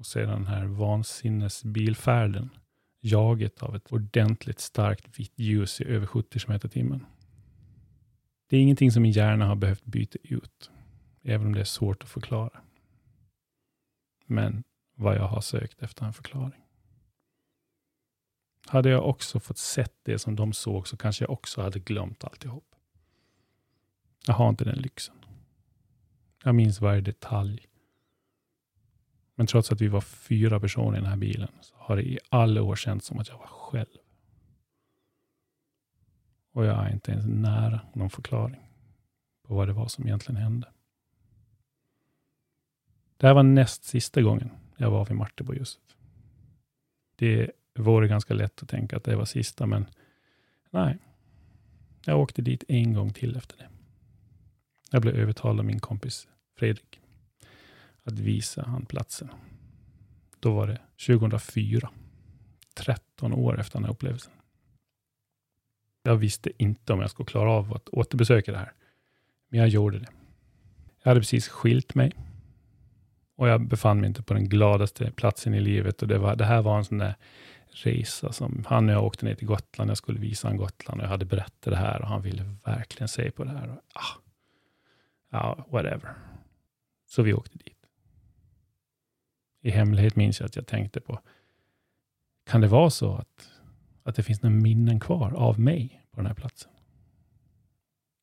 och 0.00 0.06
sedan 0.06 0.28
den 0.28 0.46
här 0.46 0.66
vansinnesbilfärden 0.66 2.50
jaget 3.00 3.62
av 3.62 3.76
ett 3.76 3.92
ordentligt 3.92 4.60
starkt 4.60 5.18
vitt 5.18 5.38
ljus 5.38 5.80
i 5.80 5.84
över 5.84 6.06
70 6.06 6.38
km 6.38 6.60
timmen. 6.60 7.06
Det 8.48 8.56
är 8.56 8.60
ingenting 8.60 8.92
som 8.92 9.02
min 9.02 9.12
hjärna 9.12 9.46
har 9.46 9.56
behövt 9.56 9.84
byta 9.84 10.18
ut 10.22 10.70
även 11.22 11.46
om 11.46 11.52
det 11.52 11.60
är 11.60 11.64
svårt 11.64 12.02
att 12.02 12.08
förklara. 12.08 12.60
Men 14.26 14.64
vad 14.94 15.16
jag 15.16 15.28
har 15.28 15.40
sökt 15.40 15.82
efter 15.82 16.06
en 16.06 16.12
förklaring. 16.12 16.64
Hade 18.66 18.88
jag 18.88 19.08
också 19.08 19.40
fått 19.40 19.58
sett 19.58 19.94
det 20.02 20.18
som 20.18 20.36
de 20.36 20.52
såg 20.52 20.88
så 20.88 20.96
kanske 20.96 21.24
jag 21.24 21.30
också 21.30 21.62
hade 21.62 21.78
glömt 21.78 22.24
alltihop. 22.24 22.74
Jag 24.26 24.34
har 24.34 24.48
inte 24.48 24.64
den 24.64 24.78
lyxen. 24.78 25.16
Jag 26.44 26.54
minns 26.54 26.80
varje 26.80 27.00
detalj. 27.00 27.69
Men 29.40 29.46
trots 29.46 29.72
att 29.72 29.80
vi 29.80 29.88
var 29.88 30.00
fyra 30.00 30.60
personer 30.60 30.98
i 30.98 31.00
den 31.00 31.10
här 31.10 31.16
bilen 31.16 31.48
så 31.60 31.74
har 31.78 31.96
det 31.96 32.02
i 32.02 32.18
alla 32.28 32.62
år 32.62 32.76
känts 32.76 33.06
som 33.06 33.18
att 33.18 33.28
jag 33.28 33.38
var 33.38 33.46
själv. 33.46 33.98
Och 36.52 36.64
jag 36.64 36.86
är 36.86 36.92
inte 36.92 37.12
ens 37.12 37.26
nära 37.26 37.80
någon 37.92 38.10
förklaring 38.10 38.60
på 39.46 39.54
vad 39.54 39.68
det 39.68 39.72
var 39.72 39.88
som 39.88 40.06
egentligen 40.06 40.42
hände. 40.42 40.68
Det 43.16 43.26
här 43.26 43.34
var 43.34 43.42
näst 43.42 43.84
sista 43.84 44.22
gången 44.22 44.50
jag 44.76 44.90
var 44.90 45.04
vid 45.04 45.16
Martebo-Josef. 45.16 45.96
Det 47.16 47.50
vore 47.74 48.08
ganska 48.08 48.34
lätt 48.34 48.62
att 48.62 48.68
tänka 48.68 48.96
att 48.96 49.04
det 49.04 49.16
var 49.16 49.24
sista, 49.24 49.66
men 49.66 49.86
nej. 50.70 50.98
Jag 52.04 52.20
åkte 52.20 52.42
dit 52.42 52.64
en 52.68 52.94
gång 52.94 53.12
till 53.12 53.36
efter 53.36 53.56
det. 53.56 53.68
Jag 54.90 55.02
blev 55.02 55.14
övertalad 55.14 55.58
av 55.58 55.64
min 55.64 55.80
kompis 55.80 56.28
Fredrik 56.56 56.99
att 58.04 58.18
visa 58.18 58.62
han 58.62 58.86
platsen. 58.86 59.28
Då 60.40 60.54
var 60.54 60.66
det 60.66 60.78
2004. 61.06 61.90
13 62.74 63.32
år 63.32 63.60
efter 63.60 63.78
den 63.78 63.84
här 63.84 63.92
upplevelsen. 63.92 64.32
Jag 66.02 66.16
visste 66.16 66.50
inte 66.62 66.92
om 66.92 67.00
jag 67.00 67.10
skulle 67.10 67.26
klara 67.26 67.50
av 67.50 67.74
att 67.74 67.88
återbesöka 67.88 68.52
det 68.52 68.58
här. 68.58 68.72
Men 69.48 69.60
jag 69.60 69.68
gjorde 69.68 69.98
det. 69.98 70.08
Jag 71.02 71.10
hade 71.10 71.20
precis 71.20 71.48
skilt 71.48 71.94
mig 71.94 72.12
och 73.36 73.48
jag 73.48 73.60
befann 73.66 74.00
mig 74.00 74.08
inte 74.08 74.22
på 74.22 74.34
den 74.34 74.48
gladaste 74.48 75.10
platsen 75.10 75.54
i 75.54 75.60
livet. 75.60 76.02
Och 76.02 76.08
det, 76.08 76.18
var, 76.18 76.36
det 76.36 76.44
här 76.44 76.62
var 76.62 76.78
en 76.78 76.84
sån 76.84 76.98
där 76.98 77.14
resa 77.70 78.32
som 78.32 78.64
han 78.68 78.88
och 78.88 78.94
jag 78.94 79.04
åkte 79.04 79.26
ner 79.26 79.34
till 79.34 79.46
Gotland. 79.46 79.90
Jag 79.90 79.96
skulle 79.96 80.20
visa 80.20 80.48
honom 80.48 80.58
Gotland 80.58 81.00
och 81.00 81.04
jag 81.04 81.10
hade 81.10 81.24
berättat 81.24 81.62
det 81.62 81.76
här 81.76 82.02
och 82.02 82.08
han 82.08 82.22
ville 82.22 82.44
verkligen 82.64 83.08
se 83.08 83.30
på 83.30 83.44
det 83.44 83.50
här. 83.50 83.68
Och, 83.68 83.78
ah, 83.94 84.20
ja, 85.30 85.66
whatever. 85.70 86.14
Så 87.06 87.22
vi 87.22 87.34
åkte 87.34 87.58
dit. 87.58 87.79
I 89.60 89.70
hemlighet 89.70 90.16
minns 90.16 90.40
jag 90.40 90.46
att 90.46 90.56
jag 90.56 90.66
tänkte 90.66 91.00
på, 91.00 91.20
kan 92.44 92.60
det 92.60 92.68
vara 92.68 92.90
så 92.90 93.14
att, 93.14 93.50
att 94.02 94.14
det 94.14 94.22
finns 94.22 94.42
några 94.42 94.56
minnen 94.56 95.00
kvar 95.00 95.32
av 95.32 95.60
mig 95.60 96.06
på 96.10 96.16
den 96.16 96.26
här 96.26 96.34
platsen? 96.34 96.72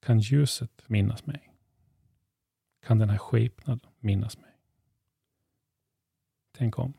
Kan 0.06 0.20
ljuset 0.20 0.84
minnas 0.88 1.26
mig? 1.26 1.54
Kan 2.86 3.00
den 3.00 3.10
här 3.10 3.18
skepnaden 3.18 3.90
minnas 4.00 4.38
mig? 4.38 4.52
Tänk 6.58 6.80
om. 6.80 6.94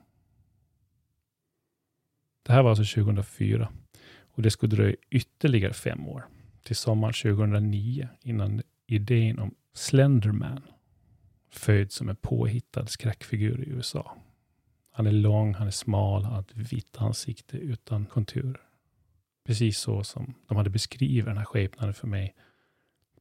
Det 2.43 2.53
här 2.53 2.63
var 2.63 2.71
alltså 2.71 3.01
2004 3.05 3.73
och 4.21 4.43
det 4.43 4.51
skulle 4.51 4.77
dröja 4.77 4.97
ytterligare 5.11 5.73
fem 5.73 6.09
år 6.09 6.27
till 6.63 6.77
sommaren 6.77 7.15
2009 7.15 8.09
innan 8.21 8.63
idén 8.87 9.39
om 9.39 9.55
Slenderman 9.73 10.63
föds 11.51 11.95
som 11.95 12.09
en 12.09 12.17
påhittad 12.17 12.87
skräckfigur 12.87 13.61
i 13.61 13.69
USA. 13.69 14.17
Han 14.99 15.07
är 15.07 15.13
lång, 15.13 15.55
han 15.55 15.67
är 15.67 15.71
smal, 15.71 16.25
han 16.25 16.33
har 16.33 16.41
ett 16.41 16.57
vitt 16.57 16.97
ansikte 16.97 17.57
utan 17.57 18.07
konturer. 18.07 18.61
Precis 19.45 19.79
så 19.79 20.05
som 20.05 20.35
de 20.49 20.57
hade 20.57 20.71
beskrivit 20.71 21.25
den 21.25 21.39
här 21.39 21.45
skepnaden 21.45 21.95
för 21.95 22.07
mig 22.07 22.35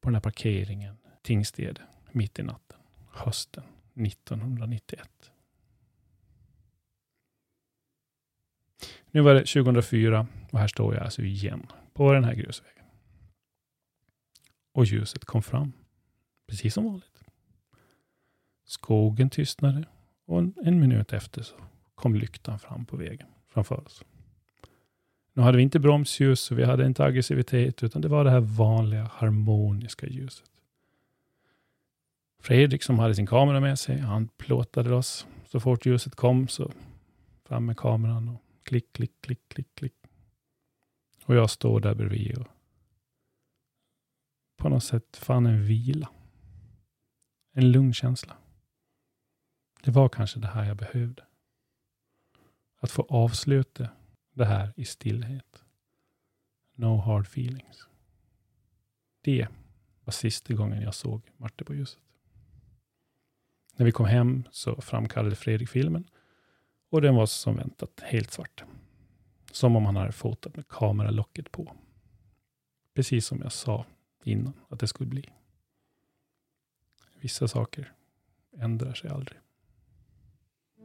på 0.01 0.09
den 0.09 0.15
här 0.15 0.21
parkeringen, 0.21 0.97
Tingsted, 1.21 1.79
mitt 2.11 2.39
i 2.39 2.43
natten, 2.43 2.79
hösten 3.11 3.63
1991. 3.95 5.31
Nu 9.11 9.21
var 9.21 9.33
det 9.33 9.39
2004 9.39 10.27
och 10.51 10.59
här 10.59 10.67
står 10.67 10.93
jag 10.93 11.03
alltså 11.03 11.21
igen 11.21 11.71
på 11.93 12.13
den 12.13 12.23
här 12.23 12.33
grusvägen. 12.33 12.85
Och 14.71 14.85
ljuset 14.85 15.25
kom 15.25 15.43
fram, 15.43 15.73
precis 16.47 16.73
som 16.73 16.85
vanligt. 16.85 17.23
Skogen 18.65 19.29
tystnade 19.29 19.85
och 20.27 20.39
en, 20.39 20.79
minut 20.79 21.13
efter 21.13 21.41
så 21.41 21.55
kom 21.95 22.15
lyktan 22.15 22.59
fram 22.59 22.85
på 22.85 22.97
vägen 22.97 23.27
framför 23.47 23.85
oss. 23.85 24.03
Nu 25.33 25.41
hade 25.41 25.57
vi 25.57 25.63
inte 25.63 25.79
bromsljus 25.79 26.51
och 26.51 26.59
vi 26.59 26.63
hade 26.63 26.85
inte 26.85 27.03
aggressivitet, 27.03 27.83
utan 27.83 28.01
det 28.01 28.07
var 28.07 28.23
det 28.23 28.31
här 28.31 28.39
vanliga 28.39 29.09
harmoniska 29.13 30.07
ljuset. 30.07 30.49
Fredrik 32.41 32.83
som 32.83 32.99
hade 32.99 33.15
sin 33.15 33.27
kamera 33.27 33.59
med 33.59 33.79
sig, 33.79 33.99
han 33.99 34.27
plåtade 34.27 34.95
oss. 34.95 35.27
Så 35.45 35.59
fort 35.59 35.85
ljuset 35.85 36.15
kom 36.15 36.47
så 36.47 36.71
fram 37.45 37.65
med 37.65 37.77
kameran 37.77 38.29
och 38.29 38.41
Klick, 38.67 38.93
klick, 38.93 39.21
klick, 39.21 39.39
klick, 39.47 39.75
klick. 39.75 39.93
Och 41.25 41.35
jag 41.35 41.49
står 41.49 41.79
där 41.79 41.95
bredvid 41.95 42.37
och 42.37 42.47
på 44.57 44.69
något 44.69 44.83
sätt 44.83 45.17
fann 45.17 45.45
en 45.45 45.63
vila. 45.63 46.09
En 47.53 47.71
lugn 47.71 47.93
känsla. 47.93 48.37
Det 49.87 49.91
var 49.91 50.09
kanske 50.09 50.39
det 50.39 50.47
här 50.47 50.65
jag 50.65 50.77
behövde. 50.77 51.23
Att 52.79 52.91
få 52.91 53.01
avsluta 53.09 53.89
det 54.33 54.45
här 54.45 54.73
i 54.75 54.85
stillhet. 54.85 55.63
No 56.75 56.97
hard 56.97 57.25
feelings. 57.25 57.87
Det 59.21 59.47
var 60.03 60.11
sista 60.11 60.53
gången 60.53 60.81
jag 60.81 60.95
såg 60.95 61.21
Marte 61.37 61.63
på 61.63 61.73
ljuset. 61.73 61.99
När 63.75 63.85
vi 63.85 63.91
kom 63.91 64.05
hem 64.05 64.43
så 64.51 64.81
framkallade 64.81 65.35
Fredrik 65.35 65.69
filmen 65.69 66.09
och 66.89 67.01
den 67.01 67.15
var 67.15 67.25
som 67.25 67.55
väntat 67.55 67.99
helt 68.03 68.31
svart. 68.31 68.63
Som 69.51 69.75
om 69.75 69.85
han 69.85 69.95
hade 69.95 70.11
fotat 70.11 70.55
med 70.55 70.67
kameralocket 70.67 71.51
på. 71.51 71.75
Precis 72.93 73.25
som 73.25 73.41
jag 73.41 73.51
sa 73.51 73.85
innan 74.23 74.53
att 74.69 74.79
det 74.79 74.87
skulle 74.87 75.09
bli. 75.09 75.29
Vissa 77.19 77.47
saker 77.47 77.93
ändrar 78.57 78.93
sig 78.93 79.09
aldrig. 79.09 79.39